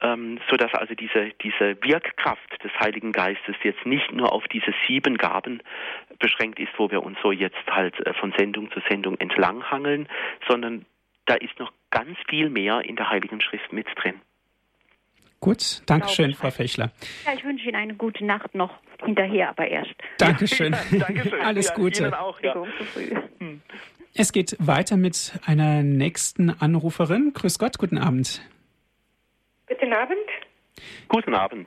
ähm, 0.02 0.38
so 0.50 0.56
dass 0.56 0.74
also 0.74 0.94
diese, 0.94 1.32
diese 1.42 1.76
Wirkkraft 1.82 2.62
des 2.62 2.72
Heiligen 2.80 3.12
Geistes 3.12 3.56
jetzt 3.62 3.86
nicht 3.86 4.12
nur 4.12 4.32
auf 4.32 4.44
diese 4.48 4.74
sieben 4.86 5.16
Gaben 5.16 5.62
beschränkt 6.18 6.58
ist, 6.58 6.72
wo 6.76 6.90
wir 6.90 7.02
uns 7.02 7.18
so 7.22 7.32
jetzt 7.32 7.66
halt 7.70 7.98
äh, 8.06 8.12
von 8.14 8.34
Sendung 8.36 8.70
zu 8.72 8.80
Sendung 8.88 9.16
entlanghangeln, 9.18 10.08
sondern 10.48 10.84
da 11.26 11.34
ist 11.34 11.58
noch 11.58 11.72
ganz 11.90 12.16
viel 12.28 12.50
mehr 12.50 12.82
in 12.84 12.96
der 12.96 13.10
Heiligen 13.10 13.40
Schrift 13.40 13.72
mit 13.72 13.86
drin. 13.96 14.20
Gut, 15.40 15.82
Dankeschön, 15.86 16.34
Frau 16.34 16.50
Fechler. 16.50 16.92
Ja, 17.26 17.32
ich 17.34 17.42
wünsche 17.42 17.64
Ihnen 17.64 17.74
eine 17.74 17.94
gute 17.94 18.24
Nacht 18.24 18.54
noch 18.54 18.78
hinterher, 19.04 19.48
aber 19.48 19.66
erst. 19.66 19.94
Dankeschön. 20.18 20.76
Ja, 20.92 20.98
Dankeschön. 21.00 21.40
Alles 21.40 21.68
ja, 21.68 21.74
Gute. 21.74 22.02
Ihnen 22.04 22.14
auch, 22.14 22.40
ja. 22.40 22.54
Es 24.14 24.32
geht 24.32 24.56
weiter 24.60 24.96
mit 24.96 25.32
einer 25.44 25.82
nächsten 25.82 26.50
Anruferin. 26.50 27.32
Grüß 27.34 27.58
Gott, 27.58 27.78
guten 27.78 27.98
Abend. 27.98 28.40
Guten 29.72 29.94
Abend. 29.94 30.28
Guten 31.08 31.34
Abend. 31.34 31.66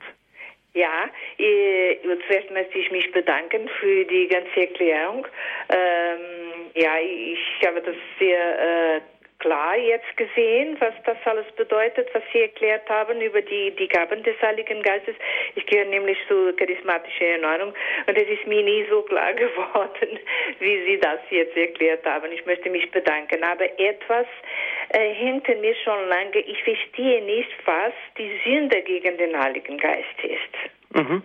Ja, 0.74 1.10
äh, 1.38 1.96
zuerst 2.28 2.52
möchte 2.52 2.78
ich 2.78 2.88
mich 2.92 3.10
bedanken 3.10 3.68
für 3.80 4.04
die 4.04 4.28
ganze 4.28 4.60
Erklärung. 4.60 5.26
Ähm, 5.68 6.70
ja, 6.74 6.98
ich 7.00 7.66
habe 7.66 7.82
das 7.82 7.96
sehr 8.20 8.96
äh, 8.96 9.00
klar 9.40 9.76
jetzt 9.76 10.16
gesehen, 10.16 10.76
was 10.78 10.94
das 11.04 11.16
alles 11.24 11.46
bedeutet, 11.56 12.08
was 12.12 12.22
Sie 12.32 12.42
erklärt 12.42 12.88
haben 12.88 13.20
über 13.20 13.42
die, 13.42 13.72
die 13.72 13.88
Gaben 13.88 14.22
des 14.22 14.40
Heiligen 14.40 14.82
Geistes. 14.82 15.16
Ich 15.56 15.66
gehöre 15.66 15.86
nämlich 15.86 16.18
zur 16.28 16.54
charismatischen 16.56 17.26
Erneuerung 17.26 17.74
und 18.06 18.16
es 18.16 18.28
ist 18.28 18.46
mir 18.46 18.62
nie 18.62 18.86
so 18.88 19.02
klar 19.02 19.32
geworden, 19.34 20.18
wie 20.60 20.84
Sie 20.84 21.00
das 21.00 21.18
jetzt 21.30 21.56
erklärt 21.56 22.04
haben. 22.04 22.30
Ich 22.30 22.46
möchte 22.46 22.70
mich 22.70 22.88
bedanken. 22.92 23.42
Aber 23.42 23.64
etwas 23.80 24.26
äh, 24.90 25.14
hinter 25.14 25.54
mir 25.56 25.74
schon 25.84 26.08
lange, 26.08 26.38
ich 26.38 26.62
verstehe 26.62 27.24
nicht, 27.24 27.50
was 27.64 27.92
die 28.18 28.30
Sünde 28.44 28.82
gegen 28.82 29.16
den 29.18 29.38
Heiligen 29.38 29.78
Geist 29.78 30.22
ist. 30.22 30.96
Mhm. 30.96 31.22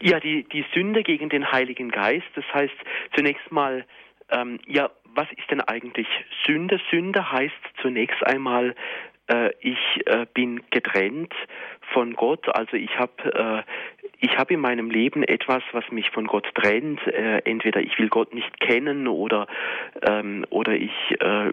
Ja, 0.00 0.20
die, 0.20 0.44
die 0.44 0.64
Sünde 0.74 1.02
gegen 1.02 1.28
den 1.28 1.50
Heiligen 1.50 1.90
Geist, 1.90 2.26
das 2.34 2.44
heißt 2.54 2.74
zunächst 3.16 3.50
mal, 3.50 3.84
ähm, 4.30 4.60
ja, 4.66 4.90
was 5.14 5.26
ist 5.32 5.50
denn 5.50 5.60
eigentlich 5.62 6.06
Sünde? 6.46 6.80
Sünde 6.90 7.32
heißt 7.32 7.54
zunächst 7.80 8.22
einmal, 8.24 8.74
ich 9.60 9.78
äh, 10.06 10.26
bin 10.32 10.62
getrennt 10.70 11.34
von 11.92 12.14
Gott, 12.14 12.48
also 12.54 12.76
ich 12.76 12.98
habe 12.98 13.64
äh, 13.66 13.72
ich 14.20 14.36
habe 14.36 14.54
in 14.54 14.60
meinem 14.60 14.90
Leben 14.90 15.22
etwas, 15.22 15.62
was 15.72 15.84
mich 15.90 16.10
von 16.10 16.26
Gott 16.26 16.46
trennt. 16.54 17.06
Äh, 17.06 17.42
entweder 17.44 17.80
ich 17.80 17.98
will 17.98 18.08
Gott 18.08 18.34
nicht 18.34 18.58
kennen 18.60 19.06
oder 19.06 19.46
ähm, 20.02 20.44
oder 20.50 20.72
ich 20.72 20.92
äh, 21.20 21.52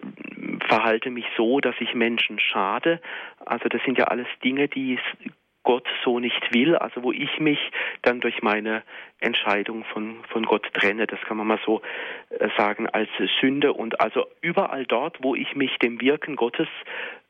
verhalte 0.68 1.12
mich 1.12 1.26
so, 1.38 1.60
dass 1.60 1.76
ich 1.80 1.94
Menschen 1.94 2.40
schade. 2.40 3.00
Also 3.46 3.70
das 3.70 3.82
sind 3.84 3.98
ja 3.98 4.06
alles 4.06 4.28
Dinge, 4.44 4.68
die 4.68 4.98
Gott 5.64 5.88
so 6.04 6.20
nicht 6.20 6.54
will, 6.54 6.76
also 6.76 7.04
wo 7.04 7.12
ich 7.12 7.40
mich 7.40 7.60
dann 8.04 8.22
durch 8.22 8.42
meine 8.42 8.84
Entscheidung 9.20 9.84
von, 9.86 10.24
von 10.30 10.44
Gott 10.44 10.68
trenne, 10.74 11.08
das 11.08 11.20
kann 11.22 11.38
man 11.38 11.48
mal 11.48 11.60
so 11.66 11.82
äh, 12.30 12.50
sagen, 12.58 12.88
als 12.88 13.10
Sünde. 13.40 13.74
Und 13.74 14.02
also 14.02 14.26
überall 14.42 14.86
dort, 14.86 15.24
wo 15.24 15.36
ich 15.36 15.56
mich 15.56 15.78
dem 15.80 16.02
Wirken 16.02 16.36
Gottes 16.36 16.68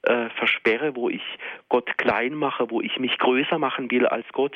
äh, 0.06 0.30
versperre, 0.32 0.96
wo 0.96 1.10
ich 1.10 1.24
Gott 1.70 1.98
klein 1.98 2.36
mache, 2.36 2.70
wo 2.70 2.82
ich 2.82 3.00
mich 3.00 3.18
größer 3.18 3.58
machen 3.58 3.90
will 3.92 4.06
als 4.06 4.26
Gott, 4.32 4.56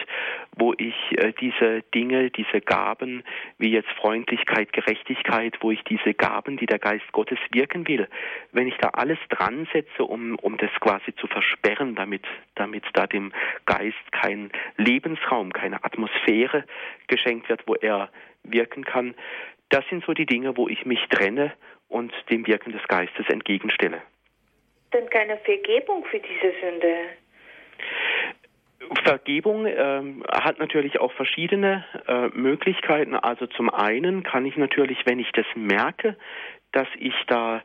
wo 0.55 0.73
ich 0.77 0.95
äh, 1.17 1.33
diese 1.39 1.81
Dinge, 1.93 2.29
diese 2.29 2.61
Gaben, 2.61 3.23
wie 3.57 3.71
jetzt 3.71 3.89
Freundlichkeit, 3.99 4.73
Gerechtigkeit, 4.73 5.57
wo 5.61 5.71
ich 5.71 5.83
diese 5.83 6.13
Gaben, 6.13 6.57
die 6.57 6.65
der 6.65 6.79
Geist 6.79 7.11
Gottes 7.11 7.39
wirken 7.51 7.87
will, 7.87 8.07
wenn 8.51 8.67
ich 8.67 8.77
da 8.77 8.89
alles 8.89 9.17
dran 9.29 9.67
setze, 9.73 10.03
um, 10.03 10.35
um 10.35 10.57
das 10.57 10.71
quasi 10.79 11.15
zu 11.15 11.27
versperren, 11.27 11.95
damit, 11.95 12.25
damit 12.55 12.83
da 12.93 13.07
dem 13.07 13.31
Geist 13.65 14.11
kein 14.11 14.51
Lebensraum, 14.77 15.51
keine 15.51 15.83
Atmosphäre 15.83 16.63
geschenkt 17.07 17.28
wird, 17.47 17.67
wo 17.67 17.75
er 17.75 18.09
wirken 18.43 18.83
kann, 18.83 19.15
das 19.69 19.85
sind 19.89 20.03
so 20.05 20.13
die 20.13 20.25
Dinge, 20.25 20.57
wo 20.57 20.67
ich 20.67 20.85
mich 20.85 20.99
trenne 21.09 21.53
und 21.87 22.11
dem 22.29 22.47
Wirken 22.47 22.71
des 22.71 22.87
Geistes 22.87 23.27
entgegenstelle 23.29 24.01
denn 24.93 25.09
keine 25.09 25.37
Vergebung 25.37 26.05
für 26.05 26.19
diese 26.19 26.53
Sünde? 26.59 26.95
Vergebung 29.03 29.67
ähm, 29.67 30.23
hat 30.31 30.59
natürlich 30.59 30.99
auch 30.99 31.11
verschiedene 31.13 31.85
äh, 32.07 32.29
Möglichkeiten. 32.29 33.15
Also 33.15 33.45
zum 33.45 33.69
einen 33.69 34.23
kann 34.23 34.45
ich 34.45 34.57
natürlich, 34.57 35.05
wenn 35.05 35.19
ich 35.19 35.31
das 35.33 35.45
merke, 35.55 36.15
dass 36.71 36.87
ich 36.97 37.13
da 37.27 37.61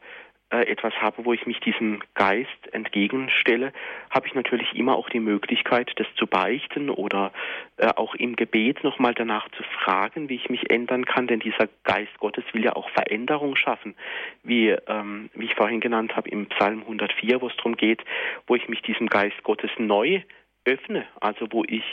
äh, 0.55 0.69
etwas 0.69 0.95
habe, 0.95 1.25
wo 1.25 1.33
ich 1.33 1.47
mich 1.47 1.59
diesem 1.61 2.01
Geist 2.15 2.49
entgegenstelle, 2.71 3.73
habe 4.11 4.29
ich 4.29 4.35
natürlich 4.35 4.73
immer 4.75 4.95
auch 4.95 5.09
die 5.09 5.19
Möglichkeit, 5.19 5.91
das 5.97 6.07
zu 6.17 6.29
beichten 6.29 6.91
oder 6.91 7.33
äh, 7.77 7.89
auch 7.97 8.15
im 8.15 8.37
Gebet 8.37 8.85
nochmal 8.85 9.15
danach 9.15 9.49
zu 9.51 9.65
fragen, 9.83 10.29
wie 10.29 10.37
ich 10.37 10.49
mich 10.51 10.71
ändern 10.71 11.07
kann, 11.07 11.27
denn 11.27 11.41
dieser 11.41 11.69
Geist 11.83 12.17
Gottes 12.21 12.45
will 12.53 12.65
ja 12.65 12.77
auch 12.77 12.89
Veränderung 12.91 13.57
schaffen, 13.57 13.97
wie, 14.45 14.69
ähm, 14.87 15.29
wie 15.35 15.47
ich 15.47 15.55
vorhin 15.57 15.81
genannt 15.81 16.15
habe 16.15 16.29
im 16.29 16.47
Psalm 16.47 16.83
104, 16.83 17.41
wo 17.41 17.49
es 17.49 17.57
darum 17.57 17.77
geht, 17.77 18.05
wo 18.47 18.55
ich 18.55 18.69
mich 18.69 18.81
diesem 18.83 19.09
Geist 19.09 19.43
Gottes 19.43 19.71
neu 19.79 20.23
öffne, 20.65 21.07
also 21.21 21.47
wo 21.51 21.65
ich 21.65 21.85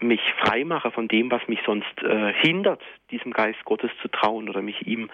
mich 0.00 0.20
frei 0.38 0.64
mache 0.64 0.90
von 0.90 1.08
dem, 1.08 1.30
was 1.30 1.46
mich 1.48 1.60
sonst 1.64 2.02
äh, 2.02 2.32
hindert, 2.32 2.82
diesem 3.10 3.32
Geist 3.32 3.64
Gottes 3.64 3.90
zu 4.02 4.08
trauen 4.08 4.48
oder 4.48 4.62
mich 4.62 4.86
ihm 4.86 5.10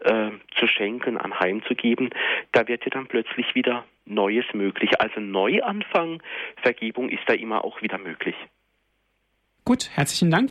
äh, 0.00 0.30
zu 0.58 0.66
schenken, 0.66 1.16
anheimzugeben, 1.16 2.10
da 2.52 2.66
wird 2.68 2.84
ja 2.84 2.90
dann 2.90 3.06
plötzlich 3.06 3.54
wieder 3.54 3.84
Neues 4.04 4.46
möglich. 4.52 5.00
Also 5.00 5.20
Neuanfang, 5.20 6.22
Vergebung 6.62 7.10
ist 7.10 7.22
da 7.26 7.34
immer 7.34 7.64
auch 7.64 7.80
wieder 7.82 7.98
möglich. 7.98 8.34
Gut, 9.64 9.90
herzlichen 9.94 10.30
Dank. 10.30 10.50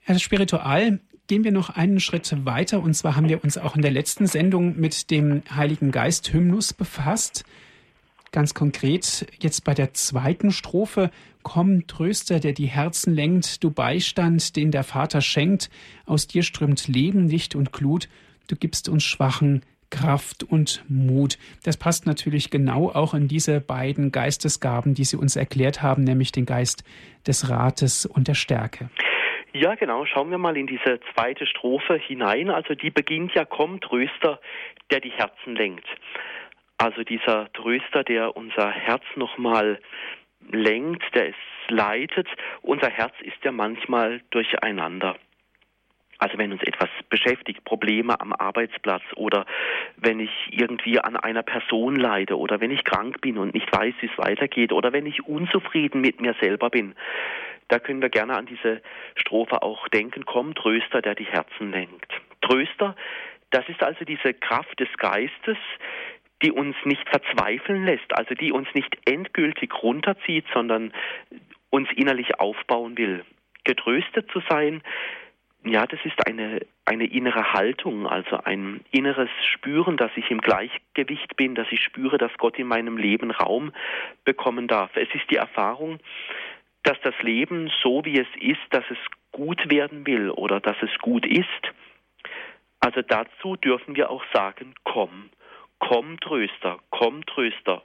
Herr 0.00 0.18
Spiritual, 0.18 0.98
gehen 1.28 1.44
wir 1.44 1.52
noch 1.52 1.70
einen 1.70 2.00
Schritt 2.00 2.34
weiter. 2.44 2.82
Und 2.82 2.94
zwar 2.94 3.14
haben 3.14 3.28
wir 3.28 3.44
uns 3.44 3.56
auch 3.56 3.76
in 3.76 3.82
der 3.82 3.92
letzten 3.92 4.26
Sendung 4.26 4.80
mit 4.80 5.12
dem 5.12 5.42
Heiligen 5.54 5.92
Geist 5.92 6.32
Hymnus 6.32 6.72
befasst. 6.72 7.44
Ganz 8.32 8.54
konkret 8.54 9.26
jetzt 9.40 9.64
bei 9.64 9.74
der 9.74 9.92
zweiten 9.94 10.52
Strophe 10.52 11.10
Komm, 11.42 11.86
Tröster, 11.86 12.38
der 12.38 12.52
die 12.52 12.66
Herzen 12.66 13.14
lenkt, 13.14 13.64
du 13.64 13.70
Beistand, 13.70 14.56
den 14.56 14.70
der 14.70 14.84
Vater 14.84 15.22
schenkt, 15.22 15.70
aus 16.04 16.26
dir 16.26 16.42
strömt 16.42 16.86
Leben, 16.86 17.28
Licht 17.28 17.54
und 17.54 17.72
Glut, 17.72 18.08
du 18.48 18.56
gibst 18.56 18.88
uns 18.88 19.04
Schwachen 19.04 19.62
Kraft 19.90 20.44
und 20.44 20.84
Mut. 20.88 21.38
Das 21.64 21.76
passt 21.76 22.06
natürlich 22.06 22.50
genau 22.50 22.90
auch 22.90 23.14
in 23.14 23.26
diese 23.26 23.60
beiden 23.60 24.12
Geistesgaben, 24.12 24.94
die 24.94 25.04
Sie 25.04 25.16
uns 25.16 25.34
erklärt 25.34 25.82
haben, 25.82 26.04
nämlich 26.04 26.30
den 26.30 26.46
Geist 26.46 26.84
des 27.26 27.50
Rates 27.50 28.06
und 28.06 28.28
der 28.28 28.34
Stärke. 28.34 28.90
Ja, 29.52 29.74
genau. 29.74 30.06
Schauen 30.06 30.30
wir 30.30 30.38
mal 30.38 30.56
in 30.56 30.68
diese 30.68 31.00
zweite 31.12 31.44
Strophe 31.44 31.94
hinein. 31.94 32.50
Also 32.50 32.74
die 32.74 32.90
beginnt 32.90 33.34
ja, 33.34 33.44
komm, 33.44 33.80
Tröster, 33.80 34.40
der 34.92 35.00
die 35.00 35.10
Herzen 35.10 35.56
lenkt. 35.56 35.86
Also 36.82 37.02
dieser 37.02 37.52
Tröster, 37.52 38.04
der 38.04 38.38
unser 38.38 38.70
Herz 38.70 39.02
nochmal 39.14 39.78
lenkt, 40.50 41.14
der 41.14 41.28
es 41.28 41.34
leitet. 41.68 42.26
Unser 42.62 42.88
Herz 42.88 43.12
ist 43.20 43.36
ja 43.44 43.52
manchmal 43.52 44.22
durcheinander. 44.30 45.16
Also 46.16 46.38
wenn 46.38 46.52
uns 46.52 46.62
etwas 46.62 46.88
beschäftigt, 47.10 47.66
Probleme 47.66 48.18
am 48.18 48.32
Arbeitsplatz 48.32 49.02
oder 49.16 49.44
wenn 49.98 50.20
ich 50.20 50.30
irgendwie 50.52 50.98
an 50.98 51.16
einer 51.16 51.42
Person 51.42 51.96
leide 51.96 52.38
oder 52.38 52.62
wenn 52.62 52.70
ich 52.70 52.82
krank 52.84 53.20
bin 53.20 53.36
und 53.36 53.52
nicht 53.52 53.70
weiß, 53.70 53.92
wie 54.00 54.06
es 54.06 54.16
weitergeht 54.16 54.72
oder 54.72 54.94
wenn 54.94 55.04
ich 55.04 55.26
unzufrieden 55.26 56.00
mit 56.00 56.22
mir 56.22 56.34
selber 56.40 56.70
bin, 56.70 56.94
Da 57.70 57.78
können 57.78 58.02
wir 58.02 58.08
gerne 58.08 58.36
an 58.36 58.46
diese 58.46 58.82
Strophe 59.14 59.62
auch 59.62 59.86
denken. 59.88 60.24
Komm, 60.26 60.56
Tröster, 60.56 61.02
der 61.02 61.14
die 61.14 61.26
Herzen 61.26 61.70
lenkt. 61.70 62.12
Tröster, 62.40 62.96
das 63.50 63.68
ist 63.68 63.80
also 63.80 64.04
diese 64.04 64.34
Kraft 64.34 64.80
des 64.80 64.88
Geistes, 64.96 65.56
die 66.42 66.52
uns 66.52 66.76
nicht 66.84 67.08
verzweifeln 67.08 67.84
lässt, 67.84 68.16
also 68.16 68.34
die 68.34 68.52
uns 68.52 68.68
nicht 68.74 68.96
endgültig 69.04 69.72
runterzieht, 69.82 70.46
sondern 70.54 70.92
uns 71.70 71.88
innerlich 71.94 72.40
aufbauen 72.40 72.96
will. 72.96 73.24
Getröstet 73.64 74.30
zu 74.32 74.40
sein, 74.48 74.82
ja, 75.64 75.86
das 75.86 76.00
ist 76.04 76.26
eine, 76.26 76.60
eine 76.86 77.04
innere 77.04 77.52
Haltung, 77.52 78.06
also 78.06 78.38
ein 78.44 78.80
inneres 78.90 79.28
Spüren, 79.52 79.98
dass 79.98 80.10
ich 80.16 80.30
im 80.30 80.40
Gleichgewicht 80.40 81.36
bin, 81.36 81.54
dass 81.54 81.66
ich 81.70 81.82
spüre, 81.82 82.16
dass 82.16 82.32
Gott 82.38 82.58
in 82.58 82.66
meinem 82.66 82.96
Leben 82.96 83.30
Raum 83.30 83.72
bekommen 84.24 84.68
darf. 84.68 84.90
Es 84.94 85.08
ist 85.14 85.30
die 85.30 85.36
Erfahrung, 85.36 85.98
dass 86.82 86.98
das 87.02 87.14
Leben 87.20 87.70
so 87.82 88.04
wie 88.06 88.18
es 88.18 88.28
ist, 88.40 88.60
dass 88.70 88.84
es 88.90 88.98
gut 89.32 89.70
werden 89.70 90.06
will 90.06 90.30
oder 90.30 90.60
dass 90.60 90.76
es 90.82 90.98
gut 90.98 91.26
ist. 91.26 91.46
Also 92.80 93.02
dazu 93.02 93.56
dürfen 93.56 93.96
wir 93.96 94.10
auch 94.10 94.24
sagen, 94.32 94.74
komm, 94.84 95.28
komm 95.80 96.20
Tröster, 96.20 96.78
komm 96.90 97.26
Tröster, 97.26 97.82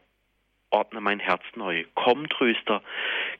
ordne 0.70 1.02
mein 1.02 1.20
Herz 1.20 1.44
neu. 1.56 1.86
Komm 1.96 2.30
Tröster, 2.30 2.84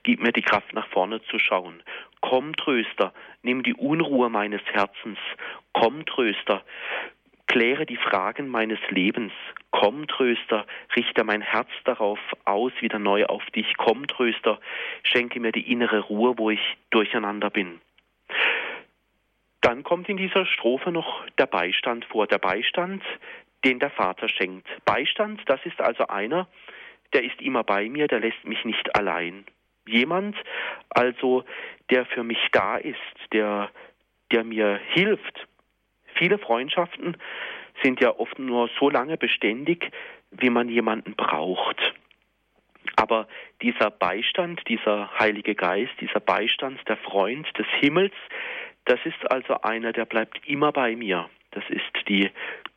gib 0.04 0.22
mir 0.22 0.32
die 0.32 0.42
Kraft 0.42 0.74
nach 0.74 0.88
vorne 0.88 1.22
zu 1.24 1.38
schauen. 1.38 1.84
Komm 2.22 2.56
Tröster, 2.56 3.14
nimm 3.44 3.62
die 3.62 3.76
Unruhe 3.76 4.30
meines 4.30 4.64
Herzens. 4.66 5.20
Komm 5.74 6.06
Tröster, 6.06 6.64
kläre 7.48 7.86
die 7.86 7.98
Fragen 7.98 8.48
meines 8.48 8.80
Lebens. 8.90 9.34
Komm 9.72 10.08
Tröster, 10.08 10.66
richte 10.96 11.24
mein 11.24 11.42
Herz 11.42 11.70
darauf 11.84 12.20
aus, 12.46 12.72
wieder 12.80 12.98
neu 12.98 13.26
auf 13.26 13.46
dich. 13.52 13.78
Komm 13.78 14.08
Tröster, 14.08 14.60
schenke 15.04 15.40
mir 15.40 15.52
die 15.52 15.72
innere 15.72 16.00
Ruhe, 16.00 16.38
wo 16.38 16.50
ich 16.50 16.62
durcheinander 16.90 17.50
bin. 17.50 17.82
Dann 19.62 19.84
kommt 19.84 20.10
in 20.10 20.18
dieser 20.18 20.46
Strophe 20.46 20.92
noch 20.92 21.26
der 21.40 21.48
Beistand 21.48 22.06
vor. 22.06 22.28
Der 22.28 22.38
Beistand, 22.38 23.04
den 23.64 23.80
der 23.80 23.90
Vater 23.90 24.30
schenkt. 24.30 24.68
Beistand, 24.86 25.42
das 25.48 25.60
ist 25.66 25.80
also 25.82 26.08
einer, 26.08 26.48
der 27.14 27.24
ist 27.24 27.42
immer 27.42 27.64
bei 27.64 27.90
mir, 27.90 28.08
der 28.08 28.20
lässt 28.20 28.44
mich 28.46 28.64
nicht 28.66 28.96
allein. 28.96 29.46
Jemand 29.88 30.36
also, 30.90 31.44
der 31.90 32.06
für 32.06 32.24
mich 32.24 32.40
da 32.52 32.78
ist, 32.78 32.98
der, 33.32 33.70
der 34.32 34.44
mir 34.44 34.80
hilft. 34.90 35.48
Viele 36.16 36.40
Freundschaften 36.40 37.18
sind 37.84 38.02
ja 38.02 38.18
oft 38.18 38.40
nur 38.40 38.70
so 38.80 38.90
lange 38.90 39.18
beständig, 39.18 39.92
wie 40.32 40.50
man 40.50 40.70
jemanden 40.70 41.16
braucht. 41.16 41.94
Aber 42.96 43.28
dieser 43.62 43.92
Beistand, 43.92 44.62
dieser 44.68 45.12
Heilige 45.20 45.56
Geist, 45.56 45.94
dieser 46.00 46.20
Beistand, 46.20 46.80
der 46.88 46.98
Freund 46.98 47.48
des 47.58 47.68
Himmels, 47.80 48.14
das 48.86 49.00
ist 49.04 49.32
also 49.32 49.62
einer, 49.62 49.92
der 49.92 50.06
bleibt 50.06 50.40
immer 50.48 50.72
bei 50.72 50.96
mir. 50.96 51.30
Das 51.52 51.64
ist 51.70 52.08
die 52.08 52.30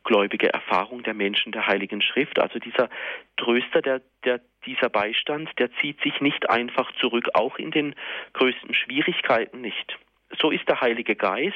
gläubige 0.03 0.51
Erfahrung 0.51 1.03
der 1.03 1.13
Menschen 1.13 1.51
der 1.51 1.67
Heiligen 1.67 2.01
Schrift. 2.01 2.39
Also 2.39 2.59
dieser 2.59 2.89
Tröster, 3.37 3.81
der, 3.81 4.01
der, 4.23 4.41
dieser 4.65 4.89
Beistand, 4.89 5.49
der 5.59 5.71
zieht 5.75 6.01
sich 6.01 6.21
nicht 6.21 6.49
einfach 6.49 6.91
zurück, 6.99 7.29
auch 7.33 7.57
in 7.57 7.71
den 7.71 7.95
größten 8.33 8.73
Schwierigkeiten 8.73 9.61
nicht. 9.61 9.97
So 10.39 10.51
ist 10.51 10.67
der 10.67 10.81
Heilige 10.81 11.15
Geist, 11.15 11.55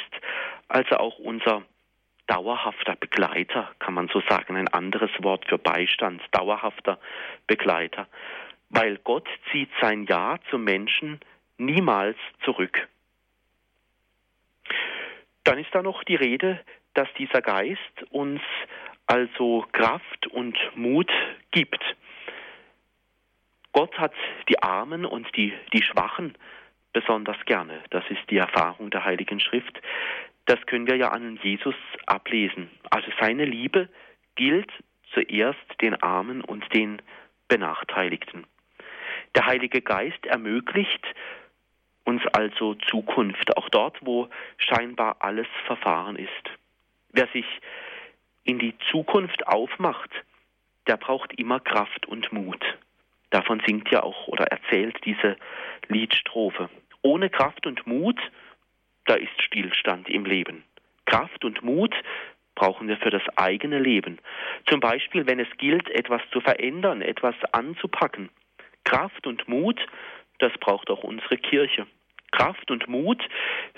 also 0.67 0.97
auch 0.97 1.19
unser 1.19 1.63
dauerhafter 2.27 2.95
Begleiter, 2.95 3.71
kann 3.79 3.93
man 3.93 4.07
so 4.07 4.21
sagen, 4.27 4.55
ein 4.55 4.67
anderes 4.67 5.11
Wort 5.19 5.45
für 5.47 5.57
Beistand, 5.57 6.21
dauerhafter 6.31 6.99
Begleiter. 7.47 8.07
Weil 8.69 8.97
Gott 8.97 9.27
zieht 9.51 9.69
sein 9.81 10.05
Ja 10.05 10.39
zum 10.49 10.63
Menschen 10.63 11.19
niemals 11.57 12.17
zurück. 12.43 12.87
Dann 15.43 15.59
ist 15.59 15.69
da 15.73 15.83
noch 15.83 16.03
die 16.03 16.15
Rede 16.15 16.59
dass 16.93 17.07
dieser 17.17 17.41
Geist 17.41 18.03
uns 18.11 18.41
also 19.07 19.65
Kraft 19.71 20.27
und 20.27 20.57
Mut 20.75 21.11
gibt. 21.51 21.83
Gott 23.71 23.97
hat 23.97 24.13
die 24.47 24.61
Armen 24.61 25.05
und 25.05 25.27
die, 25.35 25.53
die 25.73 25.83
Schwachen 25.83 26.35
besonders 26.93 27.37
gerne. 27.45 27.81
Das 27.89 28.03
ist 28.09 28.21
die 28.29 28.37
Erfahrung 28.37 28.91
der 28.91 29.03
Heiligen 29.03 29.39
Schrift. 29.39 29.81
Das 30.45 30.63
können 30.67 30.87
wir 30.87 30.95
ja 30.95 31.09
an 31.09 31.39
Jesus 31.41 31.75
ablesen. 32.05 32.69
Also 32.91 33.07
seine 33.19 33.45
Liebe 33.45 33.89
gilt 34.35 34.71
zuerst 35.13 35.81
den 35.81 36.01
Armen 36.01 36.41
und 36.41 36.71
den 36.73 37.01
Benachteiligten. 37.47 38.45
Der 39.35 39.45
Heilige 39.45 39.81
Geist 39.81 40.25
ermöglicht 40.25 41.03
uns 42.03 42.21
also 42.33 42.75
Zukunft, 42.75 43.55
auch 43.57 43.69
dort, 43.69 43.97
wo 44.01 44.27
scheinbar 44.57 45.17
alles 45.19 45.47
verfahren 45.65 46.17
ist. 46.17 46.49
Wer 47.13 47.27
sich 47.27 47.45
in 48.43 48.59
die 48.59 48.75
Zukunft 48.91 49.47
aufmacht, 49.47 50.09
der 50.87 50.97
braucht 50.97 51.31
immer 51.39 51.59
Kraft 51.59 52.07
und 52.07 52.31
Mut. 52.33 52.61
Davon 53.29 53.61
singt 53.65 53.89
ja 53.89 54.03
auch 54.03 54.27
oder 54.27 54.45
erzählt 54.45 54.97
diese 55.05 55.37
Liedstrophe. 55.87 56.69
Ohne 57.01 57.29
Kraft 57.29 57.65
und 57.65 57.85
Mut, 57.87 58.19
da 59.05 59.13
ist 59.13 59.41
Stillstand 59.41 60.09
im 60.09 60.25
Leben. 60.25 60.63
Kraft 61.05 61.45
und 61.45 61.63
Mut 61.63 61.95
brauchen 62.55 62.87
wir 62.87 62.97
für 62.97 63.09
das 63.09 63.23
eigene 63.35 63.79
Leben. 63.79 64.19
Zum 64.67 64.79
Beispiel, 64.79 65.25
wenn 65.27 65.39
es 65.39 65.47
gilt, 65.57 65.89
etwas 65.89 66.21
zu 66.31 66.41
verändern, 66.41 67.01
etwas 67.01 67.35
anzupacken. 67.51 68.29
Kraft 68.83 69.27
und 69.27 69.47
Mut, 69.47 69.79
das 70.39 70.51
braucht 70.59 70.89
auch 70.89 71.03
unsere 71.03 71.37
Kirche. 71.37 71.85
Kraft 72.33 72.71
und 72.71 72.87
Mut 72.89 73.23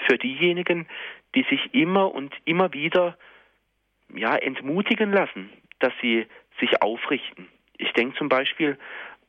für 0.08 0.18
diejenigen, 0.18 0.88
die 1.36 1.44
sich 1.50 1.74
immer 1.74 2.14
und 2.14 2.34
immer 2.46 2.74
wieder 2.74 3.18
ja, 4.16 4.36
entmutigen 4.36 5.12
lassen, 5.12 5.50
dass 5.80 5.94
sie 6.02 6.26
sich 6.60 6.82
aufrichten. 6.82 7.48
Ich 7.78 7.92
denke 7.94 8.18
zum 8.18 8.30
Beispiel 8.30 8.78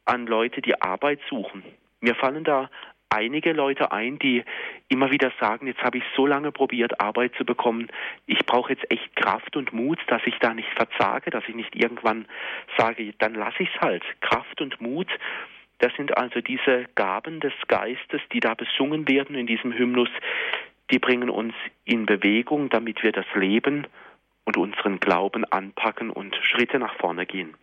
an 0.05 0.27
Leute, 0.27 0.63
die 0.63 0.81
Arbeit 0.81 1.21
suchen. 1.29 1.65
Mir 2.01 2.15
fallen 2.15 2.45
da 2.45 2.71
einige 3.09 3.53
Leute 3.53 3.91
ein, 3.93 4.19
die 4.19 4.45
immer 4.89 5.11
wieder 5.11 5.33
sagen, 5.41 5.67
jetzt 5.67 5.83
habe 5.83 5.99
ich 5.99 6.05
so 6.15 6.27
lange 6.27 6.53
probiert, 6.53 7.01
Arbeit 7.01 7.35
zu 7.37 7.45
bekommen, 7.45 7.89
ich 8.27 8.39
brauche 8.47 8.73
jetzt 8.73 8.89
echt 8.91 9.17
Kraft 9.17 9.57
und 9.57 9.73
Mut, 9.73 9.99
dass 10.09 10.23
ich 10.27 10.37
da 10.41 10.55
nicht 10.55 10.69
verzage, 10.77 11.31
dass 11.31 11.45
ich 11.49 11.55
nicht 11.55 11.75
irgendwann 11.75 12.27
sage, 12.77 13.13
dann 13.19 13.35
lasse 13.35 13.63
ich 13.63 13.71
es 13.75 13.81
halt. 13.81 14.05
Kraft 14.21 14.61
und 14.61 14.81
Mut, 14.81 15.09
das 15.79 15.93
sind 15.97 16.17
also 16.17 16.41
diese 16.41 16.87
Gaben 16.95 17.41
des 17.41 17.53
Geistes, 17.69 18.21
die 18.33 18.41
da 18.41 18.55
besungen 18.55 19.09
werden 19.09 19.37
in 19.37 19.47
diesem 19.47 19.73
Hymnus, 19.73 20.09
die 20.91 20.99
bringen 20.99 21.31
uns 21.31 21.55
in 21.85 22.07
Bewegung, 22.07 22.71
damit 22.71 23.03
wir 23.03 23.13
das 23.13 23.27
Leben 23.35 23.87
und 24.45 24.57
unseren 24.57 25.01
Glauben 25.01 25.45
anpacken 25.45 26.11
und 26.11 26.35
Schritte 26.37 26.79
nach 26.79 26.95
vorne 26.97 27.27
gehen. 27.27 27.55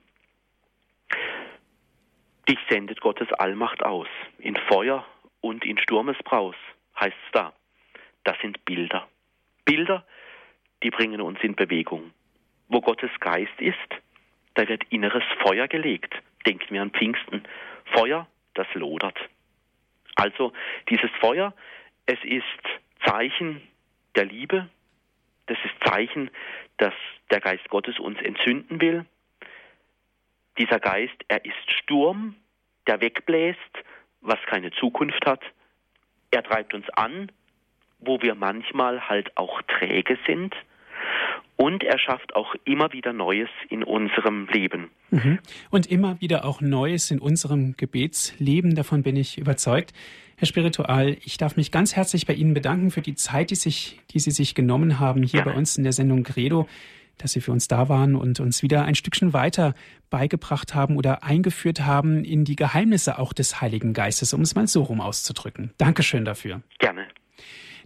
Dich 2.48 2.60
sendet 2.70 3.00
Gottes 3.00 3.32
Allmacht 3.34 3.84
aus, 3.84 4.08
in 4.38 4.58
Feuer 4.68 5.06
und 5.40 5.64
in 5.64 5.78
Sturmesbraus, 5.78 6.56
heißt 7.00 7.16
es 7.26 7.32
da. 7.32 7.54
Das 8.26 8.38
sind 8.42 8.64
Bilder. 8.66 9.08
Bilder, 9.66 10.06
die 10.84 10.90
bringen 10.90 11.22
uns 11.22 11.40
in 11.42 11.56
Bewegung. 11.56 12.12
Wo 12.68 12.82
Gottes 12.82 13.12
Geist 13.22 13.60
ist, 13.60 13.78
da 14.56 14.68
wird 14.68 14.84
inneres 14.90 15.24
Feuer 15.42 15.68
gelegt. 15.68 16.14
Denken 16.46 16.74
wir 16.74 16.82
an 16.82 16.92
Pfingsten. 16.92 17.44
Feuer, 17.94 18.28
das 18.54 18.68
lodert. 18.74 19.18
Also 20.16 20.54
dieses 20.90 21.12
Feuer, 21.20 21.54
es 22.06 22.20
ist 22.24 22.44
Zeichen 23.06 23.62
der 24.16 24.26
Liebe, 24.26 24.70
das 25.48 25.58
ist 25.66 25.92
Zeichen, 25.92 26.30
dass 26.78 26.94
der 27.32 27.42
Geist 27.42 27.68
Gottes 27.70 28.00
uns 28.00 28.20
entzünden 28.22 28.80
will. 28.80 29.06
Dieser 30.58 30.80
Geist, 30.80 31.16
er 31.28 31.44
ist 31.44 31.72
Sturm, 31.72 32.36
der 32.88 33.02
wegbläst, 33.02 33.60
was 34.22 34.40
keine 34.46 34.72
Zukunft 34.72 35.26
hat. 35.26 35.42
Er 36.32 36.44
treibt 36.44 36.74
uns 36.74 36.90
an, 36.92 37.32
wo 38.00 38.22
wir 38.22 38.36
manchmal 38.36 39.08
halt 39.10 39.36
auch 39.38 39.62
träge 39.64 40.18
sind. 40.28 40.56
Und 41.56 41.84
er 41.84 42.00
schafft 42.00 42.36
auch 42.36 42.56
immer 42.66 42.92
wieder 42.94 43.14
Neues 43.14 43.50
in 43.70 43.84
unserem 43.84 44.48
Leben. 44.48 44.90
Mhm. 45.12 45.40
Und 45.70 45.90
immer 45.90 46.20
wieder 46.20 46.46
auch 46.46 46.62
Neues 46.62 47.12
in 47.12 47.20
unserem 47.20 47.78
Gebetsleben, 47.78 48.76
davon 48.76 49.04
bin 49.04 49.16
ich 49.16 49.38
überzeugt. 49.38 49.94
Herr 50.36 50.48
Spiritual, 50.48 51.16
ich 51.24 51.38
darf 51.38 51.56
mich 51.56 51.72
ganz 51.72 51.96
herzlich 51.96 52.26
bei 52.26 52.34
Ihnen 52.34 52.54
bedanken 52.54 52.92
für 52.92 53.02
die 53.02 53.16
Zeit, 53.16 53.52
die, 53.52 53.56
sich, 53.56 54.02
die 54.12 54.20
Sie 54.20 54.32
sich 54.32 54.56
genommen 54.56 55.00
haben 55.00 55.24
hier 55.24 55.40
ja. 55.40 55.46
bei 55.46 55.54
uns 55.54 55.78
in 55.78 55.84
der 55.84 55.94
Sendung 55.94 56.24
Credo, 56.24 56.68
dass 57.18 57.34
Sie 57.34 57.42
für 57.42 57.52
uns 57.52 57.68
da 57.68 57.88
waren 57.88 58.16
und 58.16 58.40
uns 58.40 58.64
wieder 58.64 58.84
ein 58.84 58.96
Stückchen 58.96 59.34
weiter 59.34 59.76
beigebracht 60.10 60.74
haben 60.74 60.98
oder 60.98 61.24
eingeführt 61.24 61.82
haben 61.82 62.26
in 62.26 62.46
die 62.46 62.56
Geheimnisse 62.56 63.20
auch 63.20 63.32
des 63.32 63.62
Heiligen 63.62 63.94
Geistes, 63.94 64.34
um 64.34 64.42
es 64.42 64.56
mal 64.56 64.68
so 64.68 64.84
rum 64.84 65.02
auszudrücken. 65.02 65.72
Dankeschön 65.78 66.26
dafür. 66.26 66.62
Gerne. 66.80 67.08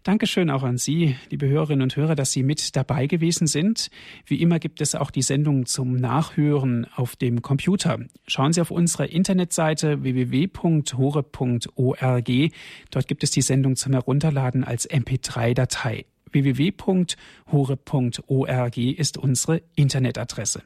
Dankeschön 0.03 0.49
auch 0.49 0.63
an 0.63 0.77
Sie, 0.77 1.15
liebe 1.29 1.47
Hörerinnen 1.47 1.83
und 1.83 1.95
Hörer, 1.95 2.15
dass 2.15 2.31
Sie 2.31 2.43
mit 2.43 2.75
dabei 2.75 3.07
gewesen 3.07 3.47
sind. 3.47 3.89
Wie 4.25 4.41
immer 4.41 4.59
gibt 4.59 4.81
es 4.81 4.95
auch 4.95 5.11
die 5.11 5.21
Sendung 5.21 5.65
zum 5.65 5.95
Nachhören 5.95 6.87
auf 6.95 7.15
dem 7.15 7.41
Computer. 7.41 7.99
Schauen 8.27 8.53
Sie 8.53 8.61
auf 8.61 8.71
unserer 8.71 9.09
Internetseite 9.09 10.03
www.hore.org. 10.03 10.91
Dort 12.91 13.07
gibt 13.07 13.23
es 13.23 13.31
die 13.31 13.41
Sendung 13.41 13.75
zum 13.75 13.93
Herunterladen 13.93 14.63
als 14.63 14.89
MP3-Datei 14.89 16.05
www.hore.org 16.31 18.77
ist 18.77 19.17
unsere 19.17 19.61
Internetadresse. 19.75 20.63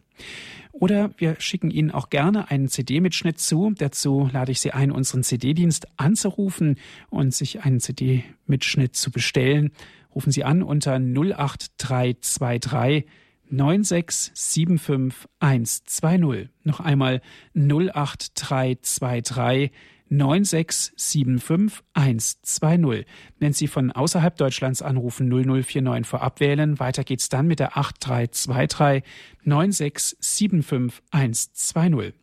Oder 0.72 1.12
wir 1.18 1.36
schicken 1.40 1.70
Ihnen 1.70 1.92
auch 1.92 2.10
gerne 2.10 2.50
einen 2.50 2.70
CD-Mitschnitt 2.70 3.38
zu. 3.40 3.72
Dazu 3.78 4.30
lade 4.32 4.52
ich 4.52 4.62
Sie 4.62 4.72
ein, 4.72 4.90
unseren 4.92 5.22
CD-Dienst 5.24 5.88
anzurufen 5.98 6.78
und 7.10 7.34
sich 7.34 7.64
einen 7.64 7.80
CD-Mitschnitt 7.80 8.96
zu 8.96 9.12
bestellen. 9.12 9.72
Rufen 10.16 10.32
Sie 10.32 10.44
an 10.44 10.64
unter 10.64 10.96
08323 10.96 13.06
9675120. 13.52 16.48
Noch 16.64 16.80
einmal 16.80 17.22
08323 17.54 19.72
9675120. 20.12 23.06
Wenn 23.40 23.54
Sie 23.54 23.68
von 23.68 23.92
außerhalb 23.92 24.36
Deutschlands 24.36 24.82
anrufen, 24.82 25.30
0049 25.30 26.06
vorab 26.06 26.42
wählen. 26.42 26.80
Weiter 26.80 27.04
geht's 27.04 27.30
dann 27.30 27.48
mit 27.48 27.60
der 27.60 27.78
8323 27.78 29.04
9675120. 29.46 32.14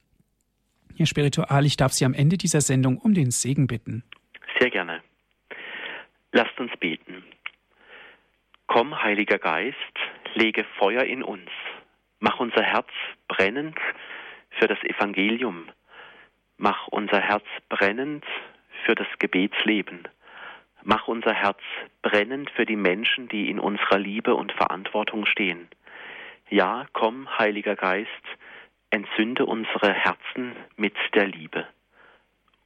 Herr 0.97 1.07
Spiritual, 1.07 1.65
ich 1.65 1.77
darf 1.77 1.93
Sie 1.93 2.05
am 2.05 2.13
Ende 2.13 2.37
dieser 2.37 2.61
Sendung 2.61 2.99
um 2.99 3.15
den 3.15 3.31
Segen 3.31 3.67
bitten. 3.67 4.05
Sehr 4.59 4.71
gerne. 4.71 5.01
Lasst 6.33 6.61
uns 6.61 6.73
beten. 6.79 7.25
Komm, 8.67 9.03
Heiliger 9.03 9.39
Geist, 9.39 9.77
lege 10.35 10.67
Feuer 10.79 11.05
in 11.05 11.23
uns. 11.23 11.49
Mach 12.21 12.39
unser 12.39 12.63
Herz 12.63 12.89
brennend 13.29 13.79
für 14.59 14.67
das 14.67 14.79
Evangelium 14.83 15.71
Mach 16.59 16.89
unser 16.89 17.21
Herz 17.21 17.45
brennend 17.69 18.25
für 18.85 18.97
das 18.97 19.07
Gebetsleben. 19.21 20.09
Mach 20.83 21.07
unser 21.07 21.33
Herz 21.33 21.61
brennend 22.03 22.51
für 22.51 22.67
die 22.67 22.77
Menschen, 22.77 23.29
die 23.29 23.49
in 23.49 23.61
unserer 23.61 23.99
Liebe 23.99 24.35
und 24.35 24.53
Verantwortung 24.53 25.25
stehen. 25.25 25.69
Ja, 26.51 26.87
komm, 26.93 27.29
Heiliger 27.39 27.77
Geist, 27.77 28.09
entzünde 28.91 29.47
unsere 29.47 29.93
Herzen 29.93 30.57
mit 30.77 30.95
der 31.15 31.27
Liebe. 31.27 31.67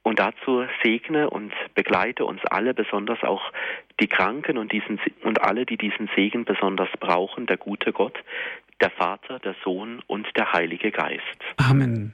Und 0.01 0.19
dazu 0.19 0.65
segne 0.83 1.29
und 1.29 1.53
begleite 1.75 2.25
uns 2.25 2.43
alle, 2.45 2.73
besonders 2.73 3.21
auch 3.23 3.51
die 3.99 4.07
Kranken 4.07 4.57
und, 4.57 4.71
diesen, 4.71 4.99
und 5.23 5.41
alle, 5.41 5.65
die 5.65 5.77
diesen 5.77 6.09
Segen 6.15 6.45
besonders 6.45 6.89
brauchen, 6.99 7.45
der 7.45 7.57
gute 7.57 7.93
Gott, 7.93 8.17
der 8.81 8.89
Vater, 8.89 9.39
der 9.39 9.55
Sohn 9.63 10.01
und 10.07 10.27
der 10.35 10.51
Heilige 10.51 10.91
Geist. 10.91 11.21
Amen. 11.57 12.13